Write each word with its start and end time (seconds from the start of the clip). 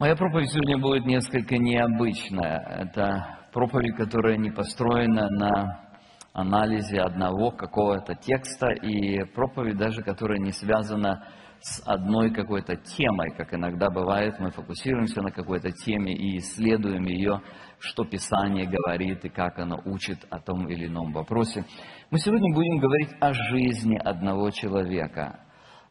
Моя 0.00 0.16
проповедь 0.16 0.50
сегодня 0.50 0.76
будет 0.76 1.06
несколько 1.06 1.56
необычная. 1.56 2.58
Это 2.80 3.38
проповедь, 3.52 3.94
которая 3.96 4.36
не 4.36 4.50
построена 4.50 5.30
на 5.30 5.86
анализе 6.32 6.98
одного 7.00 7.52
какого-то 7.52 8.16
текста, 8.16 8.70
и 8.72 9.22
проповедь 9.22 9.76
даже, 9.76 10.02
которая 10.02 10.40
не 10.40 10.50
связана 10.50 11.28
с 11.60 11.80
одной 11.86 12.32
какой-то 12.32 12.74
темой, 12.74 13.30
как 13.36 13.54
иногда 13.54 13.88
бывает, 13.88 14.40
мы 14.40 14.50
фокусируемся 14.50 15.22
на 15.22 15.30
какой-то 15.30 15.70
теме 15.70 16.12
и 16.12 16.38
исследуем 16.38 17.04
ее, 17.04 17.40
что 17.78 18.04
Писание 18.04 18.66
говорит 18.66 19.24
и 19.24 19.28
как 19.28 19.60
оно 19.60 19.80
учит 19.84 20.26
о 20.28 20.40
том 20.40 20.68
или 20.68 20.86
ином 20.86 21.12
вопросе. 21.12 21.64
Мы 22.10 22.18
сегодня 22.18 22.52
будем 22.52 22.78
говорить 22.80 23.10
о 23.20 23.32
жизни 23.32 23.96
одного 23.96 24.50
человека, 24.50 25.38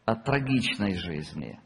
о 0.04 0.16
трагичной 0.16 0.96
жизни, 0.96 1.58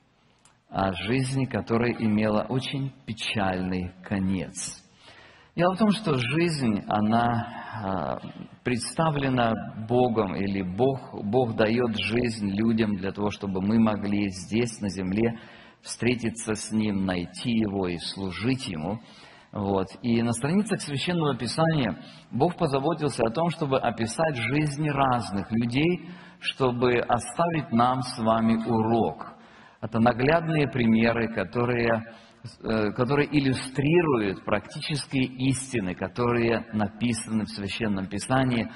о 0.69 0.93
жизни, 0.93 1.45
которая 1.45 1.93
имела 1.93 2.45
очень 2.49 2.91
печальный 3.05 3.93
конец. 4.03 4.83
Дело 5.55 5.73
в 5.73 5.79
том, 5.79 5.91
что 5.91 6.15
жизнь, 6.15 6.83
она 6.87 7.47
а, 7.83 8.19
представлена 8.63 9.53
Богом, 9.87 10.35
или 10.35 10.61
Бог, 10.61 11.15
Бог 11.23 11.55
дает 11.55 11.97
жизнь 11.97 12.49
людям 12.49 12.95
для 12.97 13.11
того, 13.11 13.31
чтобы 13.31 13.61
мы 13.61 13.79
могли 13.79 14.29
здесь, 14.29 14.79
на 14.81 14.89
земле, 14.89 15.39
встретиться 15.81 16.53
с 16.53 16.71
Ним, 16.71 17.05
найти 17.05 17.51
Его 17.51 17.87
и 17.87 17.97
служить 17.97 18.67
Ему. 18.67 18.99
Вот. 19.51 19.87
И 20.03 20.21
на 20.21 20.33
страницах 20.33 20.81
Священного 20.81 21.35
Писания 21.35 22.03
Бог 22.29 22.55
позаботился 22.55 23.23
о 23.23 23.31
том, 23.31 23.49
чтобы 23.49 23.79
описать 23.79 24.35
жизни 24.35 24.89
разных 24.89 25.51
людей, 25.51 26.09
чтобы 26.39 26.99
оставить 26.99 27.71
нам 27.71 28.01
с 28.03 28.19
вами 28.19 28.57
урок. 28.67 29.36
Это 29.81 29.99
наглядные 29.99 30.67
примеры, 30.67 31.33
которые 31.33 32.03
Э, 32.63 32.91
которые 32.91 33.27
иллюстрируют 33.37 34.45
практические 34.45 35.25
истины, 35.49 35.95
которые 35.95 36.65
написаны 36.71 37.45
в 37.45 37.49
Священном 37.49 38.07
Писании. 38.07 38.69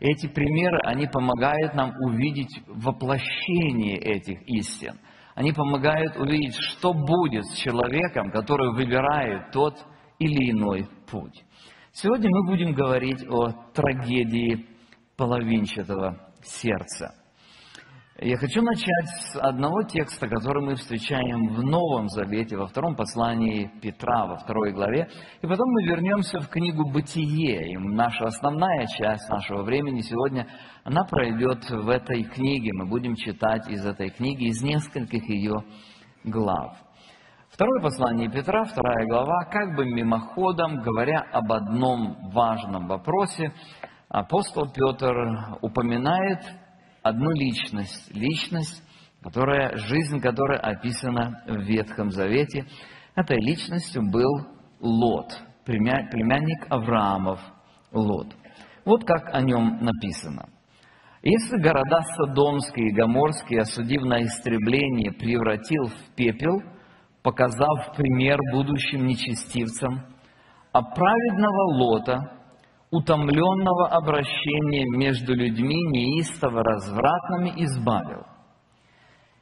Эти 0.00 0.28
примеры, 0.28 0.78
они 0.84 1.06
помогают 1.06 1.74
нам 1.74 1.92
увидеть 2.00 2.62
воплощение 2.66 3.98
этих 3.98 4.40
истин. 4.48 4.98
Они 5.34 5.52
помогают 5.52 6.16
увидеть, 6.16 6.54
что 6.54 6.94
будет 6.94 7.44
с 7.46 7.56
человеком, 7.56 8.30
который 8.30 8.72
выбирает 8.72 9.50
тот 9.52 9.74
или 10.18 10.50
иной 10.50 10.88
путь. 11.10 11.44
Сегодня 11.92 12.30
мы 12.30 12.46
будем 12.46 12.72
говорить 12.72 13.24
о 13.28 13.50
трагедии 13.72 14.66
половинчатого 15.16 16.32
сердца. 16.42 17.14
Я 18.20 18.36
хочу 18.36 18.62
начать 18.62 19.06
с 19.30 19.36
одного 19.36 19.84
текста, 19.84 20.26
который 20.26 20.60
мы 20.64 20.74
встречаем 20.74 21.54
в 21.54 21.62
Новом 21.62 22.08
Завете, 22.08 22.56
во 22.56 22.66
втором 22.66 22.96
послании 22.96 23.70
Петра, 23.80 24.26
во 24.26 24.38
второй 24.38 24.72
главе. 24.72 25.08
И 25.40 25.46
потом 25.46 25.70
мы 25.70 25.84
вернемся 25.84 26.40
в 26.40 26.48
книгу 26.48 26.90
«Бытие». 26.90 27.74
И 27.74 27.76
наша 27.78 28.24
основная 28.24 28.88
часть 28.88 29.28
нашего 29.28 29.62
времени 29.62 30.00
сегодня, 30.00 30.48
она 30.82 31.04
пройдет 31.04 31.70
в 31.70 31.88
этой 31.88 32.24
книге. 32.24 32.72
Мы 32.72 32.86
будем 32.86 33.14
читать 33.14 33.68
из 33.68 33.86
этой 33.86 34.10
книги, 34.10 34.48
из 34.48 34.62
нескольких 34.62 35.22
ее 35.28 35.62
глав. 36.24 36.76
Второе 37.50 37.80
послание 37.80 38.28
Петра, 38.28 38.64
вторая 38.64 39.06
глава, 39.06 39.44
как 39.44 39.76
бы 39.76 39.86
мимоходом, 39.86 40.82
говоря 40.82 41.20
об 41.20 41.52
одном 41.52 42.16
важном 42.32 42.88
вопросе, 42.88 43.52
апостол 44.08 44.68
Петр 44.72 45.14
упоминает 45.62 46.40
одну 47.08 47.30
личность, 47.30 48.14
личность, 48.14 48.82
которая, 49.22 49.76
жизнь 49.76 50.20
которой 50.20 50.58
описана 50.58 51.42
в 51.46 51.60
Ветхом 51.62 52.10
Завете. 52.10 52.66
Этой 53.14 53.38
личностью 53.40 54.02
был 54.08 54.46
Лот, 54.80 55.38
племянник 55.64 56.66
Авраамов 56.70 57.40
Лот. 57.92 58.28
Вот 58.84 59.04
как 59.04 59.34
о 59.34 59.40
нем 59.42 59.78
написано. 59.80 60.48
Если 61.22 61.60
города 61.60 62.00
Содомские 62.16 62.90
и 62.90 62.94
Гоморские, 62.94 63.62
осудив 63.62 64.02
на 64.02 64.22
истребление, 64.22 65.12
превратил 65.12 65.86
в 65.86 66.14
пепел, 66.14 66.62
показав 67.22 67.96
пример 67.96 68.38
будущим 68.52 69.06
нечестивцам, 69.06 70.06
а 70.72 70.80
праведного 70.80 71.74
Лота 71.74 72.37
утомленного 72.90 73.88
обращения 73.88 74.86
между 74.96 75.34
людьми 75.34 75.76
неистово 75.90 76.62
развратными 76.62 77.64
избавил. 77.64 78.24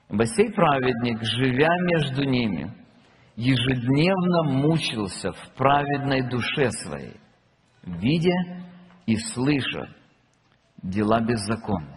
Ибо 0.08 0.26
сей 0.26 0.52
праведник, 0.52 1.22
живя 1.22 1.70
между 1.82 2.24
ними, 2.24 2.72
ежедневно 3.36 4.44
мучился 4.44 5.32
в 5.32 5.50
праведной 5.56 6.28
душе 6.28 6.70
своей, 6.70 7.16
видя 7.82 8.34
и 9.06 9.16
слыша 9.16 9.88
дела 10.82 11.20
беззаконные. 11.20 11.95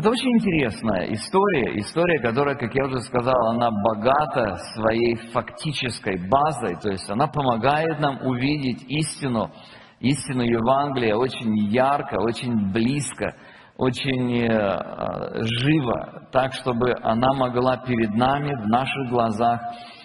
Это 0.00 0.10
очень 0.10 0.30
интересная 0.30 1.12
история, 1.12 1.76
история, 1.80 2.20
которая, 2.20 2.54
как 2.54 2.72
я 2.72 2.84
уже 2.84 3.00
сказал, 3.00 3.34
она 3.48 3.68
богата 3.68 4.54
своей 4.76 5.16
фактической 5.32 6.16
базой, 6.28 6.76
то 6.80 6.90
есть 6.90 7.10
она 7.10 7.26
помогает 7.26 7.98
нам 7.98 8.24
увидеть 8.24 8.84
истину, 8.86 9.50
истину 9.98 10.42
Евангелия 10.42 11.16
очень 11.16 11.52
ярко, 11.72 12.14
очень 12.20 12.70
близко, 12.72 13.34
очень 13.76 14.40
э, 14.44 15.42
живо, 15.42 16.28
так, 16.30 16.52
чтобы 16.52 16.94
она 17.02 17.34
могла 17.34 17.78
перед 17.78 18.14
нами, 18.14 18.54
в 18.54 18.68
наших 18.68 19.10
глазах 19.10 19.60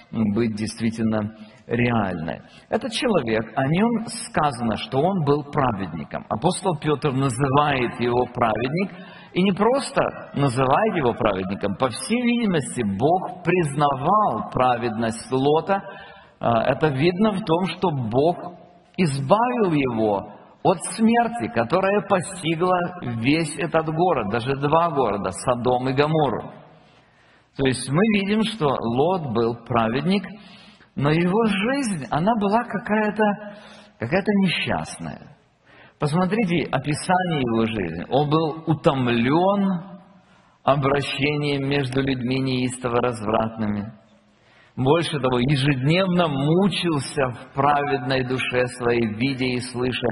быть 0.10 0.56
действительно 0.56 1.36
реальной. 1.68 2.42
Этот 2.68 2.94
человек, 2.94 3.46
о 3.56 3.68
нем 3.68 4.08
сказано, 4.08 4.76
что 4.78 4.98
он 4.98 5.24
был 5.24 5.44
праведником. 5.52 6.26
Апостол 6.30 6.80
Петр 6.82 7.12
называет 7.12 8.00
его 8.00 8.26
праведник– 8.34 8.92
и 9.34 9.42
не 9.42 9.52
просто 9.52 10.02
называет 10.36 10.96
его 10.96 11.14
праведником, 11.14 11.76
по 11.76 11.90
всей 11.90 12.22
видимости, 12.22 12.84
Бог 12.84 13.44
признавал 13.44 14.50
праведность 14.52 15.32
Лота. 15.32 15.82
А, 16.40 16.64
это 16.64 16.88
видно 16.90 17.32
в 17.32 17.44
том, 17.44 17.66
что 17.68 17.90
Бог 17.90 18.38
избавил 18.98 19.72
его 19.72 20.34
от 20.64 20.78
смерти, 20.96 21.52
которая 21.54 22.02
постигла 22.08 22.78
весь 23.02 23.56
этот 23.58 23.88
город, 23.88 24.30
даже 24.32 24.56
два 24.56 24.92
города, 24.92 25.32
Содом 25.32 25.90
и 25.90 25.94
Гамору. 25.94 26.52
То 27.58 27.66
есть 27.66 27.90
мы 27.90 28.02
видим, 28.16 28.44
что 28.44 28.68
Лот 28.68 29.34
был 29.34 29.56
праведник, 29.66 30.24
но 30.96 31.10
его 31.10 31.46
жизнь, 31.46 32.06
она 32.12 32.34
была 32.40 32.64
какая-то 32.64 33.24
какая 34.00 34.24
несчастная. 34.44 35.33
Посмотрите 36.04 36.68
описание 36.70 37.40
его 37.40 37.66
жизни. 37.66 38.06
Он 38.10 38.30
был 38.30 38.64
утомлен 38.68 39.84
обращением 40.62 41.70
между 41.70 42.02
людьми 42.02 42.40
неистово 42.40 43.00
развратными. 43.00 43.94
Больше 44.76 45.18
того, 45.18 45.40
ежедневно 45.40 46.28
мучился 46.28 47.30
в 47.30 47.54
праведной 47.54 48.26
душе 48.26 48.68
своей, 48.78 49.14
видя 49.16 49.46
и 49.46 49.62
слыша 49.62 50.08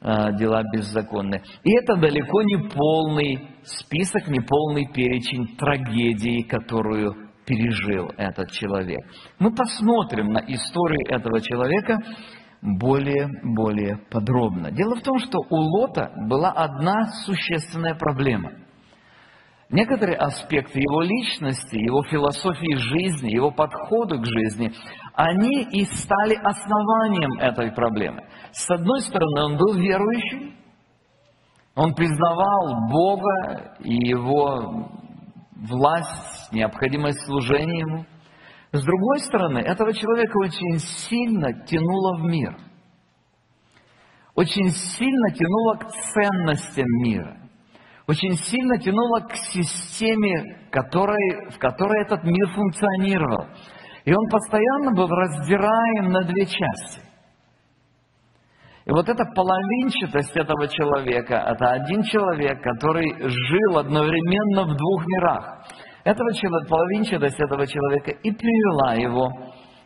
э, 0.00 0.38
дела 0.38 0.62
беззаконные. 0.72 1.42
И 1.62 1.76
это 1.76 1.96
далеко 1.96 2.40
не 2.40 2.66
полный 2.70 3.46
список, 3.64 4.26
не 4.28 4.40
полный 4.40 4.90
перечень 4.94 5.58
трагедии, 5.58 6.40
которую 6.40 7.16
пережил 7.44 8.08
этот 8.16 8.50
человек. 8.50 9.00
Мы 9.38 9.54
посмотрим 9.54 10.28
на 10.28 10.38
историю 10.38 11.06
этого 11.10 11.42
человека 11.42 11.98
более-более 12.64 13.98
подробно. 14.10 14.70
Дело 14.72 14.96
в 14.96 15.02
том, 15.02 15.18
что 15.18 15.38
у 15.38 15.56
Лота 15.56 16.10
была 16.28 16.50
одна 16.50 17.06
существенная 17.26 17.94
проблема. 17.94 18.52
Некоторые 19.70 20.16
аспекты 20.16 20.78
его 20.78 21.02
личности, 21.02 21.76
его 21.76 22.02
философии 22.04 22.76
жизни, 22.76 23.30
его 23.30 23.50
подхода 23.50 24.16
к 24.16 24.24
жизни, 24.24 24.72
они 25.14 25.64
и 25.72 25.84
стали 25.84 26.34
основанием 26.36 27.38
этой 27.38 27.72
проблемы. 27.72 28.22
С 28.52 28.70
одной 28.70 29.00
стороны, 29.00 29.42
он 29.42 29.56
был 29.56 29.74
верующим, 29.74 30.54
он 31.74 31.94
признавал 31.94 32.88
Бога 32.90 33.76
и 33.80 33.94
его 33.94 34.90
власть, 35.56 36.52
необходимость 36.52 37.24
служения 37.26 37.80
Ему. 37.80 38.06
С 38.74 38.82
другой 38.82 39.20
стороны, 39.20 39.58
этого 39.60 39.92
человека 39.94 40.36
очень 40.36 40.80
сильно 40.80 41.52
тянуло 41.64 42.18
в 42.18 42.24
мир. 42.24 42.56
Очень 44.34 44.68
сильно 44.70 45.30
тянуло 45.30 45.74
к 45.76 45.92
ценностям 45.92 46.86
мира. 47.04 47.36
Очень 48.08 48.32
сильно 48.32 48.76
тянуло 48.78 49.20
к 49.20 49.36
системе, 49.36 50.66
которой, 50.72 51.50
в 51.50 51.58
которой 51.58 52.02
этот 52.02 52.24
мир 52.24 52.48
функционировал. 52.52 53.46
И 54.06 54.12
он 54.12 54.28
постоянно 54.28 54.90
был 54.90 55.06
раздираем 55.06 56.10
на 56.10 56.24
две 56.24 56.44
части. 56.44 57.00
И 58.86 58.90
вот 58.90 59.08
эта 59.08 59.24
половинчатость 59.36 60.36
этого 60.36 60.66
человека, 60.66 61.36
это 61.36 61.70
один 61.74 62.02
человек, 62.02 62.60
который 62.60 63.06
жил 63.20 63.78
одновременно 63.78 64.64
в 64.64 64.76
двух 64.76 65.06
мирах. 65.06 65.64
Этого 66.04 66.32
человека, 66.34 66.68
половинчатость 66.68 67.40
этого 67.40 67.66
человека 67.66 68.12
и 68.12 68.30
привела 68.30 68.94
его 68.94 69.30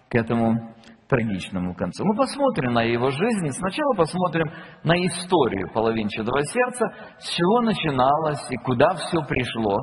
к 0.08 0.14
этому 0.14 0.74
трагичному 1.08 1.74
концу. 1.74 2.04
Мы 2.04 2.16
посмотрим 2.16 2.74
на 2.74 2.82
его 2.82 3.10
жизнь, 3.10 3.50
сначала 3.50 3.94
посмотрим 3.94 4.50
на 4.84 4.94
историю 5.06 5.70
половинчатого 5.72 6.42
сердца, 6.44 6.86
с 7.18 7.30
чего 7.30 7.62
начиналось 7.62 8.44
и 8.50 8.56
куда 8.56 8.94
все 8.94 9.22
пришло. 9.22 9.80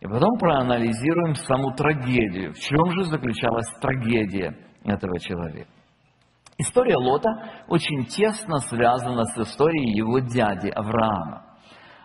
И 0.00 0.06
потом 0.06 0.38
проанализируем 0.38 1.34
саму 1.34 1.72
трагедию. 1.74 2.52
В 2.52 2.58
чем 2.58 2.90
же 2.92 3.04
заключалась 3.04 3.68
трагедия 3.80 4.56
этого 4.84 5.18
человека? 5.18 5.70
История 6.58 6.96
Лота 6.96 7.30
очень 7.68 8.04
тесно 8.06 8.58
связана 8.58 9.24
с 9.24 9.38
историей 9.38 9.96
его 9.96 10.20
дяди 10.20 10.68
Авраама. 10.68 11.53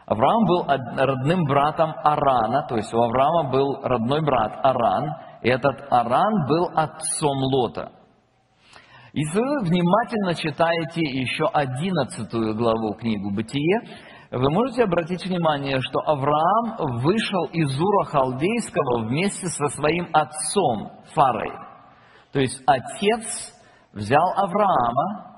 Авраам 0.09 0.45
был 0.47 0.65
родным 0.65 1.45
братом 1.45 1.93
Арана, 2.03 2.65
то 2.67 2.77
есть 2.77 2.91
у 2.91 2.99
Авраама 2.99 3.51
был 3.51 3.79
родной 3.83 4.21
брат 4.21 4.59
Аран, 4.63 5.05
и 5.43 5.49
этот 5.49 5.85
Аран 5.91 6.47
был 6.47 6.67
отцом 6.75 7.37
Лота. 7.37 7.91
Если 9.13 9.39
вы 9.39 9.59
внимательно 9.61 10.33
читаете 10.33 11.01
еще 11.01 11.45
одиннадцатую 11.53 12.55
главу 12.55 12.95
книгу 12.95 13.31
«Бытие», 13.31 13.81
вы 14.31 14.49
можете 14.49 14.83
обратить 14.83 15.23
внимание, 15.25 15.79
что 15.79 15.99
Авраам 15.99 17.01
вышел 17.01 17.45
из 17.51 17.79
Ура 17.79 18.05
Халдейского 18.05 19.05
вместе 19.07 19.47
со 19.47 19.67
своим 19.67 20.07
отцом 20.11 20.91
Фарой. 21.13 21.51
То 22.31 22.39
есть 22.39 22.61
отец 22.65 23.53
взял 23.93 24.33
Авраама 24.35 25.28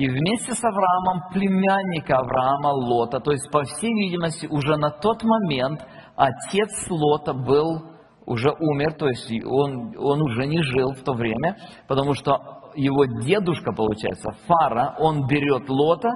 и 0.00 0.08
вместе 0.08 0.54
с 0.54 0.64
Авраамом 0.64 1.28
племянника 1.30 2.16
Авраама 2.16 2.68
Лота, 2.68 3.20
то 3.20 3.32
есть, 3.32 3.50
по 3.50 3.64
всей 3.64 3.92
видимости, 3.92 4.46
уже 4.46 4.78
на 4.78 4.88
тот 4.88 5.22
момент 5.22 5.86
отец 6.16 6.70
Лота 6.88 7.34
был 7.34 7.82
уже 8.24 8.50
умер, 8.50 8.94
то 8.94 9.08
есть 9.08 9.30
он, 9.44 9.94
он 9.98 10.22
уже 10.22 10.46
не 10.46 10.62
жил 10.62 10.92
в 10.94 11.02
то 11.02 11.12
время, 11.12 11.54
потому 11.86 12.14
что 12.14 12.38
его 12.74 13.04
дедушка, 13.04 13.72
получается, 13.72 14.30
Фара, 14.46 14.94
он 14.98 15.26
берет 15.26 15.68
Лота 15.68 16.08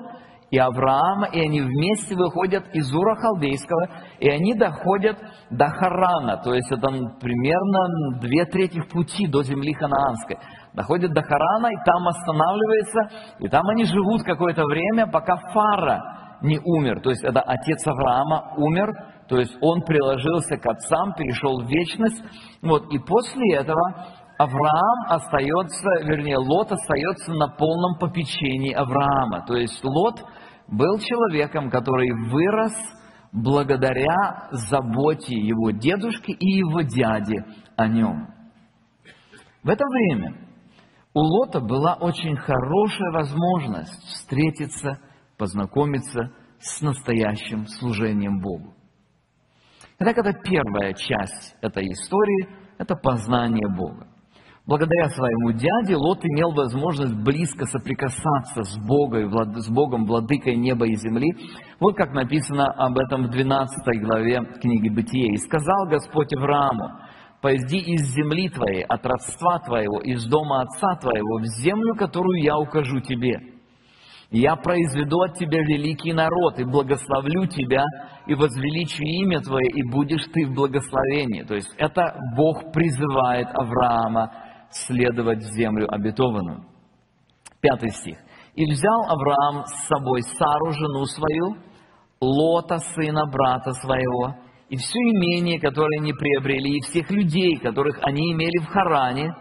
и 0.51 0.57
Авраама, 0.57 1.27
и 1.27 1.41
они 1.41 1.61
вместе 1.61 2.15
выходят 2.15 2.65
из 2.73 2.91
Ура 2.91 3.17
Халдейского, 3.17 3.91
и 4.19 4.31
они 4.31 4.55
доходят 4.55 5.19
до 5.51 5.67
Харана, 5.69 6.39
то 6.43 6.55
есть 6.55 6.73
это 6.73 6.89
примерно 7.21 8.19
две 8.21 8.47
трети 8.47 8.81
пути 8.81 9.27
до 9.27 9.43
земли 9.43 9.75
ханаанской 9.75 10.39
доходит 10.75 11.13
до 11.13 11.23
Харана, 11.23 11.69
и 11.69 11.85
там 11.85 12.07
останавливается, 12.07 13.37
и 13.39 13.49
там 13.49 13.67
они 13.69 13.85
живут 13.85 14.23
какое-то 14.25 14.65
время, 14.65 15.07
пока 15.07 15.37
Фара 15.53 16.39
не 16.43 16.59
умер. 16.63 17.01
То 17.01 17.11
есть 17.11 17.25
это 17.25 17.41
отец 17.41 17.87
Авраама 17.87 18.53
умер, 18.57 18.93
то 19.29 19.39
есть 19.39 19.57
он 19.61 19.83
приложился 19.83 20.57
к 20.57 20.67
отцам, 20.67 21.15
перешел 21.15 21.63
в 21.63 21.69
вечность. 21.69 22.23
Вот, 22.61 22.93
и 22.93 22.99
после 22.99 23.57
этого 23.57 23.81
Авраам 24.37 25.07
остается, 25.09 25.89
вернее, 26.03 26.39
Лот 26.39 26.73
остается 26.73 27.33
на 27.33 27.49
полном 27.49 27.99
попечении 27.99 28.73
Авраама. 28.73 29.45
То 29.47 29.55
есть 29.55 29.83
Лот 29.85 30.21
был 30.69 30.99
человеком, 30.99 31.71
который 31.71 32.11
вырос 32.31 32.75
благодаря 33.33 34.49
заботе 34.51 35.37
его 35.37 35.71
дедушки 35.71 36.33
и 36.33 36.59
его 36.59 36.83
дяди 36.83 37.45
о 37.77 37.87
нем. 37.87 38.29
В 39.63 39.69
это 39.69 39.85
время 39.87 40.37
у 41.15 41.21
Лота 41.21 41.61
была 41.61 41.95
очень 41.95 42.37
хорошая 42.37 43.13
возможность 43.13 44.03
встретиться, 44.09 44.99
познакомиться 45.39 46.33
с 46.59 46.81
настоящим 46.81 47.67
служением 47.67 48.41
Богу. 48.41 48.75
Итак, 50.01 50.19
это 50.19 50.33
первая 50.33 50.93
часть 50.95 51.55
этой 51.63 51.85
истории, 51.87 52.49
это 52.79 52.97
познание 52.97 53.69
Бога. 53.77 54.09
Благодаря 54.67 55.11
своему 55.11 55.53
дяде 55.53 55.95
Лот 55.95 56.25
имел 56.25 56.53
возможность 56.53 57.15
близко 57.15 57.67
соприкасаться 57.67 58.63
с 58.65 58.79
Богом, 58.79 59.31
с 59.61 59.69
Богом, 59.69 60.07
владыкой 60.07 60.57
неба 60.57 60.87
и 60.87 60.97
земли. 60.97 61.29
Вот 61.79 61.97
как 61.97 62.13
написано 62.13 62.65
об 62.73 62.99
этом 62.99 63.27
в 63.27 63.31
12 63.31 64.03
главе 64.03 64.41
книги 64.63 64.89
Бытия. 64.89 65.35
«И 65.35 65.37
сказал 65.37 65.87
Господь 65.89 66.35
Аврааму, 66.35 66.99
пойди 67.45 67.77
из 67.77 68.15
земли 68.15 68.49
твоей, 68.49 68.85
от 68.85 69.05
родства 69.05 69.59
твоего, 69.59 70.01
из 70.01 70.25
дома 70.25 70.63
отца 70.63 70.97
твоего, 70.99 71.41
в 71.41 71.45
землю, 71.61 71.95
которую 71.95 72.43
я 72.43 72.57
укажу 72.57 73.01
тебе. 73.01 73.39
Я 74.31 74.57
произведу 74.57 75.21
от 75.21 75.35
тебя 75.35 75.59
великий 75.61 76.15
народ, 76.15 76.59
и 76.59 76.65
благословлю 76.65 77.45
тебя, 77.45 77.85
и 78.27 78.35
возвеличу 78.35 79.03
имя 79.03 79.41
твое, 79.43 79.69
и 79.69 79.83
будешь 79.91 80.25
ты 80.33 80.47
в 80.47 80.55
благословении. 80.55 81.43
То 81.43 81.55
есть 81.55 81.71
это 81.77 82.17
Бог 82.35 82.73
призывает 82.73 83.49
Авраама 83.53 84.33
следовать 84.71 85.41
в 85.41 85.55
землю 85.55 85.87
обетованную. 85.93 86.65
Пятый 87.61 87.91
стих. 87.91 88.17
«И 88.55 88.65
взял 88.65 89.03
Авраам 89.03 89.67
с 89.67 89.87
собой 89.87 90.23
Сару, 90.23 90.73
жену 90.73 91.05
свою, 91.05 91.57
Лота, 92.23 92.79
сына 92.79 93.27
брата 93.27 93.73
своего, 93.73 94.35
и 94.69 94.77
все 94.77 94.99
имение, 94.99 95.61
которое 95.61 96.01
они 96.01 96.13
приобрели, 96.13 96.79
и 96.79 96.81
всех 96.83 97.11
людей, 97.11 97.57
которых 97.59 97.99
они 98.03 98.33
имели 98.33 98.59
в 98.59 98.67
Харане, 98.67 99.35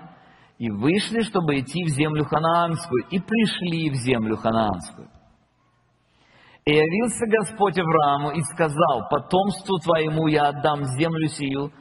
и 0.60 0.70
вышли, 0.70 1.22
чтобы 1.22 1.60
идти 1.60 1.84
в 1.86 1.90
землю 1.90 2.26
ханаанскую, 2.26 3.06
и 3.10 3.20
пришли 3.20 3.90
в 3.90 3.96
землю 3.96 4.38
ханаанскую. 4.38 5.10
И 6.66 6.72
явился 6.72 7.26
Господь 7.28 7.78
Аврааму 7.78 8.32
и 8.32 8.42
сказал, 8.44 9.10
потомству 9.10 9.80
твоему 9.80 10.28
я 10.28 10.50
отдам 10.50 10.86
землю 10.86 11.28
сию, 11.28 11.72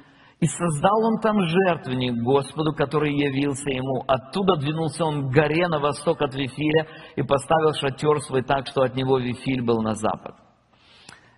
и 0.40 0.46
создал 0.46 1.04
он 1.04 1.20
там 1.20 1.36
жертвенник 1.40 2.20
Господу, 2.24 2.72
который 2.74 3.14
явился 3.14 3.70
ему. 3.70 4.02
Оттуда 4.08 4.56
двинулся 4.56 5.04
он 5.04 5.28
к 5.28 5.32
горе 5.32 5.68
на 5.68 5.78
восток 5.78 6.20
от 6.20 6.34
Вифиля 6.34 6.88
и 7.14 7.22
поставил 7.22 7.74
шатер 7.74 8.20
свой 8.22 8.42
так, 8.42 8.66
что 8.66 8.82
от 8.82 8.96
него 8.96 9.18
Вифиль 9.18 9.62
был 9.62 9.82
на 9.82 9.94
запад. 9.94 10.34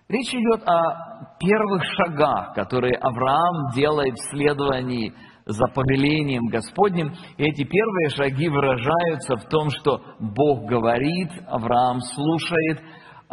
Речь 0.07 0.33
идет 0.35 0.61
о 0.67 1.35
первых 1.39 1.81
шагах, 1.97 2.53
которые 2.53 2.95
Авраам 2.95 3.71
делает 3.73 4.13
в 4.13 4.29
следовании 4.29 5.13
за 5.45 5.65
повелением 5.73 6.45
Господним. 6.47 7.11
И 7.37 7.43
эти 7.43 7.63
первые 7.63 8.09
шаги 8.09 8.47
выражаются 8.47 9.35
в 9.37 9.49
том, 9.49 9.69
что 9.69 10.01
Бог 10.19 10.65
говорит, 10.65 11.31
Авраам 11.47 12.01
слушает, 12.01 12.81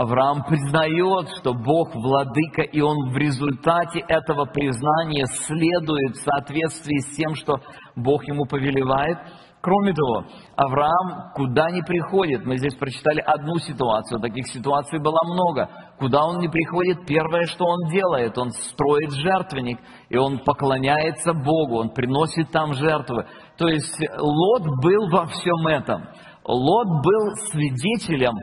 Авраам 0.03 0.45
признает, 0.45 1.29
что 1.39 1.55
Бог 1.55 1.95
владыка, 1.95 2.63
и 2.63 2.81
он 2.81 3.13
в 3.13 3.17
результате 3.17 4.01
этого 4.01 4.47
признания 4.47 5.27
следует 5.47 6.17
в 6.17 6.25
соответствии 6.25 6.99
с 6.99 7.17
тем, 7.17 7.35
что 7.35 7.61
Бог 7.97 8.25
ему 8.27 8.45
повелевает– 8.47 9.19
Кроме 9.63 9.95
того, 9.95 10.25
Авраам 10.57 11.31
куда 11.37 11.71
ни 11.71 11.83
приходит, 11.83 12.45
мы 12.45 12.59
здесь 12.59 12.75
прочитали 12.75 13.21
одну 13.21 13.59
ситуацию, 13.59 14.21
таких 14.21 14.49
ситуаций 14.49 14.99
было 14.99 15.21
много. 15.25 15.69
Куда 16.01 16.25
он 16.25 16.41
не 16.41 16.49
приходит, 16.49 17.07
первое, 17.07 17.47
что 17.47 17.67
он 17.67 17.89
делает, 17.89 18.37
он 18.37 18.51
строит 18.51 19.13
жертвенник, 19.13 19.79
и 20.09 20.17
он 20.17 20.41
поклоняется 20.41 21.33
Богу, 21.33 21.79
он 21.79 21.91
приносит 21.91 22.51
там 22.51 22.75
жертвы. 22.75 23.25
То 23.57 23.69
есть 23.69 23.97
Лот 24.19 24.63
был 24.83 25.09
во 25.11 25.27
всем 25.27 25.65
этом. 25.69 26.09
Лот 26.45 26.89
был 27.05 27.37
свидетелем 27.53 28.35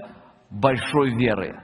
большой 0.50 1.16
веры. 1.16 1.64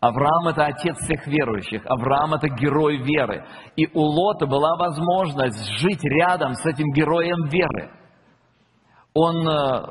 Авраам– 0.00 0.48
это 0.48 0.66
отец 0.66 0.96
всех 0.98 1.26
верующих, 1.26 1.82
Авраам– 1.86 2.34
это 2.34 2.48
герой 2.48 2.98
веры. 2.98 3.46
И 3.76 3.86
у 3.94 4.00
Лота 4.00 4.46
была 4.46 4.76
возможность 4.76 5.64
жить 5.78 6.04
рядом 6.04 6.54
с 6.54 6.66
этим 6.66 6.92
героем 6.92 7.48
веры– 7.48 7.90
он, 9.14 9.48
э, 9.48 9.82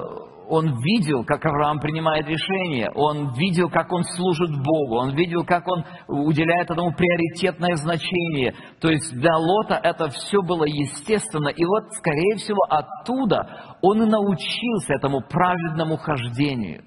он 0.49 0.81
видел, 0.81 1.23
как 1.23 1.45
Авраам 1.45 1.79
принимает 1.79 2.27
решение, 2.27 2.91
он 2.93 3.33
видел, 3.35 3.69
как 3.69 3.91
он 3.93 4.03
служит 4.03 4.51
Богу, 4.51 4.97
он 4.97 5.15
видел, 5.15 5.45
как 5.45 5.65
он 5.65 5.85
уделяет 6.07 6.69
этому 6.69 6.93
приоритетное 6.93 7.77
значение. 7.77 8.53
То 8.81 8.89
есть 8.89 9.13
для 9.13 9.35
Лота 9.37 9.79
это 9.81 10.09
все 10.09 10.41
было 10.41 10.65
естественно. 10.65 11.47
И 11.47 11.63
вот, 11.63 11.93
скорее 11.93 12.35
всего, 12.35 12.59
оттуда 12.69 13.77
он 13.81 14.03
и 14.03 14.05
научился 14.05 14.93
этому 14.93 15.21
праведному 15.21 15.95
хождению. 15.95 16.83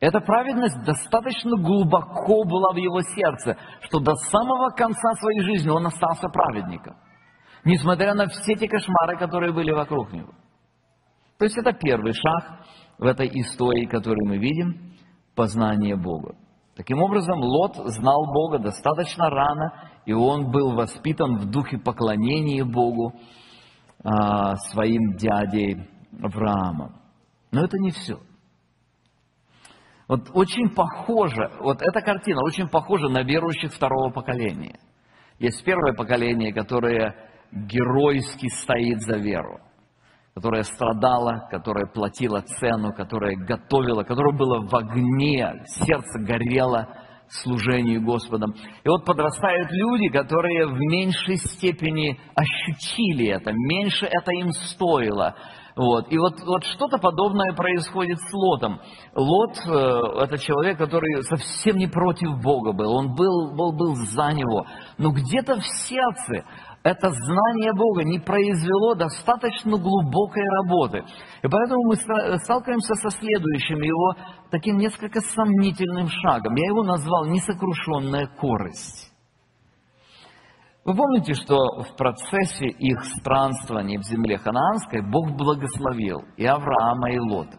Эта 0.00 0.20
праведность 0.20 0.82
достаточно 0.82 1.56
глубоко 1.58 2.44
была 2.44 2.72
в 2.72 2.76
его 2.76 3.02
сердце, 3.02 3.58
что 3.82 4.00
до 4.00 4.14
самого 4.14 4.70
конца 4.70 5.12
своей 5.20 5.42
жизни 5.42 5.68
он 5.68 5.86
остался 5.86 6.28
праведником, 6.28 6.96
несмотря 7.64 8.14
на 8.14 8.26
все 8.26 8.54
те 8.54 8.66
кошмары, 8.66 9.18
которые 9.18 9.52
были 9.52 9.72
вокруг 9.72 10.10
него. 10.12 10.32
То 11.38 11.44
есть 11.44 11.58
это 11.58 11.72
первый 11.74 12.14
шаг 12.14 12.64
в 12.98 13.04
этой 13.04 13.28
истории, 13.28 13.84
которую 13.84 14.26
мы 14.26 14.38
видим, 14.38 14.94
познание 15.34 15.96
Бога. 15.96 16.34
Таким 16.76 17.02
образом, 17.02 17.38
Лот 17.40 17.76
знал 17.76 18.24
Бога 18.32 18.58
достаточно 18.58 19.28
рано, 19.28 19.90
и 20.06 20.14
он 20.14 20.50
был 20.50 20.74
воспитан 20.74 21.36
в 21.36 21.50
духе 21.50 21.76
поклонения 21.76 22.64
Богу 22.64 23.12
а, 24.02 24.56
своим 24.56 25.16
дядей 25.16 25.86
Авраамом. 26.22 26.94
Но 27.52 27.64
это 27.64 27.76
не 27.78 27.90
все. 27.90 28.18
Вот 30.10 30.22
очень 30.34 30.70
похоже, 30.70 31.52
вот 31.60 31.80
эта 31.80 32.00
картина 32.00 32.40
очень 32.42 32.68
похожа 32.68 33.08
на 33.08 33.22
верующих 33.22 33.72
второго 33.72 34.10
поколения. 34.10 34.76
Есть 35.38 35.64
первое 35.64 35.92
поколение, 35.92 36.52
которое 36.52 37.14
геройски 37.52 38.48
стоит 38.48 39.00
за 39.02 39.18
веру, 39.18 39.60
которое 40.34 40.64
страдало, 40.64 41.46
которое 41.52 41.86
платило 41.86 42.40
цену, 42.40 42.92
которое 42.92 43.36
готовило, 43.36 44.02
которое 44.02 44.36
было 44.36 44.66
в 44.66 44.74
огне, 44.74 45.62
сердце 45.66 46.18
горело 46.18 46.88
служению 47.28 48.02
Господом. 48.02 48.52
И 48.82 48.88
вот 48.88 49.04
подрастают 49.04 49.70
люди, 49.70 50.08
которые 50.08 50.66
в 50.66 50.76
меньшей 50.76 51.36
степени 51.36 52.18
ощутили 52.34 53.28
это, 53.28 53.52
меньше 53.52 54.06
это 54.06 54.32
им 54.32 54.50
стоило. 54.50 55.36
Вот. 55.80 56.12
И 56.12 56.18
вот, 56.18 56.34
вот 56.44 56.62
что-то 56.64 56.98
подобное 56.98 57.54
происходит 57.54 58.18
с 58.18 58.32
Лотом. 58.34 58.80
Лот 59.14 59.56
э,– 59.66 60.24
это 60.24 60.36
человек, 60.36 60.76
который 60.76 61.22
совсем 61.22 61.78
не 61.78 61.86
против 61.86 62.38
Бога 62.42 62.72
был, 62.72 62.92
он 62.92 63.14
был, 63.14 63.54
был, 63.56 63.72
был 63.72 63.94
за 63.94 64.30
него. 64.34 64.66
Но 64.98 65.10
где-то 65.10 65.56
в 65.56 65.66
сердце 65.66 66.44
это 66.82 67.08
знание 67.08 67.72
Бога 67.72 68.04
не 68.04 68.18
произвело 68.18 68.94
достаточно 68.94 69.78
глубокой 69.78 70.44
работы. 70.62 70.98
И 71.42 71.48
поэтому 71.48 71.82
мы 71.86 71.96
сталкиваемся 71.96 72.94
со 72.96 73.08
следующим 73.08 73.80
его 73.80 74.16
таким 74.50 74.76
несколько 74.76 75.22
сомнительным 75.22 76.08
шагом. 76.08 76.56
Я 76.56 76.66
его 76.66 76.82
назвал 76.82 77.24
«несокрушенная 77.24 78.26
корость». 78.38 79.09
Вы 80.84 80.94
помните, 80.94 81.34
что 81.34 81.56
в 81.82 81.96
процессе 81.96 82.66
их 82.66 83.04
странствования 83.18 83.98
в 83.98 84.04
земле 84.04 84.38
ханаанской 84.38 85.02
Бог 85.02 85.36
благословил 85.36 86.22
и 86.36 86.46
Авраама, 86.46 87.10
и 87.10 87.18
Лота. 87.18 87.58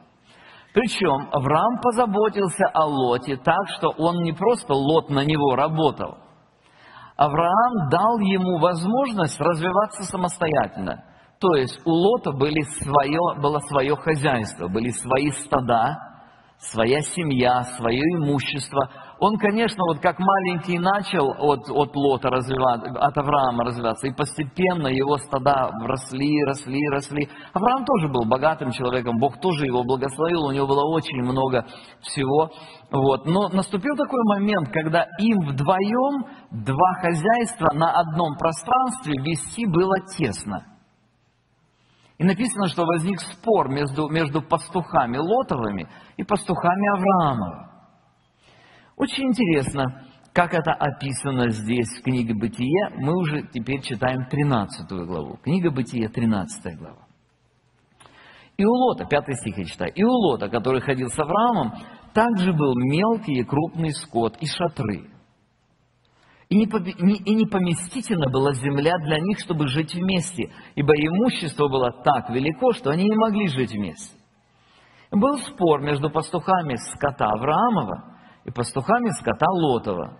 Причем 0.73 1.29
Авраам 1.31 1.79
позаботился 1.81 2.65
о 2.73 2.85
Лоте 2.85 3.37
так, 3.37 3.67
что 3.77 3.89
он 3.89 4.23
не 4.23 4.31
просто 4.31 4.73
Лот 4.73 5.09
на 5.09 5.23
него 5.23 5.55
работал. 5.55 6.17
Авраам 7.15 7.89
дал 7.91 8.17
ему 8.19 8.57
возможность 8.57 9.39
развиваться 9.39 10.03
самостоятельно. 10.03 11.03
То 11.39 11.55
есть 11.55 11.79
у 11.85 11.91
Лота 11.91 12.31
были 12.31 12.61
свое, 12.83 13.19
было 13.39 13.59
свое 13.59 13.95
хозяйство, 13.95 14.67
были 14.67 14.89
свои 14.89 15.29
стада, 15.31 15.97
своя 16.57 17.01
семья, 17.01 17.63
свое 17.77 18.01
имущество 18.15 18.89
он, 19.21 19.37
конечно, 19.37 19.83
вот 19.87 19.99
как 19.99 20.17
маленький 20.17 20.79
начал 20.79 21.29
от, 21.29 21.69
от 21.69 21.95
Лота 21.95 22.31
развиваться, 22.31 22.89
от 22.89 23.15
Авраама 23.15 23.65
развиваться, 23.65 24.07
и 24.07 24.13
постепенно 24.15 24.87
его 24.87 25.15
стада 25.19 25.69
росли, 25.83 26.43
росли, 26.43 26.89
росли. 26.89 27.29
Авраам 27.53 27.85
тоже 27.85 28.07
был 28.11 28.25
богатым 28.25 28.71
человеком, 28.71 29.19
Бог 29.19 29.39
тоже 29.39 29.67
его 29.67 29.83
благословил, 29.83 30.45
у 30.45 30.51
него 30.51 30.65
было 30.65 30.83
очень 30.91 31.21
много 31.21 31.67
всего. 32.01 32.49
Вот. 32.91 33.27
Но 33.27 33.47
наступил 33.49 33.95
такой 33.95 34.23
момент, 34.23 34.69
когда 34.73 35.05
им 35.19 35.37
вдвоем 35.49 36.25
два 36.49 36.93
хозяйства 37.01 37.69
на 37.75 37.91
одном 37.91 38.35
пространстве 38.39 39.21
вести 39.21 39.67
было 39.67 39.97
тесно. 40.17 40.65
И 42.17 42.23
написано, 42.23 42.69
что 42.69 42.85
возник 42.85 43.19
спор 43.19 43.69
между, 43.69 44.09
между 44.09 44.41
пастухами 44.41 45.17
Лотовыми 45.17 45.87
и 46.17 46.23
пастухами 46.23 46.97
Авраамовыми. 46.97 47.70
Очень 49.01 49.29
интересно, 49.29 50.05
как 50.31 50.53
это 50.53 50.73
описано 50.73 51.49
здесь 51.49 51.87
в 51.87 52.03
книге 52.03 52.35
«Бытие». 52.35 52.91
Мы 52.97 53.17
уже 53.17 53.41
теперь 53.51 53.81
читаем 53.81 54.27
13 54.29 54.87
главу. 55.07 55.37
Книга 55.37 55.71
«Бытие», 55.71 56.07
13 56.07 56.77
глава. 56.77 57.07
И 58.57 58.63
у 58.63 58.69
Лота, 58.69 59.05
5 59.05 59.39
стих 59.39 59.57
я 59.57 59.65
читаю, 59.65 59.91
и 59.95 60.03
у 60.03 60.11
Лота, 60.11 60.49
который 60.49 60.81
ходил 60.81 61.09
с 61.09 61.17
Авраамом, 61.17 61.73
также 62.13 62.53
был 62.53 62.75
мелкий 62.75 63.39
и 63.39 63.43
крупный 63.43 63.89
скот 63.89 64.37
и 64.39 64.45
шатры. 64.45 65.09
И 66.49 66.55
не, 66.55 66.67
не, 67.03 67.15
и 67.15 67.33
не 67.33 67.47
поместительно 67.47 68.29
была 68.29 68.53
земля 68.53 68.99
для 68.99 69.17
них, 69.17 69.39
чтобы 69.39 69.67
жить 69.67 69.95
вместе, 69.95 70.51
ибо 70.75 70.93
имущество 70.93 71.69
было 71.69 71.91
так 72.03 72.29
велико, 72.29 72.73
что 72.73 72.91
они 72.91 73.05
не 73.05 73.15
могли 73.15 73.47
жить 73.47 73.71
вместе. 73.71 74.15
Был 75.09 75.39
спор 75.39 75.81
между 75.81 76.11
пастухами 76.11 76.75
скота 76.93 77.25
Авраамова 77.31 78.10
и 78.45 78.51
пастухами 78.51 79.09
скота 79.19 79.49
Лотова. 79.49 80.17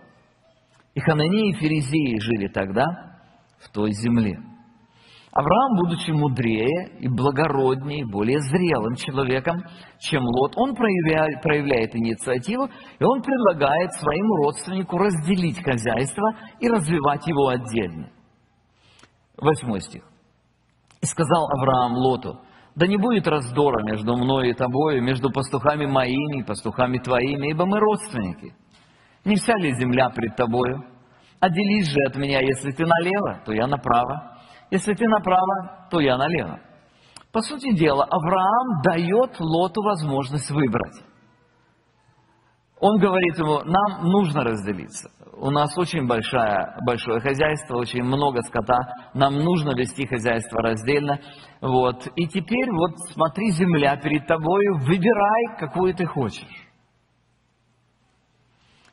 И 0.94 1.00
Хананеи 1.00 1.50
и 1.50 1.54
Ферезеи 1.54 2.18
жили 2.18 2.48
тогда 2.48 2.84
в 3.60 3.70
той 3.70 3.92
земле. 3.92 4.38
Авраам, 5.32 5.76
будучи 5.78 6.10
мудрее 6.10 6.98
и 7.00 7.08
благороднее, 7.08 8.04
более 8.04 8.38
зрелым 8.40 8.96
человеком, 8.96 9.64
чем 9.98 10.22
Лот, 10.24 10.52
он 10.56 10.74
проявляет, 10.74 11.40
проявляет 11.40 11.96
инициативу, 11.96 12.68
и 12.98 13.04
он 13.04 13.22
предлагает 13.22 13.92
своему 13.94 14.44
родственнику 14.44 14.98
разделить 14.98 15.62
хозяйство 15.64 16.36
и 16.60 16.68
развивать 16.68 17.26
его 17.26 17.48
отдельно. 17.48 18.10
Восьмой 19.38 19.80
стих. 19.80 20.02
«И 21.00 21.06
сказал 21.06 21.48
Авраам 21.50 21.94
Лоту, 21.94 22.38
да 22.74 22.86
не 22.86 22.96
будет 22.96 23.26
раздора 23.26 23.82
между 23.84 24.16
мной 24.16 24.50
и 24.50 24.54
тобою, 24.54 25.02
между 25.02 25.30
пастухами 25.30 25.86
моими 25.86 26.40
и 26.40 26.44
пастухами 26.44 26.98
твоими, 26.98 27.50
ибо 27.50 27.66
мы 27.66 27.78
родственники. 27.78 28.54
Не 29.24 29.36
вся 29.36 29.54
ли 29.56 29.74
земля 29.74 30.08
пред 30.10 30.36
тобою? 30.36 30.84
Отделись 31.38 31.88
же 31.88 31.98
от 32.08 32.16
меня, 32.16 32.40
если 32.40 32.70
ты 32.70 32.84
налево, 32.86 33.42
то 33.44 33.52
я 33.52 33.66
направо. 33.66 34.38
Если 34.70 34.94
ты 34.94 35.06
направо, 35.06 35.88
то 35.90 36.00
я 36.00 36.16
налево. 36.16 36.60
По 37.32 37.40
сути 37.40 37.74
дела, 37.74 38.04
Авраам 38.04 38.82
дает 38.84 39.38
Лоту 39.40 39.82
возможность 39.82 40.50
выбрать. 40.50 41.02
Он 42.84 42.98
говорит 42.98 43.38
ему, 43.38 43.60
нам 43.62 44.10
нужно 44.10 44.42
разделиться. 44.42 45.08
У 45.36 45.50
нас 45.50 45.78
очень 45.78 46.08
большое, 46.08 46.74
большое 46.84 47.20
хозяйство, 47.20 47.76
очень 47.76 48.02
много 48.02 48.42
скота. 48.42 48.76
Нам 49.14 49.36
нужно 49.36 49.70
вести 49.70 50.04
хозяйство 50.04 50.60
раздельно. 50.60 51.20
Вот. 51.60 52.08
И 52.16 52.26
теперь 52.26 52.68
вот 52.72 52.98
смотри, 53.12 53.52
земля 53.52 53.96
перед 53.98 54.26
тобой, 54.26 54.66
выбирай, 54.80 55.58
какую 55.60 55.94
ты 55.94 56.06
хочешь. 56.06 56.68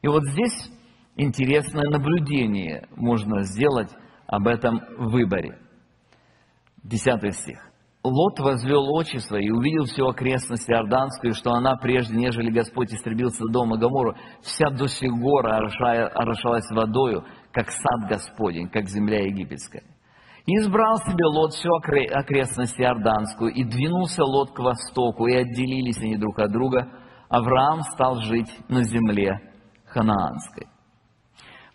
И 0.03 0.07
вот 0.07 0.23
здесь 0.25 0.71
интересное 1.15 1.89
наблюдение 1.89 2.87
можно 2.95 3.41
сделать 3.41 3.89
об 4.27 4.47
этом 4.47 4.81
выборе. 4.99 5.57
Десятый 6.83 7.31
стих. 7.31 7.68
Лот 8.01 8.39
возвел 8.39 8.95
очи 8.95 9.17
свои 9.17 9.49
увидел 9.49 9.83
всю 9.83 10.07
окрестность 10.07 10.69
Иорданскую, 10.69 11.33
что 11.33 11.51
она, 11.51 11.75
прежде 11.75 12.15
нежели 12.15 12.49
Господь 12.49 12.93
истребил 12.93 13.29
Содом 13.29 13.75
и 13.75 13.77
Гомору, 13.77 14.15
вся 14.41 14.69
до 14.69 14.87
сих 14.87 15.11
гора 15.11 15.57
орошалась 15.57 16.69
водою, 16.71 17.25
как 17.51 17.69
сад 17.69 18.07
Господень, 18.07 18.69
как 18.69 18.87
земля 18.87 19.25
египетская. 19.25 19.83
И 20.45 20.55
избрал 20.55 20.97
себе 20.99 21.25
Лот 21.25 21.51
всю 21.51 21.69
окрестность 21.73 22.79
Иорданскую, 22.79 23.51
и 23.51 23.65
двинулся 23.65 24.23
Лот 24.23 24.51
к 24.51 24.59
востоку, 24.59 25.27
и 25.27 25.35
отделились 25.35 25.97
они 25.97 26.15
друг 26.15 26.39
от 26.39 26.51
друга. 26.51 26.89
Авраам 27.27 27.81
стал 27.81 28.21
жить 28.21 28.49
на 28.69 28.81
земле 28.83 29.41
ханаанской. 29.85 30.67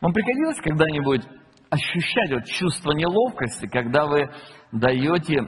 Вам 0.01 0.13
приходилось 0.13 0.61
когда-нибудь 0.61 1.23
ощущать 1.69 2.33
вот 2.33 2.45
чувство 2.47 2.93
неловкости, 2.93 3.67
когда 3.67 4.07
вы 4.07 4.31
даете 4.73 5.43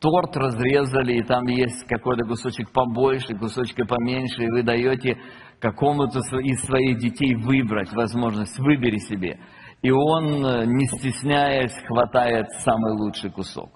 торт 0.00 0.36
разрезали, 0.36 1.18
и 1.18 1.22
там 1.22 1.46
есть 1.46 1.86
какой-то 1.86 2.24
кусочек 2.24 2.70
побольше, 2.72 3.36
кусочек 3.36 3.88
поменьше, 3.88 4.44
и 4.44 4.50
вы 4.50 4.62
даете 4.62 5.18
какому-то 5.60 6.20
из 6.38 6.60
своих 6.62 6.98
детей 6.98 7.34
выбрать 7.34 7.92
возможность, 7.92 8.58
выбери 8.58 8.98
себе. 8.98 9.40
И 9.82 9.90
он, 9.90 10.44
э, 10.44 10.66
не 10.66 10.86
стесняясь, 10.86 11.72
хватает 11.86 12.46
самый 12.64 12.92
лучший 12.92 13.30
кусок. 13.30 13.70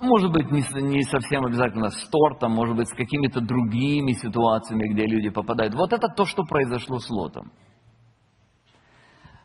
Может 0.00 0.32
быть, 0.32 0.50
не, 0.50 0.62
не 0.82 1.02
совсем 1.02 1.44
обязательно 1.44 1.90
с 1.90 2.08
тортом, 2.08 2.52
может 2.52 2.76
быть, 2.76 2.88
с 2.88 2.92
какими-то 2.92 3.40
другими 3.40 4.12
ситуациями, 4.12 4.92
где 4.92 5.06
люди 5.06 5.30
попадают. 5.30 5.74
Вот 5.74 5.92
это 5.92 6.08
то, 6.08 6.24
что 6.24 6.42
произошло 6.42 6.98
с 6.98 7.08
Лотом. 7.08 7.52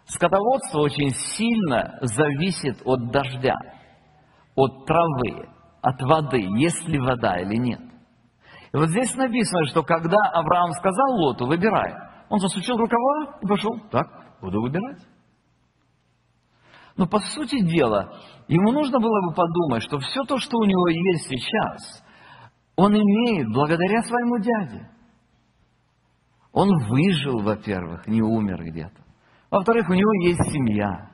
Скотоводство 0.06 0.80
очень 0.80 1.12
сильно 1.12 2.00
зависит 2.02 2.82
от 2.86 3.12
дождя 3.12 3.56
от 4.58 4.86
травы, 4.88 5.48
от 5.82 6.02
воды, 6.02 6.42
есть 6.58 6.86
ли 6.88 7.00
вода 7.00 7.40
или 7.40 7.56
нет. 7.58 7.80
И 8.74 8.78
вот 8.78 8.90
здесь 8.90 9.16
написано, 9.16 9.66
что 9.68 9.84
когда 9.84 10.18
Авраам 10.34 10.72
сказал 10.72 11.16
Лоту, 11.22 11.46
выбирай, 11.46 11.94
он 12.28 12.40
засучил 12.40 12.76
рукава 12.76 13.38
и 13.42 13.48
пошел, 13.48 13.80
так, 13.92 14.08
буду 14.42 14.62
выбирать. 14.62 15.00
Но 16.98 17.08
по 17.08 17.20
сути 17.20 17.62
дела, 17.62 18.12
ему 18.48 18.72
нужно 18.72 19.00
было 19.00 19.30
бы 19.30 19.36
подумать, 19.36 19.84
что 19.84 20.00
все 20.00 20.24
то, 20.24 20.40
что 20.40 20.58
у 20.58 20.66
него 20.66 20.88
есть 20.88 21.28
сейчас, 21.30 22.04
он 22.76 22.94
имеет 22.94 23.48
благодаря 23.54 24.02
своему 24.02 24.40
дяде. 24.40 24.90
Он 26.52 26.70
выжил, 26.90 27.44
во-первых, 27.44 28.08
не 28.08 28.24
умер 28.24 28.64
где-то. 28.64 29.04
Во-вторых, 29.52 29.88
у 29.90 29.94
него 29.94 30.12
есть 30.24 30.52
семья. 30.52 31.12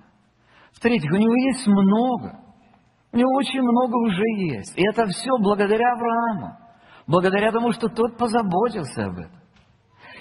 В-третьих, 0.72 1.12
у 1.12 1.18
него 1.18 1.36
есть 1.36 1.68
много. 1.68 2.43
У 3.14 3.18
него 3.18 3.30
очень 3.36 3.62
много 3.62 3.96
уже 4.08 4.24
есть. 4.38 4.76
И 4.76 4.82
это 4.90 5.06
все 5.06 5.30
благодаря 5.38 5.94
Аврааму. 5.94 6.58
Благодаря 7.06 7.52
тому, 7.52 7.72
что 7.72 7.88
тот 7.88 8.18
позаботился 8.18 9.06
об 9.06 9.20
этом. 9.20 9.40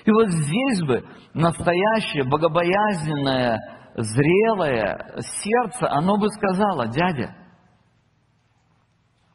И 0.05 0.11
вот 0.11 0.29
здесь 0.29 0.83
бы 0.83 1.03
настоящее, 1.33 2.25
богобоязненное, 2.25 3.59
зрелое 3.95 5.15
сердце, 5.21 5.91
оно 5.91 6.19
бы 6.19 6.29
сказало, 6.29 6.89
дядя, 6.89 7.35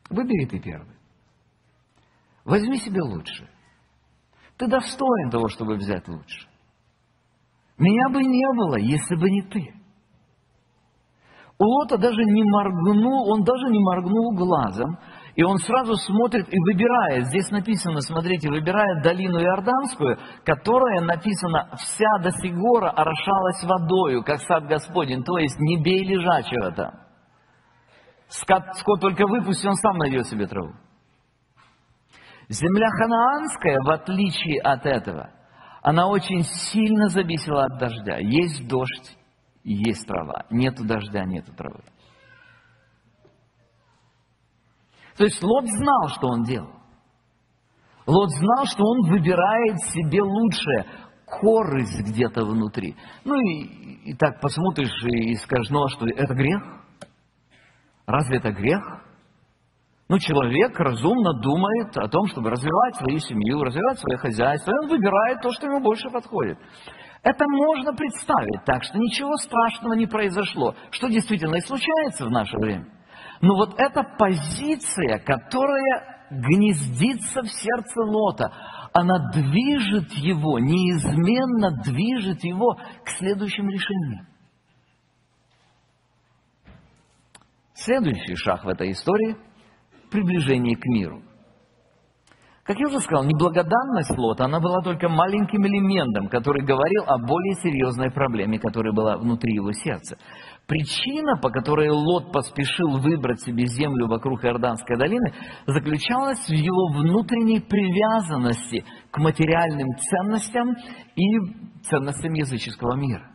выбери 0.09 0.45
ты 0.45 0.59
первый. 0.59 0.95
Возьми 2.45 2.77
себе 2.77 3.01
лучше. 3.01 3.49
Ты 4.57 4.67
достоин 4.67 5.31
того, 5.31 5.47
чтобы 5.47 5.75
взять 5.77 6.07
лучше. 6.07 6.47
Меня 7.77 8.09
бы 8.09 8.23
не 8.23 8.47
было, 8.55 8.77
если 8.77 9.15
бы 9.15 9.29
не 9.29 9.41
ты. 9.43 9.76
У 11.59 11.65
Лота 11.65 11.97
даже 11.97 12.23
не 12.23 12.43
моргнул, 12.43 13.31
он 13.31 13.43
даже 13.43 13.65
не 13.69 13.79
моргнул 13.79 14.35
глазом, 14.35 14.99
и 15.35 15.43
он 15.43 15.57
сразу 15.57 15.95
смотрит 15.95 16.47
и 16.53 16.59
выбирает, 16.59 17.25
здесь 17.27 17.49
написано, 17.49 18.01
смотрите, 18.01 18.49
выбирает 18.49 19.01
долину 19.01 19.39
Иорданскую, 19.39 20.19
которая 20.45 21.01
написана, 21.01 21.69
вся 21.77 22.19
до 22.21 22.29
сигора 22.31 22.91
орошалась 22.91 23.63
водою, 23.63 24.23
как 24.23 24.39
сад 24.41 24.67
Господень, 24.67 25.23
то 25.23 25.39
есть 25.39 25.57
не 25.59 25.81
бей 25.81 26.03
лежачего 26.05 26.71
там. 26.71 26.91
Скот, 28.29 28.61
скот 28.75 29.01
только 29.01 29.25
выпусти, 29.25 29.65
он 29.65 29.75
сам 29.75 29.97
найдет 29.97 30.27
себе 30.27 30.45
траву. 30.45 30.73
Земля 32.49 32.87
ханаанская, 32.87 33.77
в 33.83 33.89
отличие 33.89 34.61
от 34.61 34.85
этого, 34.85 35.31
она 35.81 36.07
очень 36.07 36.43
сильно 36.43 37.07
зависела 37.09 37.65
от 37.65 37.79
дождя. 37.79 38.17
Есть 38.19 38.67
дождь, 38.67 39.16
есть 39.73 40.05
трава. 40.07 40.45
Нету 40.49 40.85
дождя, 40.85 41.25
нету 41.25 41.53
травы. 41.53 41.83
То 45.17 45.23
есть 45.23 45.41
Лот 45.41 45.65
знал, 45.65 46.07
что 46.09 46.27
он 46.27 46.43
делал. 46.43 46.73
Лот 48.05 48.29
знал, 48.29 48.65
что 48.65 48.83
он 48.83 49.09
выбирает 49.09 49.79
себе 49.93 50.21
лучшее, 50.21 50.85
корысть 51.25 51.99
где-то 51.99 52.45
внутри. 52.45 52.95
Ну 53.25 53.35
и, 53.35 54.11
и 54.11 54.13
так 54.13 54.39
посмотришь 54.39 55.03
и 55.03 55.35
скажешь, 55.35 55.69
ну 55.69 55.83
а 55.83 55.89
что, 55.89 56.07
это 56.07 56.33
грех? 56.33 56.61
Разве 58.05 58.37
это 58.37 58.51
грех? 58.51 58.81
Ну, 60.09 60.19
человек 60.19 60.79
разумно 60.79 61.33
думает 61.41 61.97
о 61.97 62.07
том, 62.07 62.27
чтобы 62.27 62.49
развивать 62.49 62.95
свою 62.95 63.19
семью, 63.19 63.61
развивать 63.61 63.99
свое 63.99 64.17
хозяйство, 64.17 64.71
и 64.71 64.85
он 64.85 64.89
выбирает 64.89 65.41
то, 65.41 65.51
что 65.51 65.67
ему 65.67 65.81
больше 65.81 66.09
подходит. 66.09 66.57
Это 67.23 67.45
можно 67.47 67.93
представить 67.93 68.63
так, 68.65 68.83
что 68.83 68.97
ничего 68.97 69.35
страшного 69.37 69.93
не 69.93 70.05
произошло, 70.05 70.75
что 70.91 71.07
действительно 71.07 71.55
и 71.55 71.61
случается 71.61 72.25
в 72.25 72.31
наше 72.31 72.57
время. 72.57 72.87
Но 73.41 73.55
вот 73.55 73.75
эта 73.77 74.03
позиция, 74.17 75.19
которая 75.19 76.27
гнездится 76.29 77.41
в 77.41 77.47
сердце 77.47 78.01
Лота, 78.01 78.51
она 78.93 79.31
движет 79.31 80.11
его, 80.13 80.59
неизменно 80.59 81.81
движет 81.83 82.43
его 82.43 82.75
к 83.03 83.09
следующим 83.17 83.69
решениям. 83.69 84.27
Следующий 87.73 88.35
шаг 88.35 88.65
в 88.65 88.67
этой 88.67 88.91
истории– 88.91 89.37
приближение 90.11 90.75
к 90.75 90.85
миру. 90.85 91.21
Как 92.67 92.77
я 92.79 92.87
уже 92.87 92.99
сказал, 92.99 93.23
неблагодарность 93.23 94.17
Лота, 94.17 94.43
она 94.43 94.59
была 94.59 94.81
только 94.81 95.07
маленьким 95.07 95.65
элементом, 95.65 96.27
который 96.27 96.65
говорил 96.65 97.05
о 97.07 97.17
более 97.17 97.55
серьезной 97.63 98.11
проблеме, 98.11 98.59
которая 98.59 98.91
была 98.91 99.15
внутри 99.15 99.55
его 99.55 99.71
сердца. 99.71 100.17
Причина, 100.65 101.37
по 101.37 101.49
которой 101.49 101.89
Лот 101.89 102.33
поспешил 102.33 102.99
выбрать 102.99 103.39
себе 103.39 103.67
землю 103.67 104.07
вокруг 104.07 104.43
Иорданской 104.43 104.97
долины, 104.97 105.33
заключалась 105.65 106.45
в 106.45 106.51
его 106.51 106.89
внутренней 106.89 107.61
привязанности 107.61 108.83
к 109.11 109.17
материальным 109.17 109.87
ценностям 109.95 110.75
и 111.15 111.79
ценностям 111.83 112.33
языческого 112.33 112.97
мира. 112.97 113.31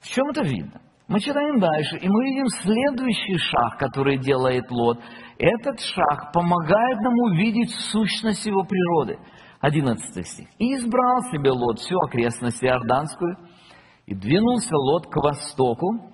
В 0.00 0.08
чем 0.08 0.30
это 0.30 0.42
видно? 0.42 0.80
Мы 1.10 1.18
читаем 1.18 1.58
дальше, 1.58 1.96
и 1.96 2.08
мы 2.08 2.24
видим 2.24 2.46
следующий 2.62 3.36
шаг, 3.36 3.78
который 3.78 4.16
делает 4.18 4.70
Лот. 4.70 5.00
Этот 5.38 5.80
шаг 5.80 6.32
помогает 6.32 7.00
нам 7.00 7.14
увидеть 7.14 7.74
сущность 7.90 8.46
его 8.46 8.62
природы. 8.62 9.18
11 9.60 10.24
стих. 10.24 10.46
«И 10.58 10.76
избрал 10.76 11.22
себе 11.32 11.50
Лот 11.50 11.80
всю 11.80 11.98
окрестность 11.98 12.62
Иорданскую, 12.62 13.36
и 14.06 14.14
двинулся 14.14 14.76
Лот 14.76 15.08
к 15.08 15.16
востоку, 15.16 16.12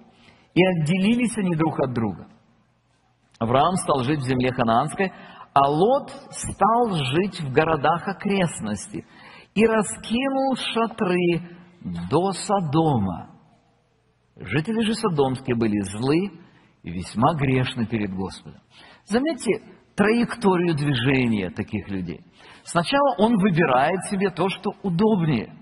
и 0.55 0.65
отделились 0.65 1.37
они 1.37 1.55
друг 1.55 1.79
от 1.79 1.93
друга. 1.93 2.29
Авраам 3.39 3.77
стал 3.77 4.03
жить 4.03 4.21
в 4.21 4.27
земле 4.27 4.51
ханаанской, 4.51 5.13
а 5.53 5.69
Лот 5.69 6.11
стал 6.31 6.93
жить 6.93 7.39
в 7.43 7.53
городах 7.53 8.09
окрестности 8.09 9.05
и 9.55 9.67
раскинул 9.67 10.57
шатры 10.57 11.59
до 12.11 12.33
Содома. 12.33 13.36
Жители 14.37 14.85
же 14.85 14.95
Содомские 14.95 15.57
были 15.57 15.81
злы 15.81 16.31
и 16.83 16.91
весьма 16.91 17.35
грешны 17.35 17.87
перед 17.87 18.15
Господом. 18.15 18.61
Заметьте 19.07 19.63
траекторию 19.95 20.75
движения 20.75 21.51
таких 21.51 21.89
людей. 21.89 22.21
Сначала 22.65 23.17
он 23.19 23.37
выбирает 23.39 23.99
себе 24.11 24.31
то, 24.31 24.49
что 24.51 24.73
удобнее, 24.83 25.55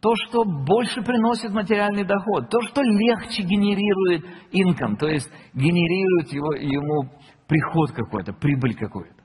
то, 0.00 0.14
что 0.26 0.44
больше 0.44 1.02
приносит 1.02 1.52
материальный 1.52 2.04
доход, 2.04 2.50
то, 2.50 2.60
что 2.68 2.82
легче 2.82 3.42
генерирует 3.42 4.24
инком, 4.52 4.96
то 4.96 5.08
есть 5.08 5.30
генерирует 5.54 6.32
его, 6.32 6.52
ему 6.52 7.10
приход 7.48 7.92
какой-то, 7.92 8.34
прибыль 8.34 8.74
какую-то. 8.74 9.15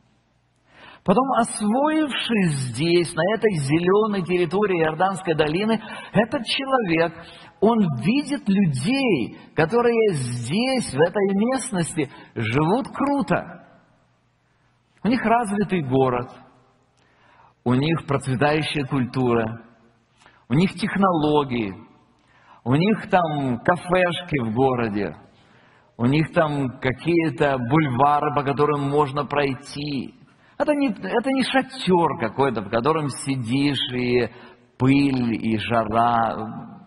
Потом, 1.04 1.32
освоившись 1.40 2.70
здесь, 2.70 3.14
на 3.16 3.34
этой 3.34 3.54
зеленой 3.56 4.24
территории 4.24 4.84
Иорданской 4.84 5.34
долины, 5.34 5.82
этот 6.14 6.44
человек, 6.46 7.14
он 7.60 7.80
видит 8.04 8.48
людей, 8.48 9.38
которые 9.56 10.14
здесь, 10.14 10.94
в 10.94 11.00
этой 11.00 11.36
местности, 11.36 12.10
живут 12.36 12.88
круто. 12.90 13.66
У 15.04 15.08
них 15.08 15.22
развитый 15.24 15.82
город, 15.82 16.30
у 17.64 17.74
них 17.74 18.06
процветающая 18.06 18.86
культура, 18.86 19.66
у 20.50 20.54
них 20.54 20.72
технологии, 20.74 21.74
у 22.64 22.76
них 22.76 23.10
там 23.10 23.58
кафешки 23.60 24.40
в 24.40 24.54
городе, 24.54 25.16
у 25.98 26.06
них 26.06 26.32
там 26.34 26.80
какие-то 26.80 27.58
бульвары, 27.58 28.36
по 28.36 28.44
которым 28.44 28.88
можно 28.88 29.26
пройти. 29.26 30.14
Это 30.62 30.76
не, 30.76 30.90
это 30.90 31.30
не 31.32 31.44
шатер 31.44 32.20
какой-то, 32.20 32.62
в 32.62 32.70
котором 32.70 33.10
сидишь, 33.10 33.92
и 33.96 34.30
пыль, 34.78 35.34
и 35.34 35.58
жара. 35.58 36.38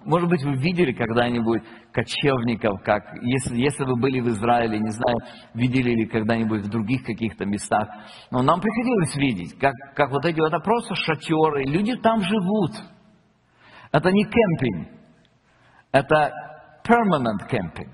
Может 0.04 0.28
быть, 0.28 0.44
вы 0.44 0.54
видели 0.54 0.92
когда-нибудь 0.92 1.62
кочевников, 1.90 2.82
как, 2.84 3.02
если, 3.22 3.56
если 3.56 3.84
вы 3.84 4.00
были 4.00 4.20
в 4.20 4.28
Израиле, 4.28 4.78
не 4.78 4.90
знаю, 4.90 5.16
видели 5.54 5.90
ли 5.90 6.06
когда-нибудь 6.06 6.66
в 6.66 6.70
других 6.70 7.02
каких-то 7.02 7.46
местах. 7.46 7.88
Но 8.30 8.42
нам 8.42 8.60
приходилось 8.60 9.16
видеть, 9.16 9.58
как, 9.58 9.74
как 9.96 10.12
вот 10.12 10.24
эти, 10.24 10.38
это 10.46 10.60
просто 10.60 10.94
шатеры, 10.94 11.64
люди 11.64 11.96
там 11.96 12.20
живут. 12.20 12.72
Это 13.90 14.12
не 14.12 14.24
кемпинг, 14.24 14.88
это 15.90 16.32
permanent 16.86 17.50
camping. 17.50 17.90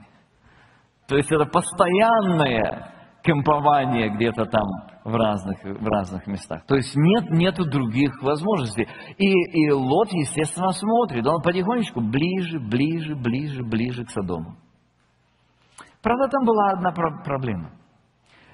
То 1.09 1.17
есть 1.17 1.33
это 1.33 1.47
постоянное 1.47 3.00
кемпование 3.23 4.11
где-то 4.11 4.45
там 4.47 4.65
в 5.05 5.15
разных, 5.15 5.63
в 5.63 5.87
разных 5.87 6.27
местах. 6.27 6.65
То 6.67 6.77
есть 6.77 6.95
нет, 6.95 7.31
нету 7.31 7.65
других 7.65 8.11
возможностей. 8.23 8.89
И, 9.19 9.27
и 9.27 9.71
Лот, 9.71 10.09
естественно, 10.13 10.71
смотрит. 10.73 11.27
Он 11.27 11.43
потихонечку 11.43 12.01
ближе, 12.01 12.59
ближе, 12.59 13.15
ближе, 13.15 13.63
ближе 13.65 14.05
к 14.05 14.11
Содому. 14.11 14.57
Правда, 16.03 16.29
там 16.29 16.45
была 16.45 16.71
одна 16.71 16.93
проблема. 16.93 17.73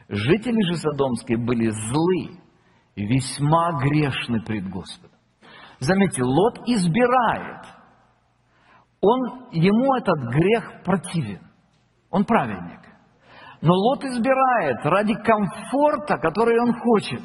Жители 0.09 0.63
же 0.63 0.77
Содомские 0.77 1.39
были 1.39 1.71
злы 1.71 2.41
весьма 2.97 3.73
грешны 3.83 4.41
пред 4.43 4.69
Господом. 4.69 5.17
Заметьте, 5.79 6.23
Лот 6.23 6.61
избирает. 6.67 7.67
Он, 9.01 9.49
ему 9.53 9.95
этот 9.97 10.33
грех 10.33 10.83
противен. 10.85 11.43
Он 12.11 12.25
праведник. 12.25 12.81
Но 13.67 13.75
Лот 13.75 14.05
избирает 14.05 14.77
ради 14.85 15.15
комфорта, 15.15 16.19
который 16.19 16.57
он 16.61 16.73
хочет. 16.79 17.21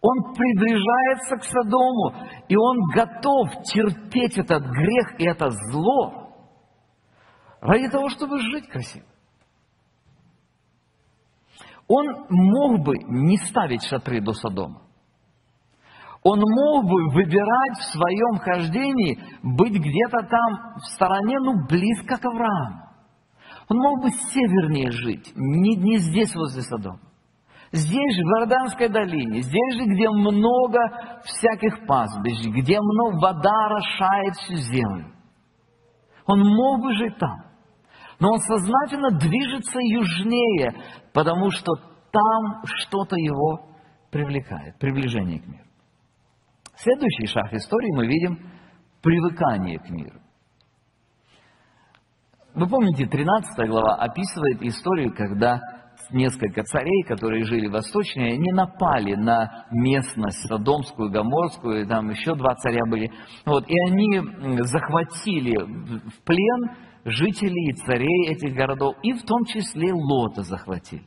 Он 0.00 0.34
приближается 0.34 1.36
к 1.36 1.44
Содому, 1.44 2.12
и 2.48 2.56
он 2.56 2.76
готов 2.92 3.62
терпеть 3.72 4.36
этот 4.36 4.64
грех 4.64 5.20
и 5.20 5.28
это 5.28 5.50
зло 5.50 6.32
ради 7.60 7.88
того, 7.88 8.08
чтобы 8.08 8.40
жить 8.40 8.68
красиво. 8.68 9.06
Он 11.86 12.06
мог 12.28 12.84
бы 12.84 12.94
не 12.98 13.36
ставить 13.46 13.84
шатры 13.84 14.20
до 14.20 14.32
Содома. 14.32 14.82
Он 16.24 16.40
мог 16.40 16.84
бы 16.84 17.12
выбирать 17.14 17.78
в 17.78 17.92
своем 17.92 18.38
хождении 18.40 19.20
быть 19.44 19.74
где-то 19.74 20.26
там 20.26 20.74
в 20.78 20.86
стороне, 20.94 21.38
ну, 21.38 21.64
близко 21.68 22.16
к 22.16 22.24
Аврааму. 22.24 22.89
Он 23.70 23.78
мог 23.78 24.02
бы 24.02 24.10
севернее 24.10 24.90
жить, 24.90 25.32
не, 25.36 25.76
не 25.76 25.98
здесь, 25.98 26.34
возле 26.34 26.62
Содома. 26.62 26.98
Здесь 27.70 28.16
же, 28.16 28.24
в 28.24 28.40
Иорданской 28.40 28.88
долине, 28.88 29.42
здесь 29.42 29.74
же, 29.74 29.84
где 29.84 30.10
много 30.10 30.80
всяких 31.22 31.86
пастбищ, 31.86 32.46
где 32.48 32.80
много 32.80 33.20
вода 33.20 33.66
орошает 33.66 34.34
всю 34.34 34.56
землю. 34.56 35.12
Он 36.26 36.40
мог 36.40 36.82
бы 36.82 36.94
жить 36.96 37.16
там. 37.18 37.44
Но 38.18 38.32
он 38.32 38.38
сознательно 38.40 39.12
движется 39.12 39.78
южнее, 39.78 40.74
потому 41.12 41.50
что 41.52 41.72
там 42.10 42.62
что-то 42.64 43.14
его 43.16 43.68
привлекает, 44.10 44.78
приближение 44.80 45.38
к 45.38 45.46
миру. 45.46 45.64
Следующий 46.74 47.26
шаг 47.26 47.52
истории 47.52 47.96
мы 47.96 48.06
видим 48.08 48.50
привыкание 49.00 49.78
к 49.78 49.88
миру. 49.90 50.19
Вы 52.60 52.68
помните, 52.68 53.06
13 53.06 53.70
глава 53.70 53.94
описывает 53.94 54.60
историю, 54.60 55.14
когда 55.16 55.62
несколько 56.10 56.62
царей, 56.62 57.04
которые 57.04 57.44
жили 57.44 57.68
восточнее, 57.68 58.36
не 58.36 58.52
напали 58.52 59.14
на 59.14 59.64
местность 59.70 60.46
Содомскую, 60.46 61.10
Гоморскую, 61.10 61.86
там 61.86 62.10
еще 62.10 62.34
два 62.34 62.54
царя 62.56 62.84
были. 62.84 63.10
Вот, 63.46 63.64
и 63.66 63.74
они 63.86 64.20
захватили 64.64 65.56
в 65.56 66.22
плен 66.26 66.76
жителей 67.06 67.70
и 67.70 67.76
царей 67.76 68.28
этих 68.28 68.54
городов, 68.54 68.94
и 69.02 69.14
в 69.14 69.22
том 69.22 69.46
числе 69.46 69.94
Лота 69.94 70.42
захватили. 70.42 71.04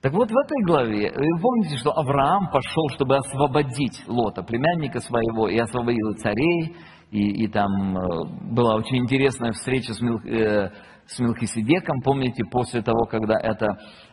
Так 0.00 0.12
вот, 0.12 0.30
в 0.30 0.36
этой 0.36 0.64
главе, 0.64 1.12
вы 1.12 1.40
помните, 1.40 1.76
что 1.78 1.90
Авраам 1.90 2.50
пошел, 2.52 2.88
чтобы 2.90 3.16
освободить 3.16 4.00
Лота, 4.06 4.44
племянника 4.44 5.00
своего, 5.00 5.48
и 5.48 5.58
освободил 5.58 6.14
царей, 6.18 6.76
и, 7.12 7.44
и 7.44 7.48
там 7.48 7.70
э, 7.94 8.24
была 8.54 8.74
очень 8.76 8.96
интересная 8.96 9.52
встреча 9.52 9.92
с, 9.92 10.00
Мил, 10.00 10.18
э, 10.24 10.70
с 11.06 11.18
Милхиседеком, 11.18 12.00
помните, 12.00 12.42
после 12.50 12.80
того, 12.80 13.04
когда 13.04 13.38
эта 13.38 13.66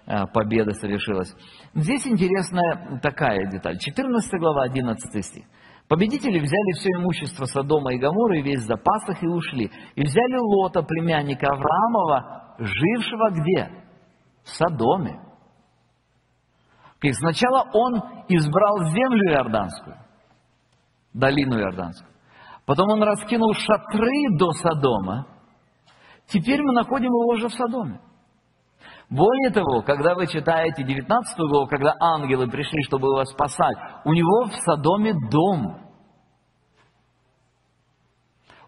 э, 0.05 0.25
победа 0.33 0.73
совершилась. 0.73 1.33
Здесь 1.73 2.05
интересная 2.05 2.99
такая 3.01 3.49
деталь. 3.49 3.79
14 3.79 4.31
глава, 4.39 4.63
11 4.63 5.25
стих. 5.25 5.45
Победители 5.87 6.39
взяли 6.39 6.71
все 6.73 6.89
имущество 6.89 7.45
Содома 7.45 7.93
и 7.93 7.97
Гамора 7.97 8.37
и 8.37 8.43
весь 8.43 8.63
запас 8.63 9.07
их 9.07 9.23
и 9.23 9.27
ушли. 9.27 9.71
И 9.95 10.03
взяли 10.03 10.37
Лота, 10.37 10.83
племянника 10.83 11.47
Авраамова, 11.47 12.55
жившего 12.59 13.31
где? 13.31 13.71
В 14.43 14.49
Содоме. 14.49 15.21
Сначала 17.13 17.65
он 17.73 17.95
избрал 18.27 18.91
землю 18.91 19.31
Иорданскую, 19.31 19.95
долину 21.13 21.57
Иорданскую. 21.57 22.09
Потом 22.69 22.87
он 22.91 23.01
раскинул 23.01 23.51
шатры 23.55 24.37
до 24.37 24.51
Содома. 24.51 25.25
Теперь 26.27 26.61
мы 26.61 26.73
находим 26.73 27.07
его 27.07 27.33
уже 27.33 27.47
в 27.47 27.53
Содоме. 27.55 27.99
Более 29.09 29.49
того, 29.49 29.81
когда 29.81 30.13
вы 30.13 30.27
читаете 30.27 30.83
19 30.83 31.35
главу, 31.49 31.65
когда 31.65 31.95
ангелы 31.99 32.47
пришли, 32.47 32.83
чтобы 32.83 33.07
его 33.07 33.25
спасать, 33.25 33.75
у 34.05 34.13
него 34.13 34.43
в 34.51 34.53
Содоме 34.57 35.15
дом. 35.31 35.79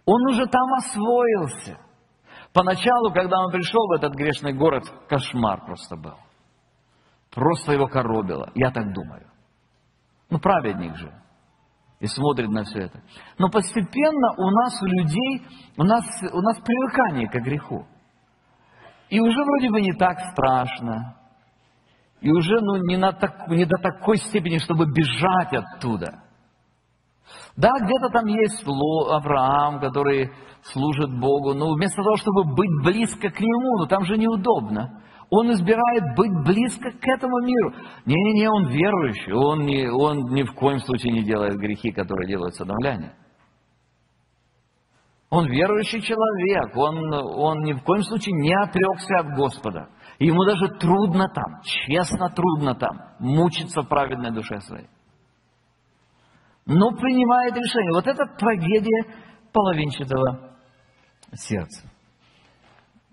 Он 0.08 0.28
уже 0.32 0.48
там 0.48 0.74
освоился. 0.80 1.78
Поначалу, 2.54 3.14
когда 3.14 3.40
он 3.40 3.52
пришел 3.52 3.88
в 3.88 3.92
этот 3.92 4.16
грешный 4.16 4.54
город, 4.54 4.84
кошмар 5.10 5.64
просто 5.64 5.96
был. 5.96 6.18
Просто 7.30 7.74
его 7.74 7.86
коробило, 7.86 8.50
я 8.56 8.72
так 8.72 8.94
думаю. 8.96 9.28
Ну, 10.32 10.40
праведник 10.40 10.96
же. 10.96 11.21
И 12.02 12.08
смотрит 12.08 12.50
на 12.50 12.64
все 12.64 12.80
это. 12.80 13.00
Но 13.38 13.50
постепенно 13.50 14.34
у 14.38 14.50
нас, 14.50 14.82
у 14.82 14.86
людей, 14.88 15.46
у 15.78 15.84
нас, 15.84 16.04
у 16.34 16.42
нас 16.42 16.58
привыкание 16.58 17.30
к 17.30 17.34
греху. 17.44 17.86
И 19.10 19.20
уже 19.20 19.44
вроде 19.44 19.70
бы 19.70 19.82
не 19.82 19.94
так 19.94 20.18
страшно. 20.32 21.16
И 22.20 22.32
уже 22.32 22.60
ну, 22.60 22.78
не, 22.88 22.98
на 22.98 23.12
так, 23.12 23.48
не 23.50 23.66
до 23.66 23.78
такой 23.78 24.18
степени, 24.18 24.58
чтобы 24.58 24.88
бежать 24.88 25.54
оттуда. 25.54 26.24
Да, 27.56 27.70
где-то 27.80 28.10
там 28.10 28.26
есть 28.26 28.64
Авраам, 28.66 29.80
который 29.80 30.32
служит 30.74 31.20
Богу, 31.20 31.54
но 31.54 31.72
вместо 31.76 31.98
того, 31.98 32.18
чтобы 32.18 32.56
быть 32.56 32.84
близко 32.84 33.30
к 33.30 33.40
Нему, 33.40 33.78
ну 33.78 33.86
там 33.86 34.06
же 34.06 34.18
неудобно. 34.18 35.04
Он 35.32 35.50
избирает 35.54 36.16
быть 36.18 36.46
близко 36.46 36.92
к 36.92 37.08
этому 37.08 37.40
миру. 37.42 37.74
Не-не-не, 38.06 38.50
он 38.50 38.68
верующий, 38.68 39.32
он, 39.32 39.66
не, 39.66 39.90
он 39.90 40.26
ни 40.34 40.44
в 40.44 40.54
коем 40.54 40.80
случае 40.80 41.14
не 41.14 41.24
делает 41.24 41.56
грехи, 41.56 41.94
которые 41.94 42.28
делают 42.28 42.54
садомляне. 42.56 43.16
Он 45.30 45.48
верующий 45.48 46.02
человек, 46.02 46.76
он, 46.76 47.14
он 47.14 47.60
ни 47.64 47.72
в 47.72 47.82
коем 47.84 48.04
случае 48.04 48.36
не 48.42 48.54
отрекся 48.54 49.20
от 49.20 49.38
Господа. 49.38 49.88
Ему 50.20 50.44
даже 50.44 50.68
трудно 50.78 51.30
там, 51.30 51.62
честно 51.64 52.30
трудно 52.30 52.76
там, 52.76 53.00
мучиться 53.20 53.84
в 53.84 53.88
праведной 53.88 54.32
душе 54.32 54.60
своей. 54.60 54.90
Но 56.66 56.92
принимает 56.92 57.56
решение. 57.56 57.94
Вот 57.94 58.06
это 58.06 58.26
трагедия 58.38 59.16
половинчатого 59.54 60.58
сердца. 61.34 61.91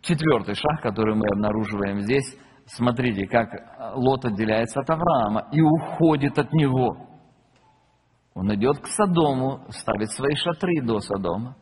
Четвертый 0.02 0.54
шаг, 0.54 0.80
который 0.80 1.14
мы 1.14 1.26
обнаруживаем 1.26 2.00
здесь, 2.00 2.36
смотрите, 2.66 3.26
как 3.26 3.48
Лот 3.94 4.24
отделяется 4.24 4.80
от 4.80 4.90
Авраама 4.90 5.48
и 5.52 5.60
уходит 5.60 6.38
от 6.38 6.52
него. 6.52 7.08
Он 8.34 8.54
идет 8.54 8.78
к 8.78 8.86
Содому, 8.86 9.64
ставит 9.70 10.10
свои 10.12 10.34
шатры 10.36 10.80
до 10.82 11.00
Содома. 11.00 11.56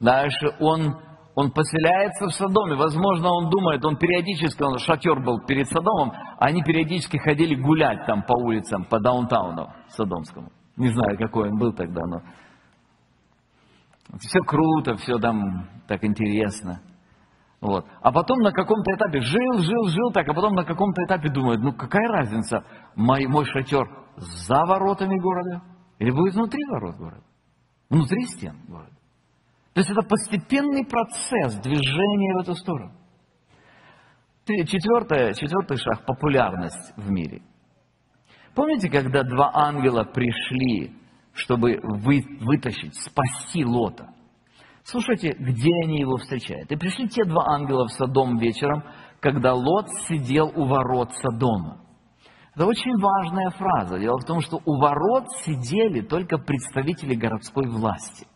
Дальше 0.00 0.48
он, 0.60 0.96
он 1.34 1.52
поселяется 1.52 2.26
в 2.26 2.32
Содоме. 2.32 2.76
Возможно, 2.76 3.28
он 3.28 3.50
думает, 3.50 3.84
он 3.84 3.96
периодически, 3.98 4.62
он 4.62 4.78
шатер 4.78 5.20
был 5.22 5.40
перед 5.46 5.68
Содомом, 5.68 6.12
они 6.38 6.62
периодически 6.62 7.18
ходили 7.18 7.54
гулять 7.54 8.06
там 8.06 8.22
по 8.22 8.32
улицам, 8.32 8.84
по 8.86 8.98
даунтауну 8.98 9.68
Содомскому. 9.88 10.50
Не 10.76 10.88
знаю, 10.88 11.18
какой 11.18 11.50
он 11.50 11.58
был 11.58 11.74
тогда, 11.74 12.00
но 12.06 12.22
все 14.18 14.40
круто, 14.40 14.96
все 14.96 15.18
там 15.18 15.68
так 15.86 16.02
интересно. 16.02 16.80
Вот. 17.62 17.86
А 18.00 18.10
потом 18.10 18.40
на 18.40 18.50
каком-то 18.50 18.92
этапе 18.92 19.20
жил, 19.20 19.58
жил, 19.58 19.86
жил 19.86 20.10
так, 20.12 20.28
а 20.28 20.34
потом 20.34 20.54
на 20.54 20.64
каком-то 20.64 21.04
этапе 21.04 21.28
думает, 21.28 21.60
ну 21.60 21.72
какая 21.72 22.08
разница, 22.08 22.64
мой, 22.96 23.24
мой 23.26 23.44
шатер 23.44 23.86
за 24.16 24.64
воротами 24.66 25.16
города 25.20 25.62
или 26.00 26.10
будет 26.10 26.34
внутри 26.34 26.60
ворот 26.64 26.96
города, 26.96 27.22
внутри 27.88 28.24
стен 28.24 28.58
города. 28.66 28.96
То 29.74 29.80
есть 29.80 29.90
это 29.90 30.02
постепенный 30.02 30.84
процесс 30.84 31.54
движения 31.60 32.34
в 32.34 32.42
эту 32.42 32.56
сторону. 32.56 32.94
Четвертое, 34.44 35.32
четвертый 35.34 35.76
шаг– 35.76 36.04
популярность 36.06 36.92
в 36.96 37.08
мире. 37.12 37.42
Помните, 38.56 38.90
когда 38.90 39.22
два 39.22 39.52
ангела 39.54 40.02
пришли, 40.02 40.96
чтобы 41.32 41.78
вы, 41.80 42.24
вытащить, 42.40 42.96
спасти 42.96 43.64
Лота– 43.64 44.08
Слушайте, 44.84 45.34
где 45.38 45.70
они 45.84 46.00
его 46.00 46.16
встречают. 46.16 46.70
И 46.70 46.76
пришли 46.76 47.08
те 47.08 47.24
два 47.24 47.44
ангела 47.54 47.86
в 47.86 47.92
Содом 47.92 48.38
вечером, 48.38 48.82
когда 49.20 49.54
Лот 49.54 49.88
сидел 50.08 50.52
у 50.54 50.64
ворот 50.64 51.12
Содома. 51.14 51.80
Это 52.54 52.66
очень 52.66 52.98
важная 52.98 53.50
фраза. 53.50 53.98
Дело 53.98 54.18
в 54.18 54.24
том, 54.24 54.40
что 54.40 54.60
у 54.64 54.80
ворот 54.80 55.24
сидели 55.44 56.00
только 56.00 56.36
представители 56.36 57.14
городской 57.14 57.68
власти. 57.68 58.26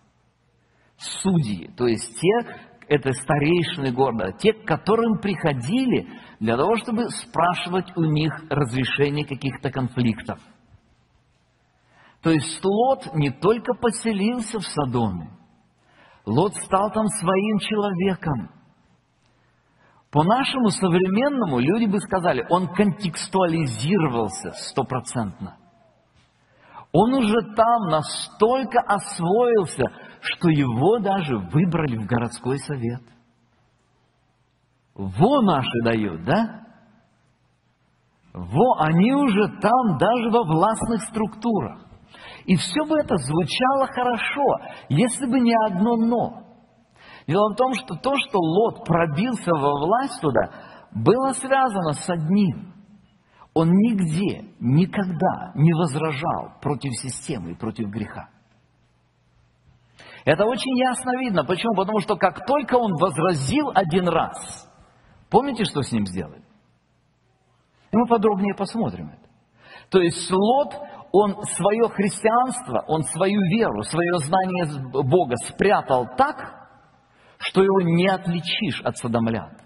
Судьи, 0.97 1.71
то 1.77 1.87
есть 1.87 2.19
те, 2.19 2.57
это 2.89 3.13
старейшины 3.13 3.93
города, 3.93 4.33
те, 4.33 4.55
к 4.55 4.65
которым 4.65 5.19
приходили 5.19 6.09
для 6.41 6.57
того, 6.57 6.77
чтобы 6.77 7.11
спрашивать 7.11 7.95
у 7.97 8.05
них 8.05 8.33
разрешение 8.49 9.27
каких-то 9.27 9.71
конфликтов. 9.71 10.39
То 12.23 12.31
есть 12.31 12.65
Лот 12.65 13.15
не 13.15 13.31
только 13.31 13.75
поселился 13.75 14.59
в 14.59 14.65
Содоме, 14.65 15.31
Лот 16.27 16.55
стал 16.57 16.91
там 16.91 17.07
своим 17.07 17.59
человеком. 17.61 18.51
По 20.11 20.25
нашему 20.25 20.71
современному 20.71 21.61
люди 21.61 21.87
бы 21.87 21.99
сказали, 22.01 22.45
он 22.51 22.69
контекстуализировался 22.69 24.51
стопроцентно. 24.71 25.57
Он 26.93 27.15
уже 27.15 27.37
там 27.55 27.89
настолько 27.91 28.81
освоился, 28.81 29.85
что 30.21 30.49
его 30.49 30.99
даже 30.99 31.37
выбрали 31.37 31.97
в 31.97 32.07
городской 32.07 32.59
совет. 32.59 33.03
Во 34.95 35.43
наши 35.43 35.83
дают, 35.85 36.25
да? 36.25 36.63
Во, 38.33 38.81
они 38.81 39.13
уже 39.13 39.49
там 39.61 39.99
даже 39.99 40.31
во 40.31 40.45
властных 40.45 41.03
структурах. 41.03 41.86
И 42.47 42.55
все 42.57 42.85
бы 42.85 42.97
это 42.99 43.17
звучало 43.17 43.87
хорошо, 43.89 44.43
если 44.89 45.27
бы 45.27 45.41
не 45.41 45.55
одно 45.67 45.97
«но». 45.97 46.43
Дело 47.27 47.53
в 47.53 47.57
том, 47.57 47.75
что 47.75 47.97
то, 47.97 48.15
что 48.17 48.39
Лот 48.39 48.85
пробился 48.85 49.51
во 49.53 49.73
власть 49.73 50.21
туда, 50.21 50.51
было 50.93 51.33
связано 51.33 51.93
с 51.93 52.09
одним. 52.09 52.73
Он 53.53 53.69
нигде, 53.71 54.53
никогда 54.61 55.51
не 55.57 55.73
возражал 55.73 56.53
против 56.63 56.93
системы 56.95 57.51
и 57.51 57.57
против 57.57 57.89
греха. 57.89 58.29
Это 60.25 60.45
очень 60.45 60.79
ясно 60.79 61.19
видно. 61.19 61.45
Почему? 61.45 61.75
Потому 61.75 62.01
что 62.01 62.17
как 62.17 62.47
только 62.47 62.77
он 62.77 62.93
возразил 62.95 63.73
один 63.75 64.09
раз, 64.09 64.37
помните, 65.31 65.65
что 65.65 65.83
с 65.83 65.91
ним 65.91 66.07
сделали? 66.07 66.45
И 67.91 67.97
мы 67.97 68.07
подробнее 68.07 68.55
посмотрим 68.55 69.09
это. 69.09 69.27
То 69.91 70.01
есть 70.01 70.31
Лот, 70.31 70.75
он 71.19 71.43
свое 71.45 71.89
христианство, 71.89 72.85
он 72.89 73.03
свою 73.05 73.41
веру, 73.49 73.83
свое 73.85 74.19
знание 74.19 74.67
Бога 74.93 75.37
спрятал 75.49 76.07
так, 76.17 76.69
что 77.39 77.63
его 77.63 77.81
не 77.81 78.07
отличишь 78.07 78.83
от 78.83 78.99
садомлян. 78.99 79.57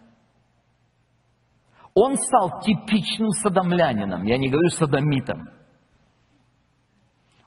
Он 1.95 2.17
стал 2.17 2.61
типичным 2.61 3.31
садомлянином, 3.31 4.23
я 4.25 4.39
не 4.39 4.49
говорю 4.49 4.69
садомитом. 4.69 5.49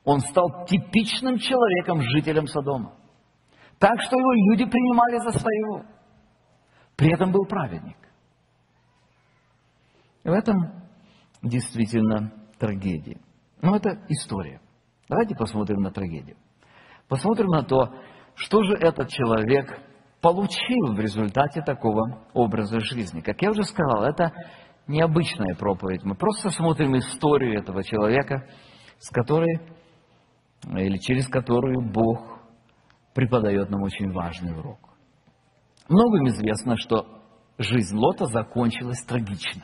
Он 0.04 0.20
стал 0.20 0.66
типичным 0.66 1.38
человеком, 1.38 2.02
жителем 2.02 2.46
Содома. 2.48 2.94
Так 3.80 4.02
что 4.02 4.20
его 4.20 4.34
люди 4.34 4.66
принимали 4.66 5.32
за 5.32 5.40
своего. 5.40 5.86
При 6.98 7.14
этом 7.14 7.32
был 7.32 7.46
праведник. 7.46 7.96
И 10.26 10.30
в 10.30 10.34
этом 10.34 10.84
действительно 11.42 12.34
трагедия. 12.60 13.22
Но 13.64 13.78
это 13.78 13.98
история. 14.10 14.60
Давайте 15.08 15.36
посмотрим 15.36 15.82
на 15.82 15.90
трагедию. 15.90 16.36
Посмотрим 17.08 17.48
на 17.48 17.64
то, 17.64 17.96
что 18.36 18.62
же 18.62 18.74
этот 18.74 19.08
человек 19.08 19.80
получил 20.20 20.94
в 20.94 21.00
результате 21.00 21.62
такого 21.62 22.28
образа 22.34 22.82
жизни. 22.82 23.22
Как 23.22 23.42
я 23.42 23.52
уже 23.52 23.64
сказал, 23.64 24.04
это 24.04 24.34
необычная 24.88 25.56
проповедь. 25.56 26.04
Мы 26.04 26.16
просто 26.16 26.50
смотрим 26.50 26.98
историю 26.98 27.58
этого 27.58 27.86
человека, 27.86 28.50
с 29.00 29.10
которой 29.10 29.62
или 30.68 30.98
через 30.98 31.30
которую 31.30 31.90
Бог 31.90 32.40
преподает 33.14 33.70
нам 33.70 33.84
очень 33.84 34.12
важный 34.12 34.60
урок. 34.60 34.80
Многим 35.88 36.28
известно, 36.28 36.76
что 36.76 37.08
жизнь 37.58 37.96
Лота 37.96 38.26
закончилась 38.26 39.02
трагично. 39.06 39.64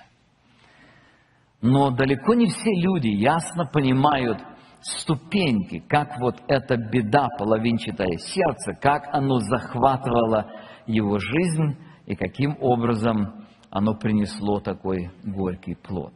Но 1.61 1.91
далеко 1.91 2.33
не 2.35 2.47
все 2.47 2.71
люди 2.71 3.07
ясно 3.07 3.65
понимают 3.65 4.39
ступеньки, 4.81 5.79
как 5.89 6.19
вот 6.19 6.35
эта 6.47 6.77
беда, 6.77 7.27
половинчатое 7.37 8.17
сердце, 8.17 8.73
как 8.79 9.13
оно 9.13 9.39
захватывало 9.39 10.51
его 10.87 11.19
жизнь 11.19 11.77
и 12.05 12.15
каким 12.15 12.55
образом 12.61 13.45
оно 13.69 13.93
принесло 13.95 14.59
такой 14.59 15.11
горький 15.23 15.75
плод. 15.75 16.13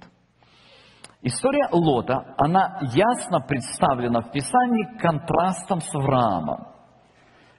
История 1.22 1.70
Лота, 1.72 2.36
она 2.38 2.80
ясно 2.94 3.40
представлена 3.40 4.22
в 4.22 4.32
Писании 4.32 4.98
контрастом 5.00 5.80
с 5.80 5.96
Авраамом. 5.96 6.73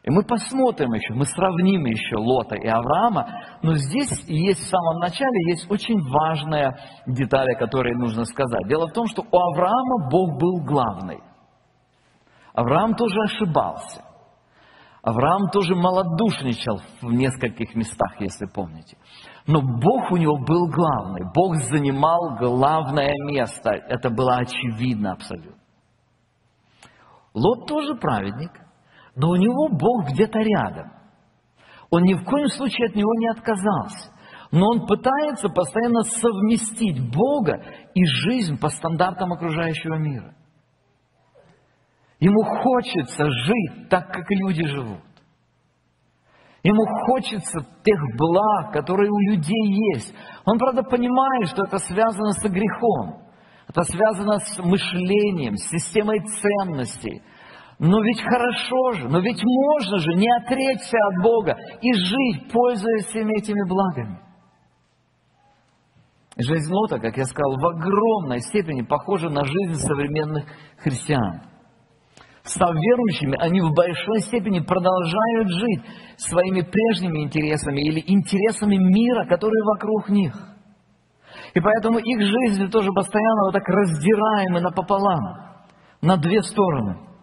И 0.05 0.11
мы 0.11 0.23
посмотрим 0.23 0.93
еще, 0.93 1.15
мы 1.15 1.25
сравним 1.25 1.87
еще 1.87 2.17
Лота 2.17 2.57
и 2.57 2.69
Авраама, 2.69 3.27
но 3.63 3.75
здесь 3.75 4.11
есть 4.29 4.61
в 4.61 4.69
самом 4.69 4.99
начале 5.01 5.51
есть 5.51 5.71
очень 5.71 5.99
важная 6.11 6.79
деталь, 7.07 7.55
о 7.55 7.59
которой 7.59 7.95
нужно 7.95 8.27
сказать. 8.27 8.69
Дело 8.69 8.87
в 8.89 8.93
том, 8.93 9.07
что 9.07 9.23
у 9.23 9.37
Авраама 9.37 10.11
Бог 10.11 10.39
был 10.39 10.63
главный. 10.63 11.21
Авраам 12.53 12.95
тоже 12.95 13.19
ошибался. 13.25 14.05
Авраам 15.03 15.49
тоже 15.51 15.75
малодушничал 15.75 16.83
в 17.01 17.11
нескольких 17.11 17.75
местах, 17.75 18.21
если 18.21 18.45
помните. 18.45 18.99
Но 19.47 19.63
Бог 19.63 20.13
у 20.13 20.17
него 20.19 20.37
был 20.37 20.69
главный. 20.69 21.23
Бог 21.35 21.57
занимал 21.57 22.37
главное 22.39 23.13
место. 23.27 23.71
Это 23.71 24.11
было 24.11 24.37
очевидно 24.37 25.13
абсолютно. 25.13 25.63
Лот 27.33 27.67
тоже 27.67 27.95
праведник 27.95 28.64
но 29.17 29.31
у 29.31 29.37
него 29.37 29.69
Бог 29.69 30.11
где-то 30.11 30.39
рядом. 30.41 30.93
Он 31.91 32.03
ни 32.03 32.15
в 32.15 32.25
коем 32.25 32.49
случае 32.49 32.89
от 32.89 32.97
него 32.97 33.15
не 33.15 33.29
отказался. 33.29 34.13
Но 34.51 34.69
он 34.69 34.87
пытается 34.87 35.49
постоянно 35.49 36.03
совместить 36.03 37.13
Бога 37.13 37.63
и 37.95 38.05
жизнь 38.05 38.59
по 38.59 38.69
стандартам 38.69 39.33
окружающего 39.33 39.97
мира. 39.97 40.35
Ему 42.21 42.43
хочется 42.43 43.27
жить 43.31 43.89
так, 43.91 44.13
как 44.13 44.25
люди 44.31 44.65
живут. 44.67 45.03
Ему 46.63 46.85
хочется 47.07 47.61
тех 47.85 48.01
благ, 48.17 48.73
которые 48.73 49.11
у 49.11 49.19
людей 49.19 49.93
есть. 49.95 50.15
Он, 50.47 50.59
правда, 50.59 50.83
понимает, 50.83 51.49
что 51.49 51.65
это 51.65 51.79
связано 51.79 52.33
с 52.33 52.43
грехом. 52.43 53.23
Это 53.69 53.83
связано 53.83 54.39
с 54.39 54.59
мышлением, 54.59 55.57
с 55.57 55.69
системой 55.69 56.21
ценностей– 56.21 57.23
но 57.79 58.01
ведь 58.03 58.23
хорошо 58.23 58.93
же, 58.93 59.09
но 59.09 59.19
ведь 59.21 59.43
можно 59.43 59.99
же 59.99 60.15
не 60.15 60.29
отречься 60.37 60.97
от 60.97 61.23
Бога 61.23 61.57
и 61.81 61.93
жить, 61.93 62.53
пользуясь 62.53 63.07
всеми 63.07 63.39
этими 63.39 63.69
благами. 63.69 64.21
Жизнь 66.37 66.73
Лота, 66.73 66.99
как 66.99 67.17
я 67.17 67.25
сказал, 67.25 67.57
в 67.57 67.67
огромной 67.67 68.41
степени 68.41 68.83
похожа 68.83 69.29
на 69.29 69.45
жизнь 69.45 69.75
современных 69.75 70.45
христиан. 70.79 71.43
Став 72.43 72.75
верующими, 72.75 73.37
они 73.41 73.61
в 73.61 73.73
большой 73.73 74.21
степени 74.21 74.61
продолжают 74.61 75.49
жить 75.49 75.83
своими 76.19 76.61
прежними 76.61 77.25
интересами 77.25 77.81
или 77.81 78.03
интересами 78.07 78.77
мира, 78.77 79.27
которые 79.27 79.63
вокруг 79.65 80.09
них. 80.11 80.35
И 81.55 81.61
поэтому 81.61 81.99
их 81.99 82.21
жизнь 82.21 82.69
тоже 82.71 82.91
постоянно 82.93 83.45
вот 83.45 83.53
так 83.53 83.67
раздираемы 83.67 84.61
напополам, 84.61 85.23
на 86.03 86.17
две 86.17 86.43
стороны– 86.43 86.99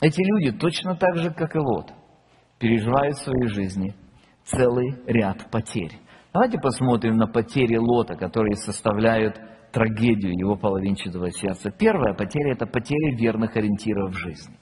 эти 0.00 0.20
люди 0.20 0.56
точно 0.58 0.96
так 0.96 1.16
же, 1.16 1.30
как 1.30 1.54
и 1.54 1.58
Лот, 1.58 1.92
переживают 2.58 3.16
в 3.16 3.24
своей 3.24 3.48
жизни 3.48 3.94
целый 4.44 5.02
ряд 5.06 5.50
потерь. 5.50 5.98
Давайте 6.32 6.58
посмотрим 6.58 7.16
на 7.16 7.26
потери 7.26 7.76
Лота, 7.76 8.14
которые 8.14 8.56
составляют 8.56 9.40
трагедию 9.72 10.32
его 10.38 10.56
половинчатого 10.56 11.30
сердца. 11.30 11.70
Первая 11.70 12.14
потеря– 12.14 12.52
это 12.54 12.66
потеря 12.66 13.16
верных 13.16 13.56
ориентиров 13.56 14.10
в 14.10 14.18
жизни. 14.18 14.56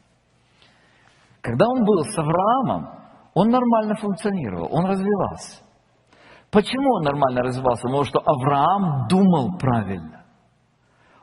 Когда 1.40 1.66
он 1.68 1.84
был 1.84 2.02
с 2.04 2.18
Авраамом, 2.18 2.88
он 3.34 3.48
нормально 3.48 3.96
функционировал, 3.96 4.68
он 4.70 4.86
развивался. 4.86 5.62
Почему 6.50 6.94
он 6.94 7.02
нормально 7.02 7.42
развивался? 7.42 7.82
Потому 7.82 8.04
что 8.04 8.20
Авраам 8.20 9.08
думал 9.08 9.58
правильно. 9.58 10.24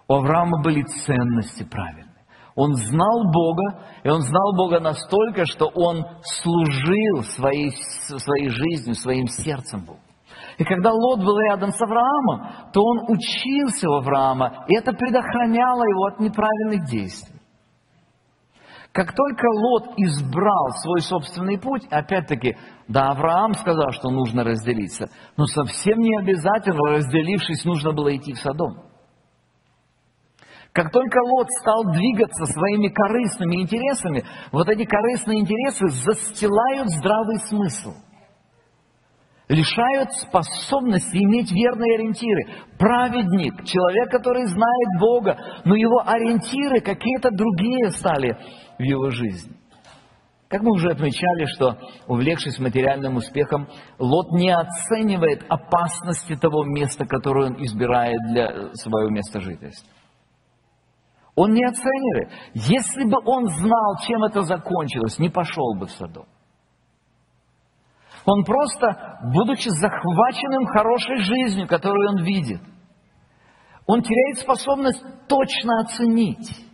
У 0.08 0.14
Авраама 0.16 0.62
были 0.62 0.84
ценности 0.84 1.64
правильные. 1.64 2.11
Он 2.56 2.76
знал 2.76 3.24
Бога, 3.32 3.86
и 4.04 4.10
он 4.10 4.22
знал 4.22 4.56
Бога 4.56 4.80
настолько, 4.80 5.46
что 5.46 5.68
он 5.68 6.06
служил 6.22 7.24
своей, 7.36 7.72
своей 7.72 8.50
жизнью, 8.50 8.96
своим 8.96 9.28
сердцем 9.28 9.86
Богу. 9.86 10.00
И 10.58 10.64
когда 10.64 10.92
Лот 10.92 11.20
был 11.20 11.38
рядом 11.40 11.72
с 11.72 11.82
Авраамом, 11.82 12.72
то 12.74 12.84
он 12.84 13.00
учился 13.08 13.90
у 13.90 13.94
Авраама, 13.94 14.66
и 14.68 14.76
это 14.76 14.92
предохраняло 14.94 15.84
его 15.84 16.06
от 16.06 16.20
неправильных 16.20 16.90
действий. 16.90 17.40
Как 18.92 19.16
только 19.16 19.48
Лот 19.48 19.94
избрал 19.96 20.68
свой 20.84 21.02
собственный 21.02 21.58
путь, 21.58 21.88
опять-таки, 21.90 22.58
да, 22.90 23.12
Авраам 23.12 23.54
сказал, 23.54 23.92
что 23.92 24.10
нужно 24.10 24.44
разделиться, 24.44 25.10
но 25.38 25.46
совсем 25.46 26.00
не 26.00 26.18
обязательно, 26.20 26.92
разделившись, 26.92 27.64
нужно 27.64 27.94
было 27.94 28.14
идти 28.16 28.34
в 28.34 28.40
Содом. 28.40 28.91
Как 30.74 30.90
только 30.92 31.20
Лот 31.22 31.50
стал 31.60 31.84
двигаться 31.92 32.46
своими 32.46 32.88
корыстными 32.88 33.62
интересами, 33.62 34.24
вот 34.54 34.70
эти 34.70 34.86
корыстные 34.86 35.40
интересы 35.42 35.88
застилают 35.90 36.90
здравый 36.90 37.40
смысл. 37.40 37.94
Лишают 39.50 40.14
способности 40.14 41.18
иметь 41.18 41.52
верные 41.52 41.96
ориентиры. 41.96 42.64
Праведник, 42.80 43.66
человек, 43.66 44.10
который 44.10 44.46
знает 44.46 44.88
Бога, 44.98 45.38
но 45.66 45.76
его 45.76 46.04
ориентиры 46.06 46.80
какие-то 46.80 47.32
другие 47.32 47.92
стали 47.92 48.38
в 48.80 48.82
его 48.82 49.10
жизни. 49.10 49.58
Как 50.48 50.62
мы 50.62 50.72
уже 50.72 50.92
отмечали, 50.92 51.46
что, 51.48 51.78
увлекшись 52.08 52.60
материальным 52.60 53.18
успехом, 53.18 53.68
Лот 54.00 54.32
не 54.32 54.52
оценивает 54.52 55.44
опасности 55.50 56.38
того 56.38 56.64
места, 56.64 57.06
которое 57.06 57.48
он 57.48 57.62
избирает 57.62 58.20
для 58.32 58.74
своего 58.76 59.10
места 59.10 59.42
жительства. 59.42 60.01
Он 61.36 61.54
не 61.54 61.64
оценивает. 61.64 62.32
Если 62.54 63.04
бы 63.06 63.18
он 63.26 63.48
знал, 63.48 63.98
чем 64.06 64.24
это 64.24 64.42
закончилось, 64.42 65.18
не 65.20 65.30
пошел 65.30 65.76
бы 65.76 65.88
в 65.88 65.92
Содом. 65.92 66.26
Он 68.26 68.44
просто, 68.44 69.20
будучи 69.34 69.70
захваченным 69.70 70.66
хорошей 70.68 71.18
жизнью, 71.18 71.68
которую 71.68 72.10
он 72.10 72.24
видит, 72.24 72.62
он 73.88 74.02
теряет 74.02 74.40
способность 74.40 75.04
точно 75.28 75.82
оценить. 75.82 76.68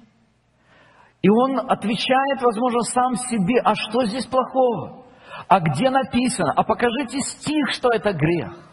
И 1.22 1.30
он 1.30 1.60
отвечает, 1.60 2.42
возможно, 2.42 2.82
сам 2.82 3.16
себе, 3.16 3.60
а 3.64 3.76
что 3.76 4.06
здесь 4.06 4.26
плохого? 4.26 5.06
А 5.48 5.60
где 5.60 5.90
написано? 5.90 6.52
А 6.56 6.64
покажите 6.64 7.20
стих, 7.20 7.70
что 7.72 7.90
это 7.90 8.12
грех. 8.14 8.67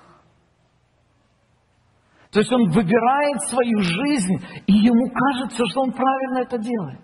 То 2.35 2.41
есть 2.41 2.53
он 2.53 2.69
выбирает 2.69 3.41
свою 3.43 3.79
жизнь, 3.79 4.35
и 4.67 4.73
ему 4.73 5.09
кажется, 5.09 5.65
что 5.67 5.83
он 5.83 5.93
правильно 5.93 6.39
это 6.39 6.59
делает. 6.59 6.99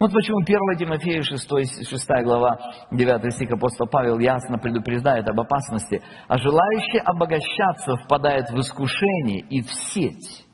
Вот 0.00 0.10
почему 0.10 0.38
1 0.38 0.78
Тимофея 0.78 1.22
6, 1.22 1.86
6 1.86 2.08
глава 2.24 2.58
9 2.90 3.34
стих 3.34 3.50
апостол 3.50 3.86
Павел 3.86 4.18
ясно 4.20 4.56
предупреждает 4.56 5.28
об 5.28 5.38
опасности. 5.38 6.00
А 6.28 6.38
желающий 6.38 6.98
обогащаться 6.98 7.96
впадает 7.96 8.48
в 8.48 8.58
искушение 8.58 9.40
и 9.40 9.60
в 9.60 9.70
сеть, 9.70 10.46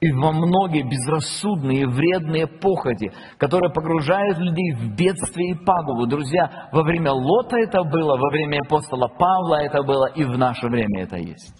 и 0.00 0.12
во 0.12 0.30
многие 0.32 0.82
безрассудные 0.82 1.88
вредные 1.88 2.46
похоти, 2.46 3.10
которые 3.38 3.72
погружают 3.72 4.36
людей 4.36 4.74
в 4.74 4.94
бедствие 4.94 5.52
и 5.52 5.64
пагубу. 5.64 6.06
Друзья, 6.06 6.68
во 6.72 6.82
время 6.82 7.12
Лота 7.12 7.56
это 7.56 7.84
было, 7.84 8.18
во 8.18 8.28
время 8.28 8.58
апостола 8.66 9.08
Павла 9.08 9.62
это 9.62 9.82
было, 9.82 10.10
и 10.14 10.24
в 10.24 10.36
наше 10.36 10.66
время 10.66 11.04
это 11.04 11.16
есть. 11.16 11.54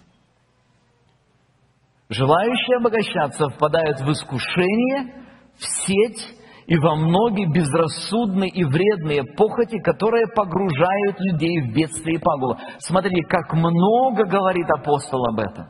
Желающие 2.11 2.75
обогащаться 2.75 3.47
впадают 3.47 4.01
в 4.01 4.11
искушение, 4.11 5.23
в 5.55 5.63
сеть 5.63 6.27
и 6.67 6.77
во 6.77 6.95
многие 6.95 7.45
безрассудные 7.49 8.49
и 8.49 8.65
вредные 8.65 9.23
похоти, 9.23 9.79
которые 9.79 10.27
погружают 10.27 11.21
людей 11.21 11.61
в 11.61 11.73
бедствие 11.73 12.17
и 12.17 12.21
пагубу. 12.21 12.59
Смотрите, 12.79 13.23
как 13.29 13.53
много 13.53 14.25
говорит 14.25 14.69
апостол 14.69 15.25
об 15.27 15.39
этом. 15.39 15.67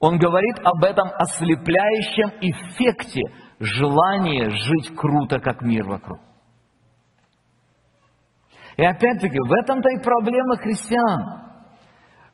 Он 0.00 0.18
говорит 0.18 0.58
об 0.64 0.84
этом 0.84 1.08
ослепляющем 1.14 2.32
эффекте 2.42 3.22
желания 3.58 4.50
жить 4.50 4.94
круто, 4.94 5.40
как 5.40 5.62
мир 5.62 5.86
вокруг. 5.88 6.20
И 8.76 8.84
опять-таки, 8.84 9.38
в 9.38 9.52
этом-то 9.62 9.88
и 9.88 10.02
проблема 10.02 10.56
христиан. 10.58 11.49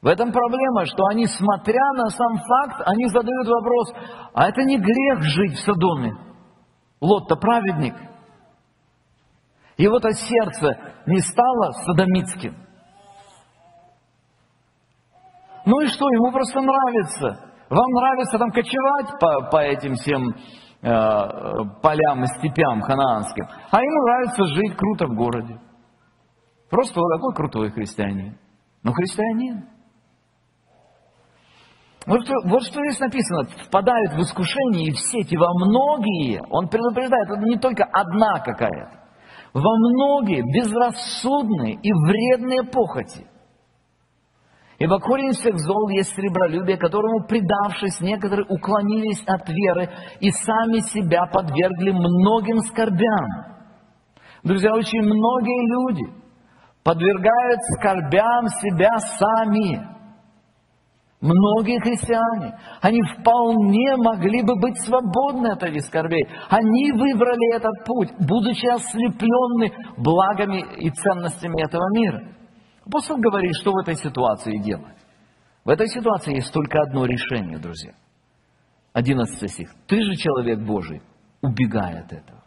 В 0.03 0.07
этом 0.07 0.31
проблема, 0.31 0.85
что 0.87 1.07
они, 1.07 1.27
смотря 1.27 1.93
на 1.95 2.11
сам 2.11 2.37
факт, 2.37 2.83
они 2.87 3.07
задают 3.09 3.49
вопрос, 3.49 3.93
а 4.35 4.49
это 4.49 4.63
не 4.63 4.79
грех 4.79 5.23
жить 5.23 5.55
в 5.55 5.65
Содоме? 5.65 6.13
Лот-то 7.01 7.37
праведник. 7.37 7.95
Его-то 9.77 10.13
сердце 10.13 10.79
не 11.07 11.21
стало 11.21 11.73
садомитским. 11.85 12.57
Ну 15.67 15.81
и 15.81 15.87
что, 15.89 16.09
ему 16.09 16.31
просто 16.33 16.61
нравится. 16.61 17.53
Вам 17.69 17.91
нравится 17.91 18.39
там 18.39 18.51
кочевать 18.53 19.19
по, 19.21 19.51
по 19.51 19.57
этим 19.59 19.95
всем 19.95 20.29
э, 20.29 21.81
полям 21.83 22.23
и 22.23 22.27
степям 22.39 22.81
ханаанским, 22.83 23.45
а 23.71 23.83
ему 23.83 24.07
нравится 24.07 24.45
жить 24.55 24.77
круто 24.77 25.07
в 25.07 25.17
городе. 25.17 25.61
Просто 26.71 27.01
вот 27.01 27.09
такой 27.17 27.35
крутой 27.35 27.71
христианин. 27.73 28.39
Но 28.83 28.93
христианин. 28.93 29.76
Вот, 32.07 32.21
вот 32.45 32.63
что 32.63 32.81
здесь 32.83 33.01
написано, 33.01 33.45
впадают 33.67 34.13
в 34.13 34.21
искушение 34.21 34.89
и 34.89 34.93
в 34.93 34.99
сети 34.99 35.37
во 35.37 35.53
многие, 35.55 36.41
он 36.51 36.69
предупреждает, 36.69 37.29
это 37.29 37.41
не 37.41 37.59
только 37.59 37.83
одна 37.85 38.39
какая-то, 38.39 39.03
во 39.53 39.77
многие 39.77 40.43
безрассудные 40.43 41.75
и 41.75 41.93
вредные 41.93 42.63
похоти. 42.63 43.27
Ибо 44.79 45.01
корень 45.01 45.33
всех 45.33 45.59
зол 45.59 45.89
есть 45.89 46.15
сребролюбие, 46.15 46.77
которому, 46.77 47.27
предавшись, 47.27 47.99
некоторые 48.01 48.47
уклонились 48.47 49.23
от 49.27 49.49
веры 49.49 49.89
и 50.21 50.31
сами 50.31 50.81
себя 50.81 51.25
подвергли 51.33 51.93
многим 51.93 52.59
скорбям. 52.59 53.27
Друзья, 54.45 54.75
очень 54.75 55.01
многие 55.01 55.73
люди 55.73 56.23
подвергают 56.85 57.59
скорбям 57.79 58.47
себя 58.61 58.99
сами. 59.19 59.96
Многие 61.27 61.81
христиане, 61.81 62.57
они 62.81 63.03
вполне 63.03 63.97
могли 63.97 64.45
бы 64.45 64.55
быть 64.61 64.79
свободны 64.83 65.49
от 65.49 65.63
этих 65.65 65.83
скорбей. 65.87 66.25
Они 66.49 66.93
выбрали 66.93 67.57
этот 67.57 67.85
путь, 67.85 68.11
будучи 68.21 68.67
ослеплены 68.67 69.73
благами 69.97 70.65
и 70.79 70.89
ценностями 70.91 71.65
этого 71.65 71.83
мира. 71.99 72.33
Апостол 72.87 73.17
говорит, 73.17 73.57
что 73.61 73.73
в 73.73 73.79
этой 73.79 73.97
ситуации 73.97 74.59
делать. 74.59 74.97
В 75.65 75.71
этой 75.71 75.89
ситуации 75.89 76.37
есть 76.37 76.53
только 76.53 76.81
одно 76.81 77.07
решение, 77.07 77.59
друзья. 77.59 77.95
11 78.93 79.51
стих. 79.51 79.75
Ты 79.89 80.01
же 80.03 80.15
человек 80.15 80.61
Божий, 80.61 81.03
убегай 81.43 81.99
от 81.99 82.13
этого. 82.13 82.45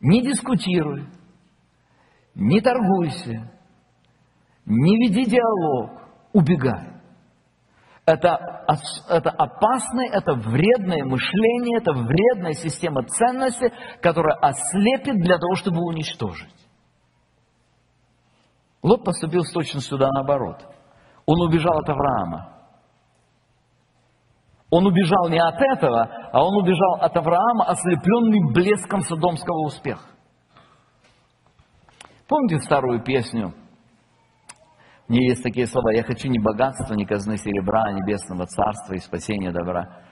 Не 0.00 0.22
дискутируй, 0.22 1.06
не 2.34 2.62
торгуйся, 2.62 3.52
не 4.70 4.98
веди 4.98 5.24
диалог, 5.24 5.90
убегай. 6.32 6.90
Это, 8.06 8.64
это 9.08 9.30
опасное, 9.30 10.08
это 10.12 10.34
вредное 10.34 11.04
мышление, 11.04 11.78
это 11.78 11.92
вредная 11.92 12.52
система 12.54 13.02
ценностей, 13.02 13.72
которая 14.00 14.36
ослепит 14.36 15.16
для 15.16 15.38
того, 15.38 15.54
чтобы 15.56 15.80
уничтожить. 15.80 16.54
Лот 18.82 19.04
поступил 19.04 19.42
с 19.42 19.52
точностью 19.52 19.98
да 19.98 20.08
наоборот. 20.08 20.64
Он 21.26 21.40
убежал 21.42 21.78
от 21.78 21.88
Авраама. 21.88 22.56
Он 24.70 24.86
убежал 24.86 25.28
не 25.28 25.38
от 25.38 25.60
этого, 25.60 26.30
а 26.32 26.44
он 26.44 26.56
убежал 26.62 26.94
от 27.00 27.16
Авраама, 27.16 27.64
ослепленный 27.66 28.52
блеском 28.54 29.00
содомского 29.02 29.66
успеха. 29.66 30.06
Помните 32.28 32.60
старую 32.60 33.02
песню 33.02 33.52
ней 35.10 35.28
есть 35.30 35.42
такие 35.42 35.66
слова, 35.66 35.92
я 35.92 36.02
хочу 36.02 36.28
ни 36.28 36.38
богатства, 36.38 36.94
ни 36.94 37.04
казны 37.04 37.36
серебра, 37.36 37.82
а 37.82 37.92
небесного 37.92 38.46
царства 38.46 38.94
и 38.94 38.98
спасения 38.98 39.52
добра. 39.52 40.02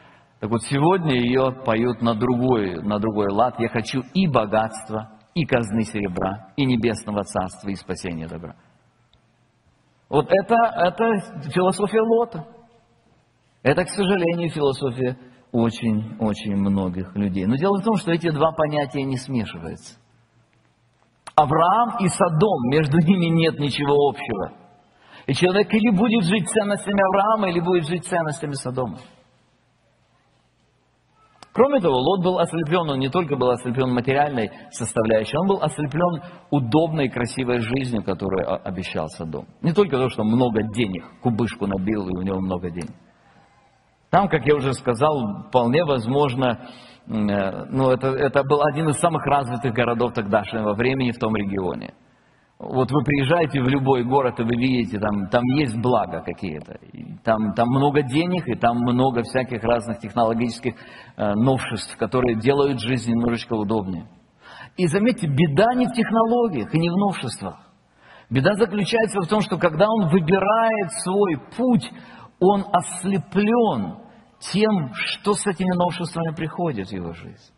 Так 0.40 0.50
вот, 0.50 0.62
сегодня 0.62 1.14
ее 1.14 1.52
поют 1.64 2.00
на 2.00 2.14
другой, 2.14 2.82
на 2.82 2.98
другой 2.98 3.30
лад. 3.30 3.58
Я 3.58 3.68
хочу 3.68 4.02
и 4.14 4.26
богатства, 4.28 5.10
и 5.34 5.44
казны 5.44 5.84
серебра, 5.84 6.52
и 6.56 6.64
небесного 6.64 7.24
царства, 7.24 7.68
и 7.70 7.74
спасения 7.74 8.28
добра. 8.28 8.54
Вот 10.08 10.26
это, 10.30 10.54
это 10.76 11.50
философия 11.50 12.00
Лота. 12.00 12.46
Это, 13.62 13.84
к 13.84 13.90
сожалению, 13.90 14.50
философия 14.50 15.18
очень-очень 15.52 16.56
многих 16.56 17.14
людей. 17.16 17.46
Но 17.46 17.56
дело 17.56 17.78
в 17.78 17.84
том, 17.84 17.96
что 17.96 18.12
эти 18.12 18.30
два 18.30 18.52
понятия 18.52 19.02
не 19.02 19.16
смешиваются. 19.16 19.98
Авраам 21.34 21.98
и 22.00 22.08
Содом, 22.08 22.68
между 22.70 22.98
ними 22.98 23.26
нет 23.26 23.58
ничего 23.58 24.08
общего. 24.08 24.67
И 25.28 25.34
человек 25.34 25.68
или 25.74 25.90
будет 25.90 26.24
жить 26.24 26.48
ценностями 26.48 27.02
Авраама, 27.06 27.50
или 27.50 27.60
будет 27.60 27.86
жить 27.86 28.06
ценностями 28.06 28.54
Содома. 28.54 28.96
Кроме 31.52 31.80
того, 31.80 31.98
Лот 31.98 32.24
был 32.24 32.38
ослеплен, 32.38 32.88
он 32.88 32.98
не 32.98 33.10
только 33.10 33.36
был 33.36 33.50
ослеплен 33.50 33.92
материальной 33.92 34.50
составляющей, 34.70 35.36
он 35.36 35.48
был 35.48 35.60
ослеплен 35.60 36.22
удобной, 36.50 37.10
красивой 37.10 37.58
жизнью, 37.60 38.02
которую 38.02 38.66
обещал 38.66 39.08
Содом. 39.08 39.46
Не 39.60 39.74
только 39.74 39.98
то, 39.98 40.08
что 40.08 40.24
много 40.24 40.62
денег, 40.62 41.04
кубышку 41.20 41.66
набил, 41.66 42.08
и 42.08 42.16
у 42.16 42.22
него 42.22 42.40
много 42.40 42.70
денег. 42.70 42.94
Там, 44.08 44.28
как 44.28 44.46
я 44.46 44.54
уже 44.54 44.72
сказал, 44.72 45.44
вполне 45.48 45.84
возможно, 45.84 46.58
э, 47.06 47.64
ну, 47.68 47.90
это, 47.90 48.08
это 48.08 48.42
был 48.44 48.62
один 48.62 48.88
из 48.88 48.96
самых 48.96 49.26
развитых 49.26 49.74
городов 49.74 50.14
тогдашнего 50.14 50.72
времени 50.72 51.10
в 51.10 51.18
том 51.18 51.36
регионе. 51.36 51.92
Вот 52.58 52.90
вы 52.90 53.04
приезжаете 53.04 53.62
в 53.62 53.68
любой 53.68 54.02
город, 54.02 54.40
и 54.40 54.42
вы 54.42 54.56
видите, 54.56 54.98
там, 54.98 55.28
там 55.28 55.44
есть 55.56 55.76
блага 55.76 56.22
какие-то. 56.22 56.80
Там, 57.22 57.52
там 57.54 57.68
много 57.68 58.02
денег, 58.02 58.48
и 58.48 58.56
там 58.56 58.78
много 58.78 59.22
всяких 59.22 59.62
разных 59.62 60.00
технологических 60.00 60.74
э, 61.16 61.34
новшеств, 61.34 61.96
которые 61.96 62.34
делают 62.40 62.80
жизнь 62.80 63.12
немножечко 63.12 63.52
удобнее. 63.52 64.08
И 64.76 64.88
заметьте, 64.88 65.28
беда 65.28 65.72
не 65.74 65.86
в 65.86 65.92
технологиях 65.92 66.74
и 66.74 66.78
не 66.80 66.90
в 66.90 66.96
новшествах. 66.96 67.60
Беда 68.28 68.54
заключается 68.54 69.20
в 69.20 69.28
том, 69.28 69.40
что 69.40 69.56
когда 69.56 69.86
он 69.88 70.08
выбирает 70.08 70.92
свой 71.04 71.38
путь, 71.56 71.90
он 72.40 72.64
ослеплен 72.72 73.98
тем, 74.40 74.92
что 74.94 75.34
с 75.34 75.46
этими 75.46 75.74
новшествами 75.76 76.34
приходит 76.34 76.88
в 76.88 76.92
его 76.92 77.12
жизнь. 77.12 77.52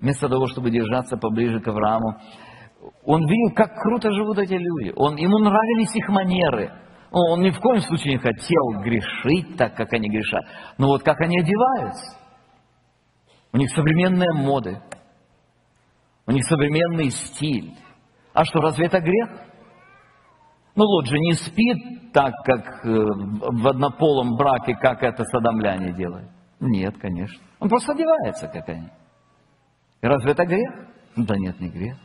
Вместо 0.00 0.28
того, 0.28 0.46
чтобы 0.46 0.70
держаться 0.70 1.16
поближе 1.16 1.60
к 1.60 1.68
Аврааму, 1.68 2.16
он 3.04 3.26
видел, 3.26 3.54
как 3.54 3.74
круто 3.80 4.12
живут 4.12 4.38
эти 4.38 4.54
люди. 4.54 4.92
Он, 4.96 5.16
ему 5.16 5.38
нравились 5.38 5.94
их 5.94 6.08
манеры. 6.08 6.72
Он 7.10 7.40
ни 7.40 7.50
в 7.50 7.60
коем 7.60 7.80
случае 7.80 8.14
не 8.14 8.18
хотел 8.18 8.82
грешить 8.82 9.56
так, 9.56 9.74
как 9.74 9.92
они 9.92 10.08
грешат. 10.08 10.44
Но 10.76 10.88
вот 10.88 11.02
как 11.02 11.20
они 11.20 11.38
одеваются. 11.38 12.18
У 13.52 13.58
них 13.58 13.70
современные 13.70 14.32
моды. 14.34 14.80
У 16.26 16.32
них 16.32 16.44
современный 16.44 17.10
стиль. 17.10 17.72
А 18.32 18.44
что, 18.44 18.60
разве 18.60 18.86
это 18.86 19.00
грех? 19.00 19.30
Ну, 20.74 20.84
Лот 20.84 21.06
же 21.06 21.18
не 21.18 21.32
спит 21.32 22.12
так, 22.12 22.34
как 22.44 22.84
э, 22.84 22.88
в 22.88 23.68
однополом 23.68 24.36
браке, 24.36 24.74
как 24.74 25.02
это 25.02 25.24
садомляне 25.24 25.92
делают. 25.92 26.28
Нет, 26.60 26.96
конечно. 26.98 27.42
Он 27.60 27.68
просто 27.68 27.92
одевается, 27.92 28.48
как 28.48 28.68
они. 28.68 28.88
Разве 30.02 30.32
это 30.32 30.44
грех? 30.44 30.70
Да 31.16 31.34
нет, 31.38 31.58
не 31.60 31.70
грех. 31.70 31.96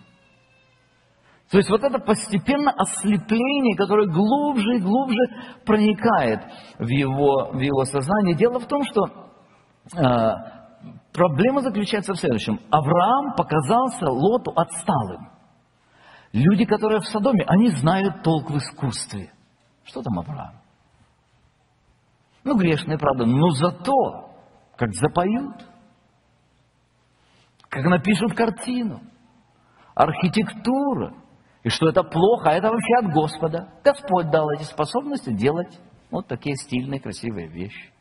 То 1.52 1.58
есть 1.58 1.70
вот 1.70 1.84
это 1.84 2.00
постепенно 2.00 2.72
ослепление, 2.72 3.76
которое 3.76 4.08
глубже 4.08 4.78
и 4.78 4.80
глубже 4.80 5.20
проникает 5.66 6.40
в 6.80 6.88
его, 6.88 7.52
в 7.52 7.60
его 7.60 7.84
сознание. 7.84 8.36
Дело 8.36 8.60
в 8.60 8.68
том, 8.68 8.84
что 8.86 9.06
э, 9.98 10.34
проблема 11.12 11.62
заключается 11.62 12.14
в 12.14 12.20
следующем. 12.20 12.58
Авраам 12.70 13.36
показался 13.36 14.06
Лоту 14.06 14.54
отсталым. 14.56 15.30
Люди, 16.32 16.64
которые 16.64 17.02
в 17.02 17.08
Содоме, 17.08 17.44
они 17.46 17.68
знают 17.72 18.24
толк 18.24 18.50
в 18.50 18.56
искусстве. 18.56 19.34
Что 19.84 20.02
там 20.02 20.20
Авраам? 20.20 20.54
Ну, 22.46 22.58
грешные, 22.58 22.98
правда, 22.98 23.26
но 23.26 23.50
зато, 23.50 24.32
как 24.78 24.94
запоют, 24.94 25.68
как 27.68 27.84
напишут 27.84 28.36
картину, 28.36 29.02
архитектура, 29.94 31.21
и 31.64 31.70
что 31.70 31.90
это 31.90 32.04
плохо, 32.04 32.50
а 32.50 32.54
это 32.54 32.70
вообще 32.70 32.96
от 33.06 33.14
Господа. 33.14 33.70
Господь 33.84 34.32
дал 34.32 34.50
эти 34.52 34.64
способности 34.64 35.32
делать 35.32 35.80
вот 36.10 36.28
такие 36.28 36.56
стильные, 36.56 37.00
красивые 37.00 37.48
вещи. 37.48 37.92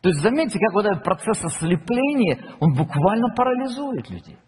То 0.00 0.08
есть 0.08 0.22
заметьте, 0.22 0.58
как 0.58 0.72
вот 0.72 0.86
этот 0.86 1.02
процесс 1.02 1.44
ослепления, 1.44 2.38
он 2.60 2.74
буквально 2.74 3.28
парализует 3.34 4.08
людей. 4.08 4.38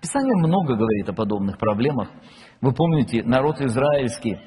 Писание 0.00 0.36
много 0.36 0.76
говорит 0.76 1.08
о 1.08 1.14
подобных 1.14 1.58
проблемах. 1.58 2.08
Вы 2.60 2.72
помните, 2.72 3.22
народ 3.22 3.60
израильский, 3.60 4.38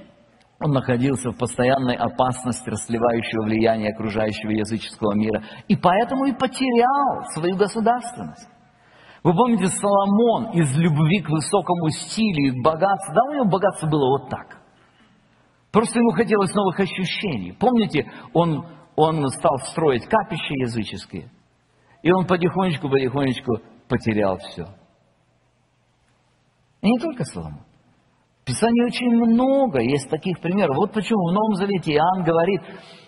он 0.59 0.71
находился 0.71 1.31
в 1.31 1.37
постоянной 1.37 1.95
опасности 1.95 2.69
расливающего 2.69 3.43
влияния 3.43 3.93
окружающего 3.93 4.51
языческого 4.51 5.13
мира, 5.13 5.43
и 5.67 5.75
поэтому 5.75 6.25
и 6.25 6.33
потерял 6.33 7.23
свою 7.33 7.55
государственность. 7.55 8.49
Вы 9.23 9.33
помните, 9.33 9.67
Соломон 9.67 10.51
из 10.51 10.75
любви 10.77 11.21
к 11.21 11.29
высокому 11.29 11.89
стилю 11.89 12.47
и 12.47 12.51
к 12.51 12.63
богатству, 12.63 13.13
да, 13.13 13.21
у 13.23 13.33
него 13.33 13.45
богатство 13.45 13.87
было 13.87 14.19
вот 14.19 14.29
так. 14.29 14.61
Просто 15.71 15.99
ему 15.99 16.11
хотелось 16.11 16.53
новых 16.53 16.79
ощущений. 16.79 17.51
Помните, 17.51 18.09
он, 18.33 18.65
он 18.95 19.27
стал 19.29 19.57
строить 19.69 20.05
капища 20.05 20.53
языческие, 20.53 21.29
и 22.03 22.11
он 22.11 22.25
потихонечку-потихонечку 22.25 23.59
потерял 23.87 24.37
все. 24.37 24.67
И 26.81 26.89
не 26.89 26.99
только 26.99 27.23
Соломон. 27.25 27.63
В 28.41 28.45
Писании 28.45 28.85
очень 28.85 29.09
много 29.09 29.81
есть 29.81 30.09
таких 30.09 30.39
примеров. 30.39 30.77
Вот 30.77 30.93
почему 30.93 31.29
в 31.29 31.33
Новом 31.33 31.55
Завете 31.55 31.91
Иоанн 31.93 32.23
говорит, 32.23 32.61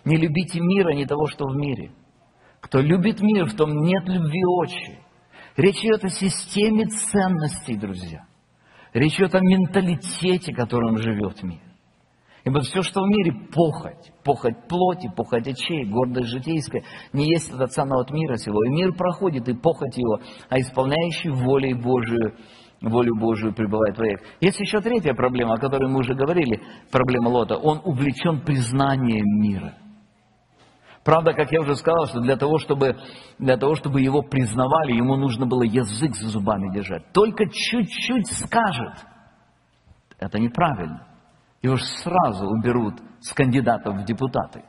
не 0.04 0.18
любите 0.18 0.60
мира, 0.60 0.94
не 0.94 1.06
того, 1.06 1.28
что 1.28 1.46
в 1.46 1.56
мире. 1.56 1.94
Кто 2.60 2.80
любит 2.80 3.22
мир, 3.22 3.46
в 3.46 3.56
том 3.56 3.70
нет 3.84 4.04
любви 4.06 4.42
отчи. 4.62 5.00
Речь 5.60 5.84
идет 5.84 6.06
о 6.06 6.10
системе 6.10 6.86
ценностей, 6.86 7.76
друзья. 7.76 8.26
Речь 8.94 9.20
идет 9.20 9.36
о 9.36 9.42
менталитете, 9.42 10.54
которым 10.54 10.98
живет 10.98 11.44
мир. 11.44 11.60
Ибо 12.46 12.62
все, 12.62 12.82
что 12.82 13.02
в 13.02 13.10
мире 13.10 13.34
похоть, 13.54 14.14
похоть 14.24 14.56
плоти, 14.70 15.12
похоть 15.14 15.50
очей, 15.50 15.84
гордость 15.84 16.30
житейская, 16.30 16.84
не 17.12 17.26
есть 17.30 17.52
от 17.52 17.60
Отца, 17.60 17.84
от 17.84 18.10
мира 18.12 18.38
сего. 18.38 18.64
И 18.64 18.70
мир 18.70 18.94
проходит, 18.94 19.50
и 19.50 19.54
похоть 19.54 19.98
его, 19.98 20.22
а 20.48 20.60
исполняющий 20.62 21.30
волей 21.30 21.74
Божию, 21.74 22.38
волю 22.82 23.18
Божию 23.20 23.54
пребывает 23.54 23.98
в 23.98 24.02
век. 24.02 24.22
Есть 24.40 24.62
еще 24.62 24.80
третья 24.80 25.14
проблема, 25.14 25.56
о 25.56 25.60
которой 25.60 25.92
мы 25.92 26.00
уже 26.00 26.16
говорили, 26.16 26.64
проблема 26.90 27.28
Лота. 27.28 27.58
Он 27.58 27.82
увлечен 27.84 28.46
признанием 28.46 29.26
мира– 29.42 29.74
Правда, 31.10 31.34
как 31.34 31.52
я 31.52 31.62
уже 31.62 31.76
сказал, 31.76 32.06
что 32.06 32.20
для 32.20 32.38
того, 32.38 32.60
чтобы, 32.60 32.96
для 33.40 33.58
того, 33.58 33.74
чтобы 33.74 34.00
его 34.00 34.22
признавали, 34.22 34.92
ему 34.92 35.16
нужно 35.16 35.48
было 35.48 35.64
язык 35.64 36.16
за 36.16 36.28
зубами 36.28 36.72
держать. 36.72 37.12
Только 37.14 37.46
чуть-чуть 37.50 38.28
скажет. 38.28 38.94
Это 40.20 40.38
неправильно. 40.38 41.08
Его 41.64 41.78
же 41.78 41.84
сразу 42.04 42.46
уберут 42.46 43.02
с 43.22 43.34
кандидатов 43.34 43.96
в 43.96 44.06
депутаты. 44.06 44.64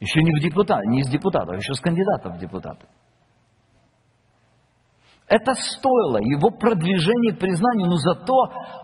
Еще 0.00 0.20
не 0.20 0.32
в 0.32 0.42
депутаты, 0.42 0.88
не 0.88 1.02
из 1.02 1.08
депутатов, 1.08 1.50
а 1.50 1.56
еще 1.58 1.74
с 1.74 1.80
кандидатов 1.80 2.34
в 2.34 2.38
депутаты. 2.40 2.84
Это 5.28 5.52
стоило 5.54 6.16
его 6.18 6.48
продвижение 6.50 7.34
к 7.34 7.38
признанию, 7.38 7.88
но 7.88 7.96
зато, 7.96 8.34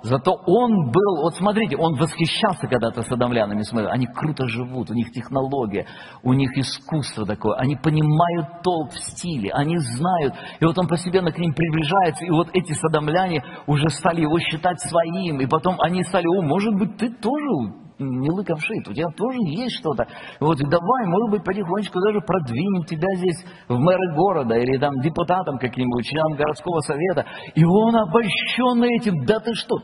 зато 0.03 0.33
он 0.47 0.91
был, 0.91 1.23
вот 1.23 1.37
смотрите, 1.37 1.75
он 1.77 1.95
восхищался 1.95 2.67
когда-то 2.69 3.03
садомлянами, 3.03 3.63
смотрел, 3.63 3.91
они 3.91 4.07
круто 4.07 4.47
живут, 4.47 4.91
у 4.91 4.95
них 4.95 5.11
технология, 5.11 5.87
у 6.23 6.35
них 6.35 6.51
искусство 6.59 7.25
такое, 7.25 7.57
они 7.57 7.77
понимают 7.77 8.63
толк 8.63 8.91
в 8.93 8.99
стиле, 8.99 9.53
они 9.53 9.79
знают, 9.79 10.35
и 10.61 10.65
вот 10.67 10.79
он 10.79 10.87
постепенно 10.87 11.33
к 11.33 11.39
ним 11.39 11.55
приближается, 11.55 12.27
и 12.27 12.31
вот 12.31 12.49
эти 12.53 12.73
садомляне 12.75 13.43
уже 13.67 13.89
стали 13.89 14.21
его 14.21 14.39
считать 14.39 14.81
своим, 14.81 15.41
и 15.41 15.47
потом 15.47 15.81
они 15.81 16.03
стали, 16.03 16.27
о, 16.27 16.43
может 16.43 16.75
быть, 16.75 16.99
ты 16.99 17.09
тоже 17.09 17.84
не 17.99 18.31
лыком 18.31 18.59
шит, 18.59 18.89
у 18.89 18.93
тебя 18.93 19.09
тоже 19.17 19.39
есть 19.47 19.79
что-то. 19.79 20.07
Вот 20.41 20.59
давай, 20.59 21.07
может 21.07 21.31
быть, 21.31 21.45
потихонечку 21.45 22.01
даже 22.01 22.21
продвинем 22.21 22.85
тебя 22.85 23.09
здесь 23.17 23.45
в 23.69 23.79
мэры 23.79 24.15
города 24.15 24.57
или 24.57 24.79
там 24.79 25.01
депутатом 25.01 25.59
каким-нибудь, 25.59 26.05
членом 26.05 26.37
городского 26.37 26.81
совета. 26.81 27.27
И 27.55 27.65
он 27.65 27.97
обольщенный 27.97 28.97
этим, 28.97 29.25
да 29.25 29.39
ты 29.39 29.55
что? 29.55 29.77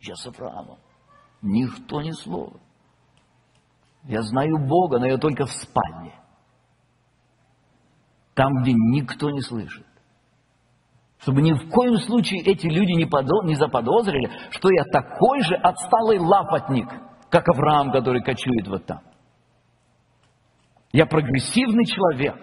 Я 0.00 0.14
с. 0.14 0.30
Никто 1.42 2.02
ни 2.02 2.10
слова. 2.10 2.60
Я 4.04 4.22
знаю 4.22 4.58
Бога, 4.66 4.98
но 4.98 5.06
я 5.06 5.18
только 5.18 5.46
в 5.46 5.50
спальне. 5.50 6.14
Там, 8.34 8.62
где 8.62 8.72
никто 8.72 9.30
не 9.30 9.40
слышит. 9.40 9.86
Чтобы 11.20 11.42
ни 11.42 11.52
в 11.52 11.68
коем 11.70 11.96
случае 11.96 12.40
эти 12.42 12.66
люди 12.66 12.92
не, 12.92 13.04
подо, 13.04 13.42
не 13.44 13.54
заподозрили, 13.54 14.30
что 14.50 14.70
я 14.70 14.84
такой 14.84 15.42
же 15.42 15.54
отсталый 15.54 16.18
лапотник, 16.18 16.88
как 17.28 17.46
Авраам, 17.48 17.92
который 17.92 18.22
кочует 18.22 18.66
вот 18.68 18.86
там. 18.86 19.00
Я 20.92 21.06
прогрессивный 21.06 21.84
человек, 21.84 22.36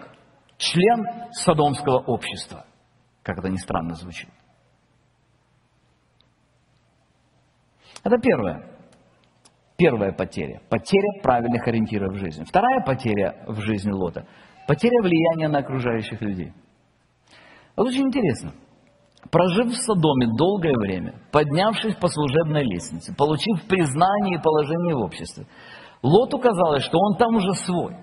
член 0.58 1.04
Содомского 1.32 1.98
общества. 1.98 2.64
Как 3.22 3.38
это 3.38 3.48
ни 3.48 3.56
странно 3.56 3.94
звучит. 3.94 4.30
Это 8.04 8.16
первое. 8.18 8.78
Первая 9.76 10.12
потеря. 10.12 10.62
Потеря 10.70 11.20
правильных 11.22 11.66
ориентиров 11.66 12.14
в 12.14 12.18
жизни. 12.18 12.44
Вторая 12.44 12.80
потеря 12.84 13.44
в 13.48 13.60
жизни 13.60 13.90
Лота. 13.90 14.26
Потеря 14.66 15.02
влияния 15.02 15.48
на 15.48 15.58
окружающих 15.58 16.20
людей. 16.22 16.52
Вот 17.76 17.88
очень 17.88 18.06
интересно. 18.06 18.52
Прожив 19.30 19.72
в 19.72 19.76
Содоме 19.76 20.28
долгое 20.36 20.74
время, 20.76 21.14
поднявшись 21.32 21.96
по 21.96 22.08
служебной 22.08 22.64
лестнице, 22.64 23.14
получив 23.14 23.66
признание 23.66 24.38
и 24.38 24.42
положение 24.42 24.94
в 24.94 25.00
обществе, 25.00 25.46
Лоту 26.02 26.38
казалось, 26.38 26.84
что 26.84 26.98
он 26.98 27.16
там 27.16 27.34
уже 27.36 27.52
свой. 27.54 27.96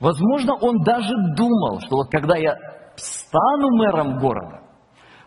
Возможно, 0.00 0.54
он 0.54 0.82
даже 0.82 1.14
думал, 1.36 1.80
что 1.80 1.96
вот 1.96 2.10
когда 2.10 2.36
я 2.36 2.56
стану 2.96 3.68
мэром 3.76 4.18
города, 4.18 4.62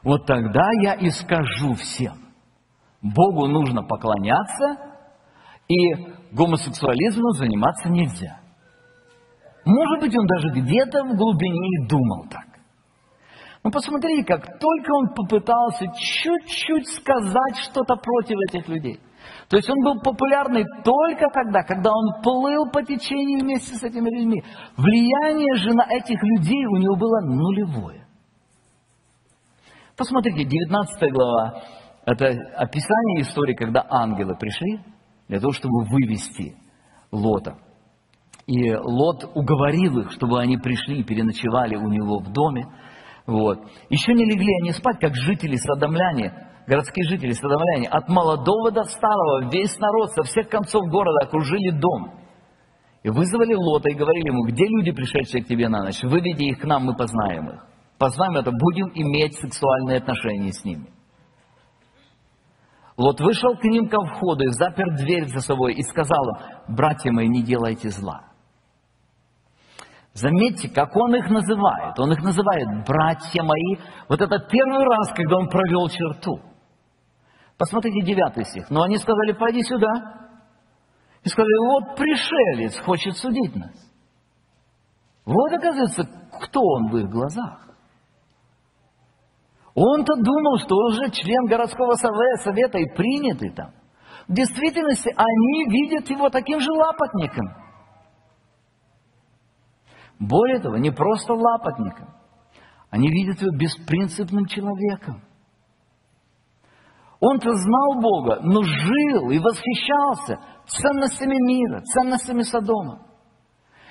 вот 0.03 0.25
тогда 0.25 0.69
я 0.83 0.93
и 0.93 1.09
скажу 1.09 1.73
всем. 1.75 2.17
Богу 3.01 3.47
нужно 3.47 3.83
поклоняться, 3.83 4.77
и 5.67 5.75
гомосексуализмом 6.31 7.31
заниматься 7.31 7.89
нельзя. 7.89 8.39
Может 9.65 10.01
быть, 10.01 10.15
он 10.15 10.27
даже 10.27 10.49
где-то 10.49 11.03
в 11.05 11.15
глубине 11.15 11.87
думал 11.87 12.25
так. 12.29 12.44
Ну 13.65 13.71
посмотри, 13.71 14.23
как 14.23 14.59
только 14.59 14.91
он 14.91 15.15
попытался 15.15 15.87
чуть-чуть 15.87 16.87
сказать 16.87 17.57
что-то 17.63 17.95
против 17.95 18.37
этих 18.47 18.67
людей. 18.67 18.99
То 19.49 19.57
есть 19.57 19.67
он 19.67 19.83
был 19.83 20.01
популярный 20.01 20.63
только 20.83 21.27
тогда, 21.33 21.63
когда 21.63 21.89
он 21.89 22.21
плыл 22.21 22.69
по 22.71 22.83
течению 22.83 23.39
вместе 23.39 23.73
с 23.73 23.81
этими 23.81 24.07
людьми. 24.07 24.43
Влияние 24.77 25.55
же 25.55 25.73
на 25.73 25.83
этих 25.89 26.21
людей 26.21 26.63
у 26.67 26.75
него 26.77 26.95
было 26.95 27.21
нулевое. 27.21 28.05
Посмотрите, 29.97 30.45
19 30.45 31.11
глава, 31.11 31.63
это 32.05 32.27
описание 32.57 33.21
истории, 33.21 33.55
когда 33.55 33.83
ангелы 33.89 34.35
пришли 34.37 34.81
для 35.27 35.39
того, 35.39 35.53
чтобы 35.53 35.85
вывести 35.89 36.55
Лота. 37.11 37.57
И 38.45 38.75
Лот 38.75 39.23
уговорил 39.33 40.01
их, 40.01 40.11
чтобы 40.11 40.39
они 40.39 40.57
пришли 40.57 40.99
и 40.99 41.03
переночевали 41.03 41.77
у 41.77 41.87
него 41.87 42.19
в 42.19 42.31
доме. 42.31 42.67
Вот. 43.25 43.59
Еще 43.89 44.13
не 44.13 44.25
легли 44.25 44.51
они 44.61 44.71
спать, 44.71 44.99
как 44.99 45.15
жители 45.15 45.55
Содомляне, 45.55 46.31
городские 46.67 47.07
жители 47.07 47.31
Содомляне, 47.31 47.87
от 47.87 48.07
молодого 48.07 48.71
до 48.71 48.83
старого, 48.83 49.49
весь 49.51 49.77
народ 49.79 50.11
со 50.11 50.23
всех 50.23 50.49
концов 50.49 50.83
города 50.89 51.25
окружили 51.25 51.71
дом. 51.71 52.19
И 53.03 53.09
вызвали 53.09 53.53
Лота 53.53 53.89
и 53.89 53.95
говорили 53.95 54.29
ему, 54.29 54.45
где 54.45 54.65
люди, 54.65 54.91
пришедшие 54.91 55.43
к 55.43 55.47
тебе 55.47 55.69
на 55.69 55.83
ночь, 55.83 56.01
выведи 56.03 56.43
их 56.43 56.59
к 56.59 56.65
нам, 56.65 56.85
мы 56.85 56.95
познаем 56.95 57.49
их. 57.49 57.65
Познаем 57.97 58.35
это, 58.35 58.51
будем 58.51 58.91
иметь 58.93 59.35
сексуальные 59.35 59.97
отношения 59.97 60.51
с 60.51 60.63
ними. 60.63 60.89
Лот 62.97 63.19
вышел 63.19 63.55
к 63.55 63.63
ним 63.63 63.89
ко 63.89 63.99
входу 64.05 64.45
и 64.45 64.51
запер 64.51 64.95
дверь 64.97 65.27
за 65.27 65.41
собой 65.41 65.73
и 65.73 65.83
сказал 65.83 66.23
им, 66.29 66.75
братья 66.75 67.11
мои, 67.11 67.27
не 67.27 67.43
делайте 67.43 67.89
зла. 67.89 68.34
Заметьте, 70.15 70.69
как 70.69 70.95
он 70.95 71.13
их 71.13 71.29
называет. 71.29 71.99
Он 71.99 72.13
их 72.13 72.23
называет 72.23 72.87
братья 72.87 73.43
мои. 73.43 73.75
Вот 74.07 74.21
это 74.21 74.39
первый 74.49 74.85
раз, 74.85 75.11
когда 75.13 75.35
он 75.35 75.49
провел 75.49 75.89
черту. 75.89 76.39
Посмотрите 77.57 77.99
девятый 78.05 78.45
стих. 78.45 78.69
Но 78.69 78.83
они 78.83 78.97
сказали, 78.97 79.33
пойди 79.33 79.61
сюда. 79.63 79.91
И 81.21 81.27
сказали, 81.27 81.57
вот 81.67 81.97
пришелец 81.97 82.79
хочет 82.79 83.17
судить 83.17 83.55
нас. 83.57 83.73
Вот, 85.25 85.51
оказывается, 85.51 86.03
кто 86.41 86.61
он 86.61 86.91
в 86.91 86.97
их 86.97 87.09
глазах. 87.09 87.67
Он-то 89.73 90.15
думал, 90.15 90.59
что 90.59 90.77
он 90.77 90.93
уже 90.93 91.11
член 91.11 91.45
городского 91.47 91.95
совета 91.95 92.77
и 92.77 92.95
принятый 92.95 93.51
там. 93.51 93.71
В 94.29 94.33
действительности 94.33 95.13
они 95.13 95.65
видят 95.65 96.09
его 96.09 96.29
таким 96.29 96.61
же 96.61 96.71
лапотником. 96.71 97.64
Более 100.19 100.59
того, 100.59 100.77
не 100.77 100.91
просто 100.91 101.33
лапотником. 101.33 102.09
Они 102.89 103.09
видят 103.09 103.41
его 103.41 103.55
беспринципным 103.55 104.45
человеком. 104.45 105.21
Он-то 107.19 107.53
знал 107.53 108.01
Бога, 108.01 108.39
но 108.43 108.61
жил 108.63 109.31
и 109.31 109.39
восхищался 109.39 110.39
ценностями 110.67 111.35
мира, 111.45 111.81
ценностями 111.81 112.43
Содома. 112.43 113.01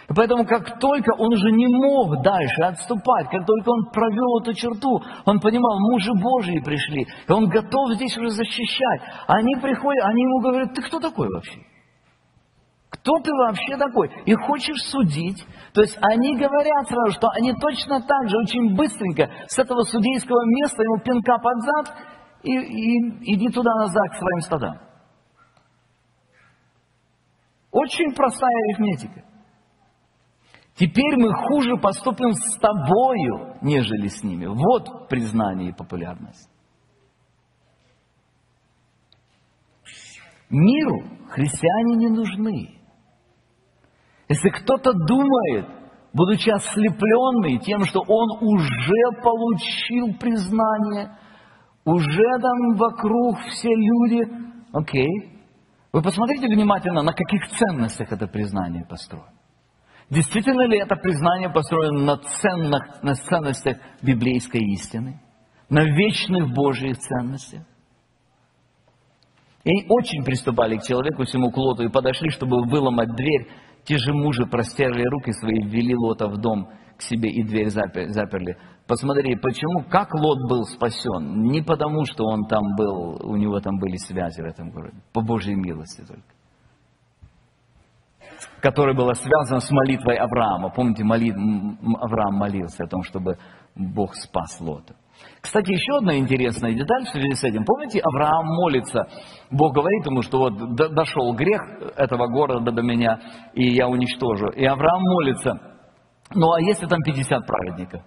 И 0.08 0.14
поэтому, 0.14 0.44
как 0.44 0.78
только 0.78 1.14
он 1.18 1.32
уже 1.32 1.50
не 1.50 1.66
мог 1.66 2.22
дальше 2.22 2.62
отступать, 2.62 3.28
как 3.30 3.46
только 3.46 3.70
он 3.70 3.90
провел 3.90 4.40
эту 4.40 4.52
черту, 4.52 5.00
он 5.24 5.40
понимал, 5.40 5.78
мужи 5.90 6.12
Божьи 6.14 6.60
пришли, 6.60 7.06
и 7.26 7.32
он 7.32 7.48
готов 7.48 7.94
здесь 7.94 8.16
уже 8.18 8.30
защищать. 8.30 9.00
Они 9.26 9.56
приходят, 9.56 10.04
они 10.04 10.22
ему 10.22 10.40
говорят, 10.40 10.74
ты 10.74 10.82
кто 10.82 11.00
такой 11.00 11.28
вообще? 11.28 11.60
Кто 12.94 13.18
ты 13.18 13.30
вообще 13.32 13.76
такой? 13.76 14.08
И 14.24 14.34
хочешь 14.34 14.80
судить? 14.90 15.44
То 15.72 15.82
есть 15.82 15.98
они 16.00 16.36
говорят 16.36 16.88
сразу, 16.88 17.12
что 17.12 17.28
они 17.36 17.52
точно 17.54 18.00
так 18.00 18.28
же, 18.28 18.36
очень 18.38 18.76
быстренько 18.76 19.28
с 19.48 19.58
этого 19.58 19.82
судейского 19.82 20.44
места 20.46 20.82
ему 20.82 20.98
пинка 21.00 21.38
под 21.38 21.60
зад, 21.60 21.96
и, 22.42 22.52
и 22.52 23.34
иди 23.34 23.48
туда-назад 23.48 24.10
к 24.10 24.18
своим 24.18 24.40
стадам. 24.40 24.78
Очень 27.72 28.14
простая 28.14 28.52
арифметика. 28.68 29.24
Теперь 30.76 31.16
мы 31.16 31.32
хуже 31.32 31.76
поступим 31.76 32.32
с 32.32 32.58
тобою, 32.58 33.56
нежели 33.62 34.08
с 34.08 34.22
ними. 34.22 34.46
Вот 34.46 35.08
признание 35.08 35.70
и 35.70 35.74
популярность. 35.74 36.48
Миру 40.50 41.02
христиане 41.30 41.96
не 41.96 42.08
нужны. 42.08 42.83
Если 44.28 44.48
кто-то 44.48 44.92
думает, 44.92 45.66
будучи 46.12 46.48
ослепленный 46.50 47.58
тем, 47.58 47.84
что 47.84 48.00
он 48.00 48.38
уже 48.40 49.22
получил 49.22 50.14
признание, 50.18 51.16
уже 51.84 52.38
там 52.40 52.76
вокруг 52.76 53.38
все 53.50 53.68
люди, 53.68 54.26
окей. 54.72 55.34
Вы 55.92 56.02
посмотрите 56.02 56.48
внимательно, 56.48 57.02
на 57.02 57.12
каких 57.12 57.46
ценностях 57.48 58.10
это 58.10 58.26
признание 58.26 58.84
построено. 58.84 59.34
Действительно 60.10 60.66
ли 60.66 60.78
это 60.78 60.96
признание 60.96 61.50
построено 61.50 62.00
на, 62.00 62.16
ценных, 62.16 63.02
на 63.02 63.14
ценностях 63.14 63.78
библейской 64.02 64.60
истины, 64.74 65.20
на 65.68 65.82
вечных 65.84 66.52
Божьих 66.52 66.98
ценностях? 66.98 67.62
И 69.64 69.86
очень 69.88 70.24
приступали 70.24 70.76
к 70.76 70.82
человеку, 70.82 71.24
всему 71.24 71.50
к 71.50 71.56
Лоту, 71.56 71.84
и 71.84 71.88
подошли, 71.88 72.28
чтобы 72.30 72.66
выломать 72.68 73.14
дверь. 73.16 73.48
Те 73.84 73.98
же 73.98 74.12
мужи 74.12 74.46
простерли 74.46 75.04
руки 75.04 75.32
свои, 75.32 75.62
ввели 75.62 75.94
Лота 75.94 76.28
в 76.28 76.38
дом 76.38 76.68
к 76.96 77.02
себе 77.02 77.28
и 77.30 77.42
дверь 77.42 77.68
заперли. 77.68 78.56
Посмотри, 78.86 79.36
почему, 79.36 79.84
как 79.88 80.14
Лот 80.14 80.48
был 80.48 80.64
спасен? 80.64 81.42
Не 81.42 81.62
потому, 81.62 82.04
что 82.04 82.24
он 82.24 82.46
там 82.46 82.62
был, 82.76 83.18
у 83.22 83.36
него 83.36 83.60
там 83.60 83.78
были 83.78 83.96
связи 83.96 84.40
в 84.40 84.44
этом 84.44 84.70
городе, 84.70 84.96
по 85.12 85.20
Божьей 85.20 85.54
милости 85.54 86.02
только 86.06 86.34
которая 88.60 88.94
была 88.94 89.12
связана 89.12 89.60
с 89.60 89.70
молитвой 89.70 90.16
Авраама. 90.16 90.70
Помните, 90.70 91.04
молит, 91.04 91.34
Авраам 91.34 92.34
молился 92.36 92.84
о 92.84 92.86
том, 92.86 93.02
чтобы 93.02 93.36
Бог 93.74 94.14
спас 94.14 94.58
Лота. 94.58 94.94
Кстати, 95.44 95.72
еще 95.72 95.98
одна 95.98 96.16
интересная 96.16 96.72
деталь 96.72 97.04
в 97.04 97.10
связи 97.10 97.34
с 97.34 97.44
этим. 97.44 97.66
Помните, 97.66 98.00
Авраам 98.00 98.46
молится, 98.46 99.06
Бог 99.50 99.74
говорит 99.74 100.06
ему, 100.06 100.22
что 100.22 100.38
вот 100.38 100.74
дошел 100.74 101.34
грех 101.34 101.60
этого 101.96 102.28
города 102.28 102.72
до 102.72 102.80
меня, 102.80 103.20
и 103.52 103.68
я 103.74 103.86
уничтожу. 103.86 104.48
И 104.48 104.64
Авраам 104.64 105.02
молится, 105.02 105.60
ну 106.34 106.50
а 106.50 106.62
если 106.62 106.86
там 106.86 106.98
50 107.02 107.46
праведников? 107.46 108.02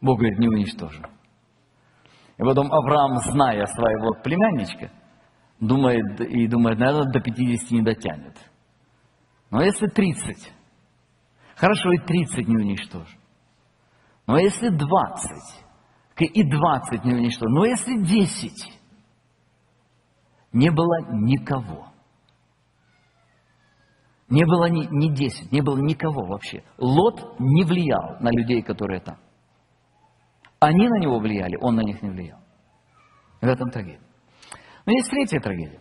Бог 0.00 0.20
говорит, 0.20 0.38
не 0.38 0.48
уничтожу. 0.48 1.02
И 2.38 2.42
потом 2.42 2.72
Авраам, 2.72 3.18
зная 3.18 3.66
своего 3.66 4.14
племянничка, 4.24 4.90
думает 5.60 6.18
и 6.18 6.48
думает, 6.48 6.78
наверное, 6.78 7.12
до 7.12 7.20
50 7.20 7.70
не 7.72 7.82
дотянет. 7.82 8.38
Но 9.50 9.60
если 9.60 9.86
30, 9.86 10.50
хорошо, 11.56 11.92
и 11.92 11.98
30 11.98 12.48
не 12.48 12.56
уничтожим. 12.56 13.20
Но 14.26 14.38
если 14.38 14.70
20, 14.70 15.61
и 16.26 16.42
20 16.42 17.04
не 17.04 17.14
уничтожим. 17.14 17.54
Но 17.54 17.64
если 17.64 17.96
10, 17.96 18.80
не 20.52 20.70
было 20.70 21.12
никого. 21.12 21.92
Не 24.28 24.44
было 24.44 24.68
ни, 24.68 24.86
ни 24.90 25.14
10, 25.14 25.52
не 25.52 25.60
было 25.60 25.78
никого 25.78 26.26
вообще. 26.26 26.64
Лот 26.78 27.38
не 27.38 27.64
влиял 27.64 28.16
на 28.20 28.30
людей, 28.30 28.62
которые 28.62 29.00
там. 29.00 29.18
Они 30.58 30.88
на 30.88 31.00
него 31.00 31.18
влияли, 31.18 31.56
он 31.60 31.74
на 31.74 31.82
них 31.82 32.02
не 32.02 32.10
влиял. 32.10 32.38
В 33.40 33.46
этом 33.46 33.70
трагедия. 33.70 34.00
Но 34.86 34.92
есть 34.92 35.10
третья 35.10 35.40
трагедия. 35.40 35.80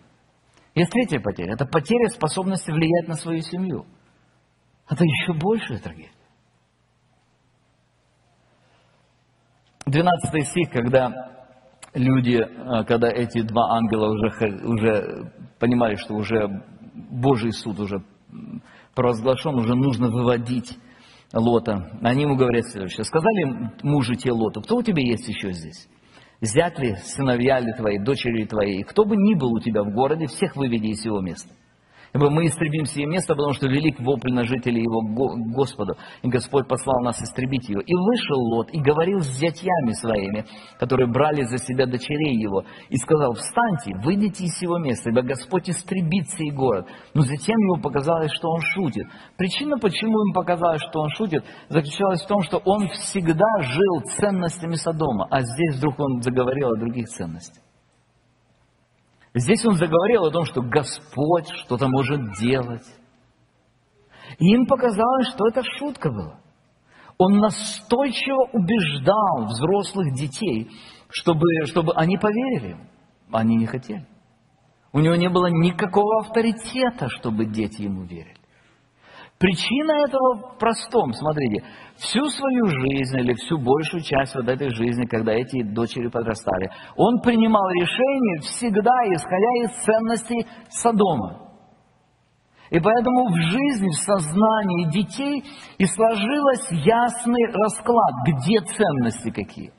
Есть 0.73 0.91
третья 0.91 1.19
потеря. 1.19 1.53
Это 1.53 1.65
потеря 1.65 2.09
способности 2.09 2.71
влиять 2.71 3.07
на 3.07 3.15
свою 3.15 3.41
семью. 3.41 3.85
Это 4.89 5.03
еще 5.03 5.33
большая 5.33 5.79
трагедия. 5.79 6.11
12 9.91 10.47
стих, 10.47 10.69
когда 10.71 11.11
люди, 11.93 12.37
э, 12.37 12.83
когда 12.85 13.09
эти 13.09 13.41
два 13.41 13.75
ангела 13.75 14.11
уже, 14.11 14.29
уже 14.65 15.31
понимали, 15.59 15.95
что 15.95 16.15
уже 16.15 16.47
Божий 17.09 17.51
суд 17.51 17.79
уже 17.79 18.03
провозглашен, 18.95 19.55
уже 19.55 19.75
нужно 19.75 20.09
выводить 20.09 20.77
Лота. 21.33 21.97
Они 22.01 22.23
ему 22.23 22.35
говорят 22.35 22.65
следующее. 22.67 23.03
Сказали 23.03 23.71
мужу 23.83 24.15
те 24.15 24.31
Лоту, 24.31 24.61
кто 24.61 24.77
у 24.77 24.83
тебя 24.83 25.01
есть 25.01 25.27
еще 25.27 25.51
здесь? 25.51 25.87
Зять 26.41 26.79
ли, 26.79 26.95
сыновья 27.03 27.59
ли 27.59 27.71
твои, 27.73 27.99
дочери 27.99 28.39
ли 28.39 28.45
твои, 28.45 28.83
кто 28.83 29.05
бы 29.05 29.15
ни 29.15 29.35
был 29.35 29.53
у 29.53 29.59
тебя 29.59 29.83
в 29.83 29.93
городе, 29.93 30.25
всех 30.25 30.55
выведи 30.55 30.87
из 30.87 31.05
его 31.05 31.21
места. 31.21 31.53
Ибо 32.14 32.30
мы 32.30 32.47
истребим 32.47 32.86
сие 32.86 33.05
место, 33.05 33.36
потому 33.36 33.53
что 33.53 33.68
велик 33.68 33.99
вопль 34.01 34.34
на 34.34 34.43
жителей 34.43 34.82
его 34.82 35.01
Господу. 35.55 35.95
И 36.24 36.28
Господь 36.28 36.68
послал 36.68 37.01
нас 37.03 37.22
истребить 37.22 37.70
его. 37.70 37.80
И 37.80 37.93
вышел 37.93 38.38
Лот, 38.38 38.70
и 38.74 38.82
говорил 38.82 39.22
с 39.22 39.28
зятьями 39.28 39.93
своими, 39.93 40.45
которые 40.78 41.07
брали 41.07 41.43
за 41.43 41.57
себя 41.57 41.86
дочерей 41.86 42.36
его, 42.38 42.66
и 42.89 42.97
сказал, 42.97 43.34
встаньте, 43.34 43.95
выйдите 44.03 44.43
из 44.43 44.57
сего 44.57 44.78
места, 44.78 45.09
ибо 45.09 45.22
Господь 45.22 45.70
истребит 45.70 46.30
сей 46.32 46.51
город. 46.51 46.88
Но 47.14 47.22
затем 47.22 47.57
ему 47.57 47.82
показалось, 47.82 48.32
что 48.34 48.49
он 48.49 48.59
шутит. 48.62 49.07
Причина, 49.38 49.78
почему 49.78 50.20
ему 50.20 50.34
показалось, 50.34 50.82
что 50.82 50.99
он 50.99 51.09
шутит, 51.12 51.45
заключалась 51.70 52.24
в 52.24 52.28
том, 52.28 52.41
что 52.41 52.57
он 52.66 52.89
всегда 52.89 53.47
жил 53.62 54.01
ценностями 54.18 54.76
Содома, 54.76 55.28
а 55.32 55.41
здесь 55.41 55.78
вдруг 55.78 55.97
он 55.99 56.22
заговорил 56.22 56.72
о 56.72 56.80
других 56.80 57.07
ценностях. 57.07 57.64
Здесь 59.34 59.65
он 59.65 59.75
заговорил 59.75 60.25
о 60.25 60.32
том, 60.32 60.45
что 60.45 60.61
Господь 60.61 61.47
что-то 61.63 61.88
может 61.88 62.19
делать. 62.39 62.86
И 64.39 64.53
им 64.53 64.65
показалось, 64.65 65.29
что 65.29 65.47
это 65.47 65.63
шутка 65.77 66.09
была. 66.11 66.39
Он 67.17 67.38
настойчиво 67.38 68.49
убеждал 68.51 69.45
взрослых 69.45 70.13
детей, 70.15 70.69
чтобы, 71.09 71.45
чтобы 71.65 71.93
они 71.93 72.17
поверили. 72.17 72.77
Они 73.32 73.55
не 73.55 73.67
хотели. 73.67 74.07
У 74.91 74.99
него 74.99 75.15
не 75.15 75.29
было 75.29 75.47
никакого 75.47 76.21
авторитета, 76.21 77.07
чтобы 77.09 77.45
дети 77.45 77.84
ему 77.84 78.03
верили. 78.03 78.40
Причина 79.41 79.93
этого 80.05 80.53
в 80.53 80.59
простом, 80.59 81.13
смотрите, 81.13 81.65
всю 81.95 82.23
свою 82.29 82.67
жизнь 82.67 83.17
или 83.17 83.33
всю 83.33 83.57
большую 83.57 84.03
часть 84.03 84.35
вот 84.35 84.47
этой 84.47 84.69
жизни, 84.69 85.07
когда 85.07 85.31
эти 85.31 85.63
дочери 85.63 86.09
подрастали, 86.09 86.69
он 86.95 87.19
принимал 87.21 87.67
решения 87.71 88.41
всегда 88.41 88.93
исходя 89.09 89.63
из 89.63 89.83
ценностей 89.83 90.47
Содома. 90.69 91.49
И 92.69 92.79
поэтому 92.79 93.29
в 93.29 93.35
жизни, 93.35 93.89
в 93.89 93.97
сознании 93.97 94.91
детей 94.91 95.43
и 95.79 95.85
сложилось 95.87 96.69
ясный 96.69 97.47
расклад, 97.51 98.13
где 98.27 98.59
ценности 98.59 99.31
какие. 99.31 99.73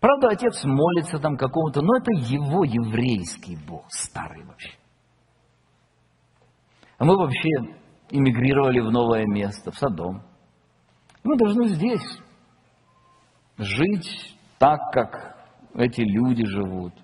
Правда, 0.00 0.30
отец 0.30 0.64
молится 0.64 1.20
там 1.20 1.36
какому-то, 1.36 1.82
но 1.82 1.98
это 1.98 2.10
его 2.14 2.64
еврейский 2.64 3.56
Бог, 3.64 3.84
старый 3.90 4.44
вообще. 4.44 4.76
А 6.98 7.04
мы 7.04 7.16
вообще 7.16 7.77
эмигрировали 8.10 8.80
в 8.80 8.90
новое 8.90 9.26
место, 9.26 9.70
в 9.70 9.76
Содом. 9.76 10.22
Мы 11.24 11.36
должны 11.36 11.68
здесь 11.68 12.20
жить 13.58 14.36
так, 14.58 14.78
как 14.92 15.36
эти 15.74 16.00
люди 16.00 16.44
живут. 16.44 16.94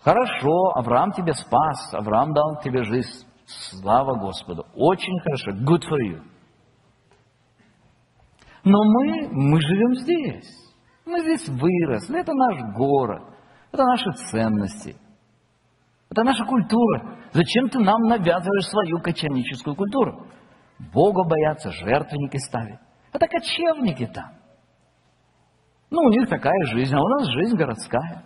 Хорошо, 0.00 0.72
Авраам 0.74 1.12
тебя 1.12 1.32
спас, 1.32 1.92
Авраам 1.92 2.32
дал 2.32 2.60
тебе 2.62 2.82
жизнь. 2.84 3.26
Слава 3.46 4.14
Господу. 4.18 4.66
Очень 4.74 5.18
хорошо. 5.20 5.52
Good 5.52 5.82
for 5.88 5.98
you. 6.06 6.22
Но 8.64 8.78
мы, 8.84 9.28
мы 9.30 9.60
живем 9.60 9.94
здесь. 9.94 10.46
Мы 11.06 11.20
здесь 11.20 11.48
выросли. 11.48 12.20
Это 12.20 12.34
наш 12.34 12.74
город. 12.76 13.22
Это 13.72 13.84
наши 13.84 14.10
ценности. 14.30 14.96
Это 16.10 16.24
наша 16.24 16.44
культура. 16.44 17.18
Зачем 17.32 17.68
ты 17.68 17.78
нам 17.80 18.02
навязываешь 18.02 18.66
свою 18.66 18.98
кочевническую 19.00 19.76
культуру? 19.76 20.26
Бога 20.92 21.28
боятся, 21.28 21.70
жертвенники 21.70 22.38
ставят. 22.38 22.80
Это 23.12 23.26
кочевники 23.26 24.06
там. 24.06 24.32
Ну, 25.90 26.02
у 26.02 26.10
них 26.10 26.28
такая 26.28 26.64
жизнь, 26.66 26.94
а 26.94 27.00
у 27.00 27.08
нас 27.08 27.28
жизнь 27.28 27.56
городская. 27.56 28.24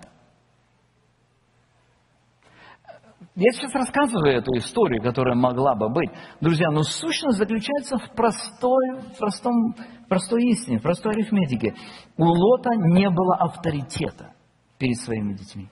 Я 3.35 3.51
сейчас 3.53 3.73
рассказываю 3.73 4.37
эту 4.37 4.53
историю, 4.59 5.03
которая 5.03 5.35
могла 5.35 5.75
бы 5.75 5.89
быть. 5.89 6.11
Друзья, 6.41 6.71
но 6.71 6.83
сущность 6.83 7.39
заключается 7.39 7.97
в 7.97 8.15
простой, 8.15 9.01
в 9.15 9.19
простом, 9.19 9.75
простой 10.09 10.43
истине, 10.51 10.79
в 10.79 10.83
простой 10.83 11.15
арифметике. 11.15 11.75
У 12.19 12.25
Лота 12.25 12.71
не 12.75 13.09
было 13.09 13.37
авторитета 13.37 14.35
перед 14.79 14.99
своими 14.99 15.33
детьми. 15.33 15.71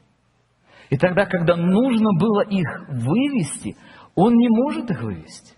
И 0.91 0.97
тогда, 0.97 1.25
когда 1.25 1.57
нужно 1.57 2.11
было 2.19 2.43
их 2.43 2.67
вывести, 2.89 3.77
он 4.17 4.35
не 4.35 4.49
может 4.49 4.91
их 4.91 5.03
вывести. 5.03 5.55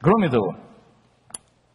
Кроме 0.00 0.28
того, 0.28 0.56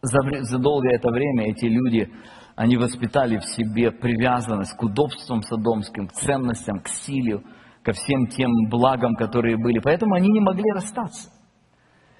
за, 0.00 0.18
за 0.42 0.58
долгое 0.58 0.94
это 0.96 1.10
время 1.10 1.50
эти 1.50 1.66
люди, 1.66 2.08
они 2.54 2.76
воспитали 2.76 3.38
в 3.38 3.44
себе 3.44 3.90
привязанность 3.90 4.76
к 4.76 4.82
удобствам 4.82 5.42
садомским, 5.42 6.08
к 6.08 6.12
ценностям, 6.12 6.80
к 6.80 6.88
силе, 6.88 7.42
ко 7.82 7.92
всем 7.92 8.28
тем 8.28 8.50
благам, 8.70 9.14
которые 9.14 9.56
были. 9.56 9.80
Поэтому 9.80 10.14
они 10.14 10.28
не 10.28 10.40
могли 10.40 10.70
расстаться. 10.72 11.30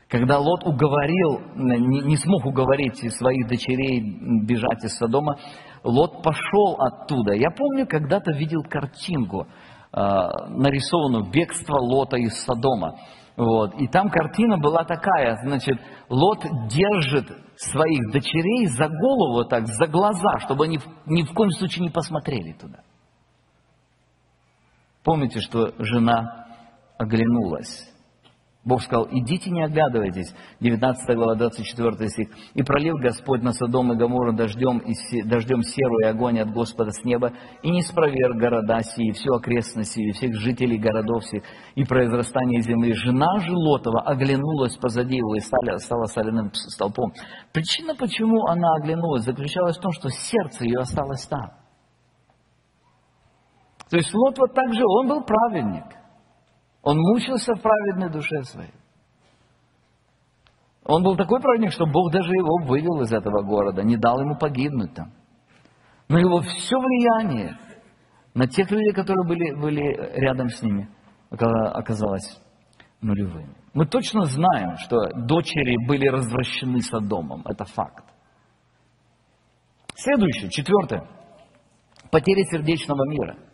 Когда 0.09 0.38
Лот 0.38 0.64
уговорил, 0.64 1.42
не, 1.54 2.00
не 2.00 2.16
смог 2.16 2.46
уговорить 2.46 2.96
своих 3.14 3.46
дочерей 3.46 4.00
бежать 4.46 4.82
из 4.82 4.96
Содома, 4.96 5.36
Лот 5.85 6.22
пошел 6.22 6.76
оттуда. 6.79 7.35
Я 7.35 7.51
помню, 7.51 7.87
когда-то 7.87 8.33
видел 8.33 8.62
картинку, 8.68 9.47
э, 9.47 9.99
нарисованную 10.49 11.31
«Бегство 11.31 11.79
Лота 11.79 12.16
из 12.16 12.35
Содома». 12.45 12.97
Вот. 13.37 13.74
И 13.74 13.87
там 13.87 14.11
картина 14.11 14.59
была 14.59 14.85
такая, 14.85 15.37
значит, 15.45 15.79
Лот 16.09 16.45
держит 16.68 17.29
своих 17.57 18.12
дочерей 18.12 18.66
за 18.66 18.89
голову, 18.89 19.45
так, 19.45 19.66
за 19.66 19.87
глаза, 19.87 20.39
чтобы 20.41 20.64
они 20.64 20.79
ни 21.07 21.22
в 21.22 21.33
коем 21.33 21.51
случае 21.51 21.85
не 21.85 21.91
посмотрели 21.91 22.53
туда. 22.53 22.81
Помните, 25.05 25.41
что 25.41 25.72
жена 25.79 26.47
оглянулась. 26.99 27.93
Бог 28.69 28.83
сказал, 28.83 29.09
идите, 29.11 29.51
не 29.51 29.64
оглядывайтесь. 29.64 30.31
19 30.61 31.16
глава, 31.16 31.37
24 31.37 32.09
стих. 32.11 32.29
«И 32.53 32.62
пролил 32.62 32.97
Господь 32.99 33.43
на 33.43 33.53
Содом 33.53 33.95
и 33.95 33.97
Гоморру 33.97 34.35
дождем, 34.35 34.81
и 34.81 35.23
дождем 35.23 35.62
серу 35.62 35.99
и 36.01 36.05
огонь 36.05 36.39
от 36.39 36.53
Господа 36.53 36.91
с 36.91 37.03
неба, 37.03 37.33
и 37.62 37.71
не 37.71 37.81
спроверг 37.81 38.37
города 38.37 38.83
сии, 38.83 39.12
всю 39.12 39.33
окрестность 39.33 39.93
сию, 39.93 40.12
всех 40.12 40.35
жителей 40.35 40.77
городов 40.77 41.25
сих, 41.25 41.43
и 41.77 41.85
произрастание 41.85 42.61
земли. 42.61 42.93
Жена 42.93 43.39
же 43.41 43.53
Лотова 43.53 44.03
оглянулась 44.03 44.77
позади 44.77 45.16
его 45.16 45.35
и 45.35 45.41
стала, 45.41 45.79
стала 45.79 46.05
соляным 46.05 46.53
столпом». 46.53 47.14
Причина, 47.55 47.95
почему 47.95 48.49
она 48.49 48.69
оглянулась, 48.75 49.25
заключалась 49.25 49.79
в 49.79 49.81
том, 49.81 49.93
что 49.93 50.11
сердце 50.11 50.64
ее 50.64 50.81
осталось 50.81 51.27
там. 51.27 51.53
То 53.89 53.97
есть 53.97 54.12
Лот 54.12 54.37
вот 54.37 54.53
так 54.53 54.75
же, 54.75 54.83
он 54.85 55.09
был 55.09 55.23
праведник. 55.23 55.85
Он 56.89 56.97
мучился 56.97 57.55
в 57.55 57.61
праведной 57.61 58.09
душе 58.09 58.45
своей. 58.45 58.72
Он 60.86 61.03
был 61.03 61.18
такой 61.18 61.39
праведник, 61.39 61.70
что 61.70 61.84
Бог 61.84 62.11
даже 62.11 62.30
его 62.30 62.66
вывел 62.66 63.03
из 63.03 63.12
этого 63.12 63.43
города, 63.43 63.82
не 63.82 63.99
дал 63.99 64.18
ему 64.18 64.39
погибнуть 64.39 64.95
там. 64.95 65.12
Но 66.09 66.18
его 66.18 66.41
все 66.41 66.78
влияние 66.78 67.59
на 68.32 68.47
тех 68.47 68.70
людей, 68.70 68.95
которые 68.95 69.28
были, 69.28 69.55
были 69.61 70.18
рядом 70.18 70.49
с 70.49 70.62
ними, 70.62 70.89
оказалось 71.28 72.41
нулевым. 73.03 73.55
Мы 73.74 73.84
точно 73.84 74.24
знаем, 74.24 74.78
что 74.78 74.97
дочери 75.26 75.76
были 75.86 76.09
развращены 76.09 76.80
Содомом. 76.80 77.43
Это 77.45 77.66
факт. 77.66 78.07
Следующее, 79.95 80.49
четвертое. 80.49 81.07
Потеря 82.11 82.45
сердечного 82.45 83.07
мира– 83.11 83.36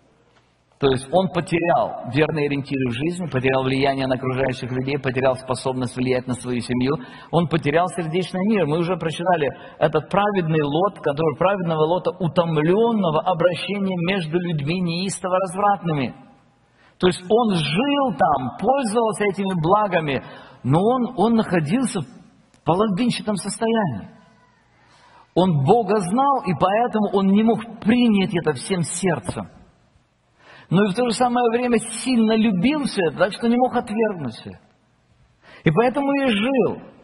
то 0.81 0.91
есть 0.91 1.07
он 1.13 1.29
потерял 1.29 2.11
верные 2.13 2.47
ориентиры 2.47 2.91
в 2.91 2.95
жизни, 2.95 3.27
потерял 3.27 3.63
влияние 3.63 4.09
на 4.09 4.17
окружающих 4.17 4.71
людей, 4.73 4.99
потерял 4.99 5.37
способность 5.37 5.97
влиять 5.97 6.27
на 6.27 6.35
свою 6.35 6.61
семью, 6.61 6.97
он 7.31 7.47
потерял 7.49 7.87
сердечный 7.89 8.45
мир. 8.49 8.67
Мы 8.67 8.79
уже 8.79 8.97
прочитали 8.97 9.49
этот 9.79 10.11
праведный 10.11 10.63
лот, 10.63 10.99
который 10.99 11.37
праведного 11.37 11.85
лота, 11.85 12.11
утомленного 12.19 13.21
обращения 13.21 13.97
между 14.09 14.37
людьми 14.39 14.81
неистово 14.81 15.39
развратными. 15.39 16.15
То 16.99 17.07
есть 17.07 17.23
он 17.23 17.55
жил 17.55 18.19
там, 18.19 18.59
пользовался 18.59 19.25
этими 19.25 19.55
благами, 19.63 20.25
но 20.65 20.81
он, 20.81 21.15
он 21.17 21.35
находился 21.35 22.01
в 22.01 22.65
половинчатом 22.65 23.37
состоянии. 23.37 24.11
Он 25.37 25.65
Бога 25.65 25.99
знал, 26.01 26.43
и 26.47 26.53
поэтому 26.59 27.11
он 27.13 27.27
не 27.29 27.45
мог 27.45 27.61
принять 27.81 28.35
это 28.35 28.55
всем 28.55 28.83
сердцем 28.83 29.49
но 30.71 30.85
и 30.85 30.93
в 30.93 30.95
то 30.95 31.09
же 31.09 31.15
самое 31.15 31.51
время 31.51 31.79
сильно 31.79 32.37
любил 32.37 32.85
все 32.85 33.01
это, 33.09 33.19
так 33.19 33.33
что 33.33 33.49
не 33.49 33.57
мог 33.57 33.75
отвергнуть. 33.75 34.41
И 35.65 35.71
поэтому 35.71 36.13
и 36.13 36.27
жил. 36.29 36.95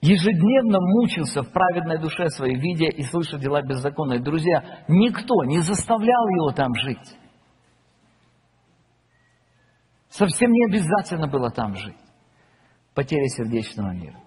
Ежедневно 0.00 0.78
мучился 0.80 1.42
в 1.42 1.50
праведной 1.50 1.98
душе 1.98 2.28
своей, 2.28 2.56
видя 2.56 2.86
и 2.86 3.02
слыша 3.04 3.38
дела 3.38 3.62
беззаконные. 3.62 4.20
Друзья, 4.20 4.84
никто 4.86 5.44
не 5.44 5.60
заставлял 5.60 6.28
его 6.28 6.52
там 6.52 6.74
жить. 6.74 7.16
Совсем 10.10 10.50
не 10.52 10.66
обязательно 10.66 11.26
было 11.26 11.50
там 11.50 11.74
жить. 11.74 11.96
Потеря 12.94 13.26
сердечного 13.28 13.92
мира. 13.92 14.20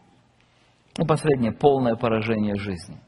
И 0.98 1.06
последнее, 1.06 1.52
полное 1.52 1.96
поражение 1.96 2.56
жизни. 2.56 3.00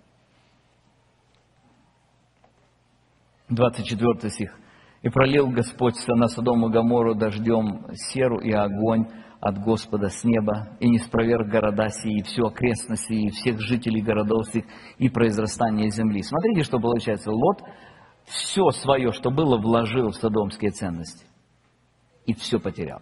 24 3.49 4.29
стих. 4.29 4.55
И 5.01 5.09
пролил 5.09 5.47
Господь 5.47 5.95
на 6.07 6.27
Содом 6.27 6.65
и 6.65 6.71
Гомору 6.71 7.15
дождем 7.15 7.85
серу 7.93 8.39
и 8.39 8.51
огонь 8.51 9.07
от 9.39 9.57
Господа 9.59 10.09
с 10.09 10.25
неба, 10.25 10.75
и 10.81 10.89
не 10.89 10.99
спроверг 10.99 11.47
города 11.47 11.87
сии, 11.87 12.19
и 12.19 12.23
всю 12.23 12.47
окрестность 12.47 13.09
и 13.09 13.29
всех 13.29 13.61
жителей 13.61 14.01
городов 14.01 14.47
сих, 14.51 14.65
и 14.97 15.07
произрастание 15.07 15.89
земли. 15.89 16.21
Смотрите, 16.21 16.63
что 16.63 16.79
получается. 16.79 17.31
Лот 17.31 17.61
все 18.25 18.69
свое, 18.71 19.13
что 19.13 19.31
было, 19.31 19.57
вложил 19.57 20.09
в 20.09 20.15
содомские 20.15 20.71
ценности. 20.71 21.25
И 22.25 22.33
все 22.33 22.59
потерял. 22.59 23.01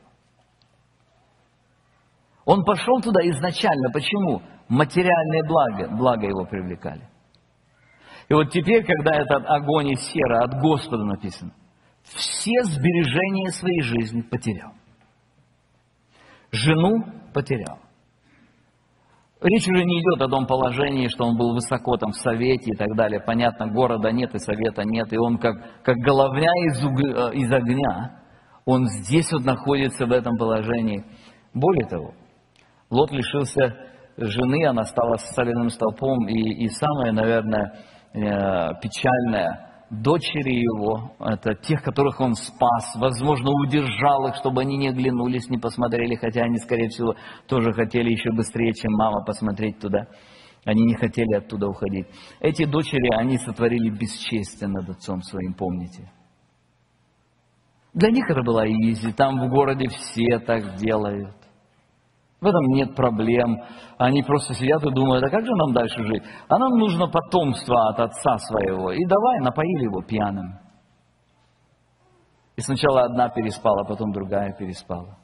Он 2.46 2.64
пошел 2.64 3.02
туда 3.02 3.22
изначально. 3.28 3.90
Почему? 3.92 4.44
Материальные 4.70 5.44
блага, 5.48 5.98
блага 5.98 6.28
его 6.28 6.46
привлекали. 6.46 7.10
И 8.30 8.34
вот 8.36 8.52
теперь, 8.52 8.86
когда 8.86 9.16
этот 9.16 9.44
огонь 9.48 9.90
и 9.90 9.96
сера 9.96 10.44
от 10.44 10.62
Господа 10.62 11.04
написано– 11.04 11.54
все 12.16 12.64
сбережения 12.64 13.52
своей 13.52 13.82
жизни 13.82 14.22
потерял. 14.22 14.72
Жену 16.52 17.04
потерял. 17.34 17.80
Речь 19.40 19.68
уже 19.68 19.84
не 19.84 20.02
идет 20.02 20.22
о 20.22 20.30
том 20.30 20.48
положении, 20.48 21.10
что 21.10 21.26
он 21.26 21.38
был 21.38 21.54
высоко 21.54 21.98
там 21.98 22.12
в 22.12 22.16
совете 22.16 22.72
и 22.72 22.76
так 22.76 22.88
далее. 22.96 23.20
Понятно, 23.20 23.68
города 23.68 24.12
нет 24.12 24.34
и 24.34 24.40
совета 24.40 24.84
нет, 24.84 25.14
и 25.14 25.18
он 25.18 25.38
как, 25.38 25.84
как 25.84 25.96
головня 25.98 26.50
из, 26.66 26.84
угля, 26.84 27.30
из 27.34 27.52
огня, 27.52 28.24
он 28.66 28.88
здесь 28.88 29.32
вот 29.32 29.46
находится 29.46 30.08
в 30.08 30.12
этом 30.12 30.38
положении. 30.38 31.06
Более 31.54 31.88
того, 31.88 32.14
Лот 32.90 33.12
лишился 33.12 33.76
жены, 34.18 34.66
она 34.66 34.86
стала 34.86 35.18
соляным 35.18 35.70
столпом, 35.70 36.28
и, 36.28 36.66
и 36.66 36.68
самое, 36.70 37.12
наверное, 37.12 37.74
э, 38.14 38.20
печальное– 38.82 39.66
дочери 39.90 40.54
его, 40.54 41.14
это 41.20 41.56
тех, 41.56 41.82
которых 41.82 42.20
он 42.20 42.36
спас, 42.36 42.96
возможно, 42.96 43.50
удержал 43.52 44.28
их, 44.28 44.36
чтобы 44.36 44.62
они 44.62 44.78
не 44.78 44.90
оглянулись, 44.90 45.50
не 45.50 45.58
посмотрели, 45.58 46.16
хотя 46.16 46.42
они, 46.42 46.58
скорее 46.58 46.90
всего, 46.90 47.16
тоже 47.48 47.72
хотели 47.74 48.12
еще 48.12 48.32
быстрее, 48.32 48.74
чем 48.74 48.92
мама, 48.94 49.24
посмотреть 49.24 49.80
туда. 49.80 50.08
Они 50.66 50.84
не 50.84 50.96
хотели 50.96 51.34
оттуда 51.34 51.68
уходить. 51.68 52.08
Эти 52.42 52.66
дочери, 52.66 53.10
они 53.16 53.38
сотворили 53.38 53.90
бесчестие 53.90 54.68
над 54.68 54.90
отцом 54.90 55.22
своим, 55.22 55.54
помните? 55.54 56.12
Для 57.94 58.12
них 58.12 58.30
это 58.30 58.44
была 58.44 58.68
изи, 58.68 59.14
там 59.14 59.40
в 59.40 59.50
городе 59.50 59.88
все 59.88 60.40
так 60.40 60.76
делают. 60.76 61.36
В 62.40 62.46
этом 62.46 62.64
нет 62.68 62.96
проблем. 62.96 63.58
Они 63.98 64.22
просто 64.22 64.54
сидят 64.54 64.84
и 64.84 64.92
думают, 64.92 65.24
а 65.24 65.30
как 65.30 65.44
же 65.44 65.52
нам 65.56 65.74
дальше 65.74 66.04
жить? 66.04 66.24
А 66.48 66.58
нам 66.58 66.78
нужно 66.78 67.08
потомство 67.08 67.90
от 67.90 68.00
отца 68.00 68.38
своего. 68.38 68.92
И 68.92 69.04
давай, 69.06 69.40
напоили 69.40 69.86
его 69.86 70.02
пьяным. 70.04 70.60
И 72.56 72.62
сначала 72.62 73.04
одна 73.04 73.30
переспала, 73.30 73.84
потом 73.84 74.12
другая 74.12 74.54
переспала. 74.54 75.18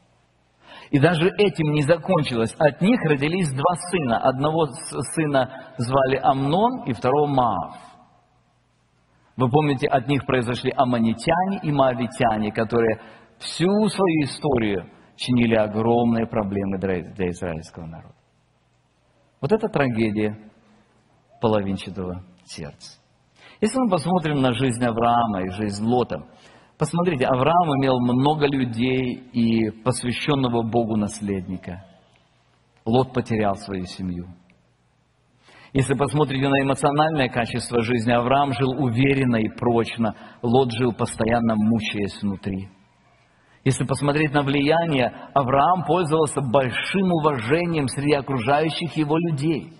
И 0.90 1.00
даже 1.00 1.30
этим 1.38 1.72
не 1.74 1.84
закончилось. 1.84 2.54
От 2.58 2.82
них 2.82 3.00
родились 3.04 3.50
два 3.50 3.76
сына. 3.92 4.18
Одного 4.18 4.68
сына 5.16 5.50
звали 5.78 6.18
Амнон 6.18 6.84
и 6.86 6.94
второго 6.94 7.28
Маав. 7.28 7.76
Вы 9.36 9.50
помните, 9.50 9.88
от 9.88 10.08
них 10.08 10.26
произошли 10.26 10.72
аммонитяне 10.76 11.60
и 11.64 11.72
моавитяне, 11.72 12.52
которые 12.52 13.00
всю 13.40 13.88
свою 13.90 14.24
историю 14.26 14.90
чинили 15.16 15.56
огромные 15.56 16.28
проблемы 16.28 16.78
для 16.78 17.30
израильского 17.30 17.86
народа. 17.86 18.16
Вот 19.42 19.52
это 19.52 19.68
трагедия 19.68 20.38
половинчатого 21.42 22.24
сердца. 22.46 23.00
Если 23.60 23.78
мы 23.80 23.90
посмотрим 23.90 24.42
на 24.42 24.54
жизнь 24.54 24.84
Авраама 24.84 25.44
и 25.44 25.50
жизнь 25.50 25.84
Лота, 25.86 26.26
посмотрите, 26.78 27.26
Авраам 27.26 27.76
имел 27.80 28.00
много 28.00 28.46
людей 28.48 29.16
и 29.32 29.70
посвященного 29.84 30.64
Богу 30.64 30.96
наследника. 30.96 31.86
Лот 32.86 33.14
потерял 33.14 33.56
свою 33.56 33.86
семью. 33.86 34.28
Если 35.74 35.96
посмотрите 35.96 36.48
на 36.48 36.62
эмоциональное 36.62 37.30
качество 37.30 37.82
жизни, 37.82 38.12
Авраам 38.12 38.54
жил 38.54 38.72
уверенно 38.72 39.38
и 39.38 39.50
прочно, 39.50 40.16
Лот 40.42 40.72
жил 40.72 40.94
постоянно 40.94 41.56
мучаясь 41.56 42.22
внутри. 42.22 42.70
Если 43.64 43.86
посмотреть 43.86 44.34
на 44.34 44.44
влияние, 44.44 45.14
Авраам 45.34 45.86
пользовался 45.86 46.42
большим 46.42 47.12
уважением 47.14 47.88
среди 47.88 48.14
окружающих 48.14 48.96
его 48.98 49.18
людей. 49.18 49.74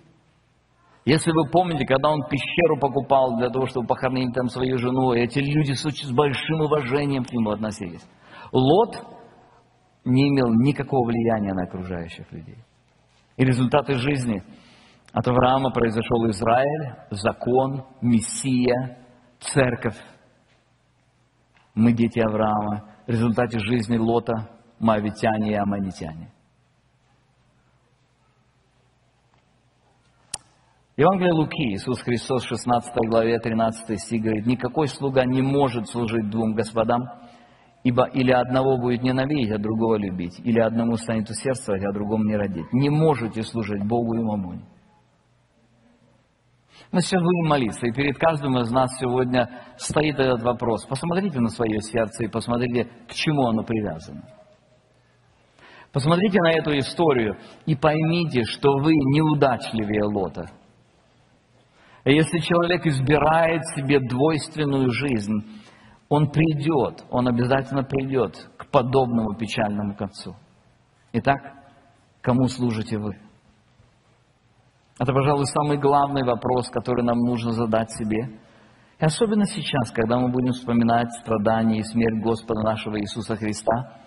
Если 1.06 1.32
вы 1.32 1.50
помните, 1.50 1.86
когда 1.86 2.12
он 2.12 2.22
пещеру 2.30 2.80
покупал 2.80 3.38
для 3.38 3.50
того, 3.50 3.66
чтобы 3.68 3.88
похоронить 3.88 4.34
там 4.34 4.48
свою 4.48 4.78
жену, 4.78 5.12
эти 5.12 5.40
люди 5.40 5.74
с 5.74 6.12
большим 6.12 6.62
уважением 6.62 7.26
к 7.26 7.34
нему 7.34 7.52
относились. 7.52 8.06
Лот 8.54 8.96
не 10.06 10.30
имел 10.30 10.48
никакого 10.62 11.06
влияния 11.06 11.54
на 11.54 11.64
окружающих 11.64 12.32
людей. 12.32 12.58
И 13.36 13.44
результаты 13.44 13.96
жизни 13.96 14.44
от 15.12 15.28
Авраама 15.28 15.72
произошел 15.72 16.30
Израиль, 16.30 16.96
закон, 17.12 17.84
Мессия, 18.02 18.98
церковь. 19.42 19.98
Мы 21.76 21.92
дети 21.92 22.20
Авраама 22.20 22.93
в 23.06 23.10
результате 23.10 23.60
жизни 23.60 23.98
Лота, 23.98 24.50
Моавитяне 24.80 25.52
и 25.52 25.56
Аманитяне. 25.56 26.32
Евангелие 30.96 31.34
Луки, 31.34 31.74
Иисус 31.74 32.02
Христос, 32.02 32.44
16 32.44 32.94
главе, 33.10 33.40
13 33.40 34.00
стих 34.00 34.22
говорит, 34.22 34.46
«Никакой 34.46 34.88
слуга 34.88 35.26
не 35.26 35.42
может 35.42 35.90
служить 35.90 36.30
двум 36.30 36.54
господам, 36.54 37.02
ибо 37.84 38.06
или 38.06 38.32
одного 38.32 38.78
будет 38.78 39.02
ненавидеть, 39.02 39.52
а 39.52 39.58
другого 39.58 39.96
любить, 39.96 40.40
или 40.40 40.60
одному 40.60 40.96
станет 40.98 41.30
усердствовать, 41.30 41.84
а 41.84 41.92
другому 41.92 42.26
не 42.26 42.36
родить. 42.36 42.72
Не 42.72 42.90
можете 42.90 43.42
служить 43.42 43.84
Богу 43.84 44.14
и 44.14 44.22
Мамоне». 44.22 44.66
Мы 46.92 47.02
сейчас 47.02 47.22
будем 47.22 47.50
молиться, 47.50 47.88
и 47.88 47.92
перед 47.92 48.18
каждым 48.18 48.58
из 48.60 48.70
нас 48.72 48.90
сегодня 49.00 49.50
стоит 49.78 50.20
этот 50.20 50.44
вопрос. 50.44 50.86
Посмотрите 50.86 51.40
на 51.40 51.50
свое 51.50 51.82
сердце 51.82 52.26
и 52.26 52.28
посмотрите, 52.28 52.88
к 53.08 53.14
чему 53.14 53.48
оно 53.48 53.64
привязано. 53.64 54.24
Посмотрите 55.92 56.40
на 56.42 56.52
эту 56.52 56.78
историю 56.78 57.38
и 57.66 57.76
поймите, 57.76 58.44
что 58.44 58.78
вы 58.78 58.94
неудачливее 58.94 60.04
Лота. 60.04 60.50
Если 62.06 62.40
человек 62.40 62.86
избирает 62.86 63.62
себе 63.76 64.00
двойственную 64.00 64.92
жизнь, 64.92 65.62
он 66.10 66.30
придет, 66.30 67.04
он 67.10 67.28
обязательно 67.28 67.84
придет 67.84 68.36
к 68.58 68.68
подобному 68.68 69.36
печальному 69.36 69.96
концу. 69.96 70.36
Итак, 71.14 71.40
кому 72.22 72.48
служите 72.48 72.98
вы? 72.98 73.18
Это, 75.00 75.12
пожалуй, 75.12 75.46
самый 75.48 75.78
главный 75.78 76.24
вопрос, 76.24 76.70
который 76.70 77.04
нам 77.04 77.18
нужно 77.18 77.52
задать 77.52 77.92
себе. 77.92 78.40
И 79.00 79.06
особенно 79.06 79.46
сейчас, 79.46 79.92
когда 79.92 80.20
мы 80.20 80.30
будем 80.30 80.52
вспоминать 80.52 81.12
страдания 81.22 81.80
и 81.80 81.84
смерть 81.84 82.24
Господа 82.24 82.62
нашего 82.62 83.00
Иисуса 83.00 83.36
Христа, 83.36 83.98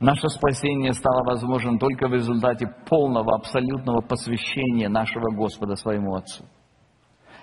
наше 0.00 0.28
спасение 0.30 0.94
стало 0.94 1.22
возможным 1.24 1.78
только 1.78 2.08
в 2.08 2.14
результате 2.14 2.66
полного, 2.88 3.36
абсолютного 3.36 4.00
посвящения 4.00 4.88
нашего 4.88 5.30
Господа 5.36 5.76
своему 5.76 6.14
Отцу. 6.14 6.44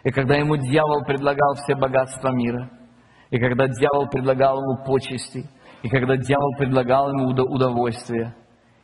И 0.04 0.10
когда 0.10 0.36
ему 0.36 0.58
дьявол 0.58 1.06
предлагал 1.06 1.54
все 1.56 1.76
богатства 1.76 2.30
мира, 2.30 2.72
и 3.30 3.38
когда 3.38 3.68
дьявол 3.68 4.10
предлагал 4.10 4.58
ему 4.58 4.84
почести, 4.84 5.48
и 5.84 5.89
когда 5.89 6.18
дьявол 6.18 6.56
предлагал 6.58 7.10
ему 7.10 7.28
удовольствие– 7.30 8.36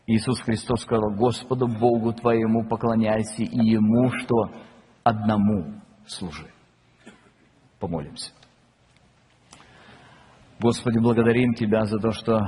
Иисус 0.10 0.42
Христос 0.42 0.82
сказал, 0.82 1.12
Господу 1.12 1.68
Богу 1.68 2.14
твоему 2.14 2.68
поклоняйся 2.68 3.44
и 3.44 3.46
Ему, 3.46 4.10
что 4.10 4.50
одному 5.04 5.84
служи. 6.08 6.48
Помолимся. 7.80 8.32
Господи, 10.60 10.98
благодарим 10.98 11.54
Тебя 11.54 11.86
за 11.86 12.00
то, 12.00 12.10
что 12.10 12.40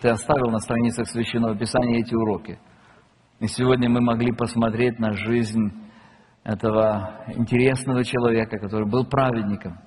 Ты 0.00 0.08
оставил 0.08 0.50
на 0.50 0.58
страницах 0.60 1.06
Священного 1.08 1.54
Писания 1.54 2.00
эти 2.00 2.14
уроки. 2.14 2.58
И 3.40 3.46
сегодня 3.46 3.90
мы 3.90 4.00
могли 4.00 4.32
посмотреть 4.32 4.98
на 4.98 5.12
жизнь 5.12 5.70
этого 6.44 7.26
интересного 7.26 8.04
человека, 8.04 8.58
который 8.58 8.88
был 8.88 9.04
праведником, 9.04 9.78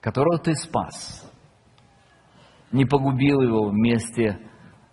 которого 0.00 0.38
Ты 0.38 0.54
спас, 0.54 1.28
не 2.70 2.84
погубил 2.84 3.40
его 3.40 3.70
вместе 3.70 4.38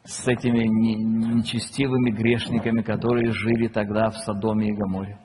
с 0.06 0.28
этими 0.28 0.66
нечестивыми 0.66 2.12
грешниками, 2.12 2.82
которые 2.84 3.32
жили 3.32 3.68
тогда 3.68 4.12
в 4.12 4.18
Содоме 4.18 4.70
и 4.70 4.76
Гаморе, 4.76 5.18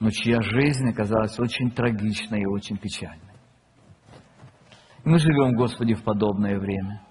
но 0.00 0.10
чья 0.10 0.40
жизнь 0.40 0.88
оказалась 0.88 1.38
очень 1.38 1.70
трагичной 1.70 2.40
и 2.40 2.46
очень 2.46 2.78
печальной. 2.78 3.34
мы 5.04 5.18
живем, 5.18 5.54
Господи, 5.56 5.94
в 5.94 6.02
подобное 6.02 6.58
время. 6.58 7.02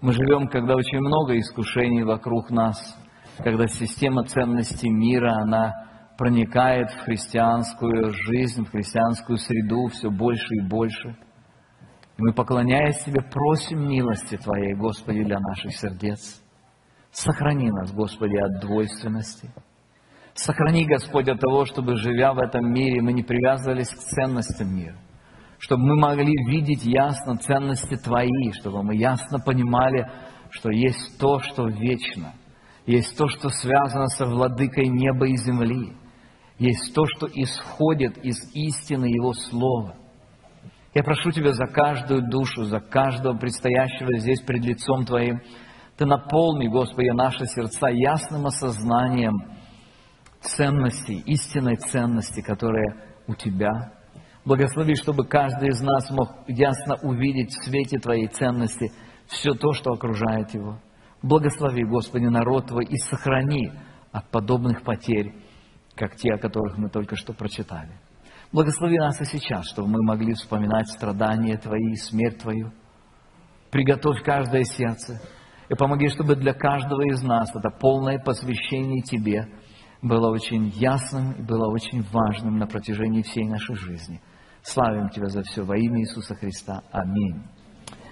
Мы 0.00 0.12
живем, 0.12 0.48
когда 0.48 0.74
очень 0.74 0.98
много 0.98 1.38
искушений 1.38 2.02
вокруг 2.02 2.50
нас, 2.50 2.76
когда 3.38 3.66
система 3.68 4.24
ценностей 4.24 4.90
мира, 4.90 5.34
она 5.42 5.72
проникает 6.18 6.90
в 6.90 7.00
христианскую 7.04 8.12
жизнь, 8.12 8.64
в 8.64 8.70
христианскую 8.70 9.38
среду 9.38 9.86
все 9.88 10.10
больше 10.10 10.54
и 10.56 10.68
больше– 10.68 11.16
мы, 12.16 12.32
поклоняясь 12.32 13.02
Тебе, 13.04 13.22
просим 13.22 13.88
милости 13.88 14.36
Твоей, 14.36 14.74
Господи, 14.74 15.24
для 15.24 15.40
наших 15.40 15.76
сердец. 15.76 16.40
Сохрани 17.10 17.70
нас, 17.70 17.92
Господи, 17.92 18.36
от 18.36 18.60
двойственности. 18.60 19.50
Сохрани, 20.34 20.84
Господь, 20.84 21.28
от 21.28 21.40
того, 21.40 21.64
чтобы, 21.64 21.96
живя 21.96 22.32
в 22.32 22.38
этом 22.38 22.72
мире, 22.72 23.00
мы 23.02 23.12
не 23.12 23.22
привязывались 23.22 23.88
к 23.88 23.98
ценностям 23.98 24.74
мира. 24.76 24.96
Чтобы 25.58 25.86
мы 25.86 25.96
могли 25.96 26.32
видеть 26.48 26.84
ясно 26.84 27.36
ценности 27.36 27.96
Твои, 27.96 28.52
чтобы 28.52 28.82
мы 28.82 28.96
ясно 28.96 29.38
понимали, 29.38 30.08
что 30.50 30.70
есть 30.70 31.18
то, 31.18 31.40
что 31.40 31.68
вечно. 31.68 32.34
Есть 32.86 33.16
то, 33.16 33.28
что 33.28 33.48
связано 33.48 34.06
со 34.08 34.26
владыкой 34.26 34.88
неба 34.88 35.26
и 35.26 35.36
земли. 35.36 35.92
Есть 36.58 36.94
то, 36.94 37.06
что 37.06 37.26
исходит 37.26 38.18
из 38.18 38.36
истины 38.54 39.06
Его 39.06 39.32
Слова– 39.32 39.96
я 40.94 41.02
прошу 41.02 41.32
Тебя 41.32 41.52
за 41.52 41.66
каждую 41.66 42.28
душу, 42.30 42.64
за 42.64 42.80
каждого 42.80 43.36
предстоящего 43.36 44.18
здесь 44.18 44.40
пред 44.42 44.64
лицом 44.64 45.04
Твоим. 45.04 45.40
Ты 45.96 46.06
наполни, 46.06 46.68
Господи, 46.68 47.10
наши 47.10 47.46
сердца 47.46 47.88
ясным 47.88 48.46
осознанием 48.46 49.34
ценностей, 50.40 51.22
истинной 51.26 51.76
ценности, 51.76 52.40
которая 52.42 53.18
у 53.26 53.34
Тебя. 53.34 53.92
Благослови, 54.44 54.94
чтобы 54.94 55.26
каждый 55.26 55.70
из 55.70 55.80
нас 55.80 56.10
мог 56.10 56.28
ясно 56.46 56.96
увидеть 57.02 57.50
в 57.50 57.64
свете 57.64 57.98
Твоей 57.98 58.28
ценности 58.28 58.92
все 59.26 59.54
то, 59.54 59.72
что 59.72 59.90
окружает 59.92 60.54
его. 60.54 60.80
Благослови, 61.22 61.84
Господи, 61.84 62.26
народ 62.26 62.66
Твой 62.66 62.84
и 62.84 62.96
сохрани 62.98 63.72
от 64.12 64.30
подобных 64.30 64.82
потерь, 64.82 65.34
как 65.96 66.14
те, 66.16 66.34
о 66.34 66.38
которых 66.38 66.76
мы 66.76 66.90
только 66.90 67.16
что 67.16 67.32
прочитали. 67.32 67.98
Благослови 68.54 68.98
нас 68.98 69.20
и 69.20 69.24
сейчас, 69.24 69.68
чтобы 69.72 69.88
мы 69.88 70.04
могли 70.04 70.32
вспоминать 70.34 70.86
страдания 70.86 71.56
Твои 71.56 71.90
и 71.90 71.96
смерть 71.96 72.38
Твою. 72.38 72.70
Приготовь 73.72 74.22
каждое 74.22 74.62
сердце 74.62 75.20
и 75.68 75.74
помоги, 75.74 76.06
чтобы 76.06 76.36
для 76.36 76.54
каждого 76.54 77.02
из 77.02 77.20
нас 77.24 77.50
это 77.52 77.70
полное 77.70 78.20
посвящение 78.20 79.02
Тебе 79.02 79.48
было 80.02 80.30
очень 80.30 80.68
ясным 80.68 81.32
и 81.32 81.42
было 81.42 81.68
очень 81.68 82.02
важным 82.12 82.58
на 82.58 82.68
протяжении 82.68 83.22
всей 83.22 83.44
нашей 83.44 83.74
жизни. 83.74 84.22
Славим 84.62 85.08
Тебя 85.08 85.26
за 85.26 85.42
все 85.42 85.64
во 85.64 85.76
имя 85.76 86.02
Иисуса 86.02 86.36
Христа. 86.36 86.84
Аминь. 86.92 87.42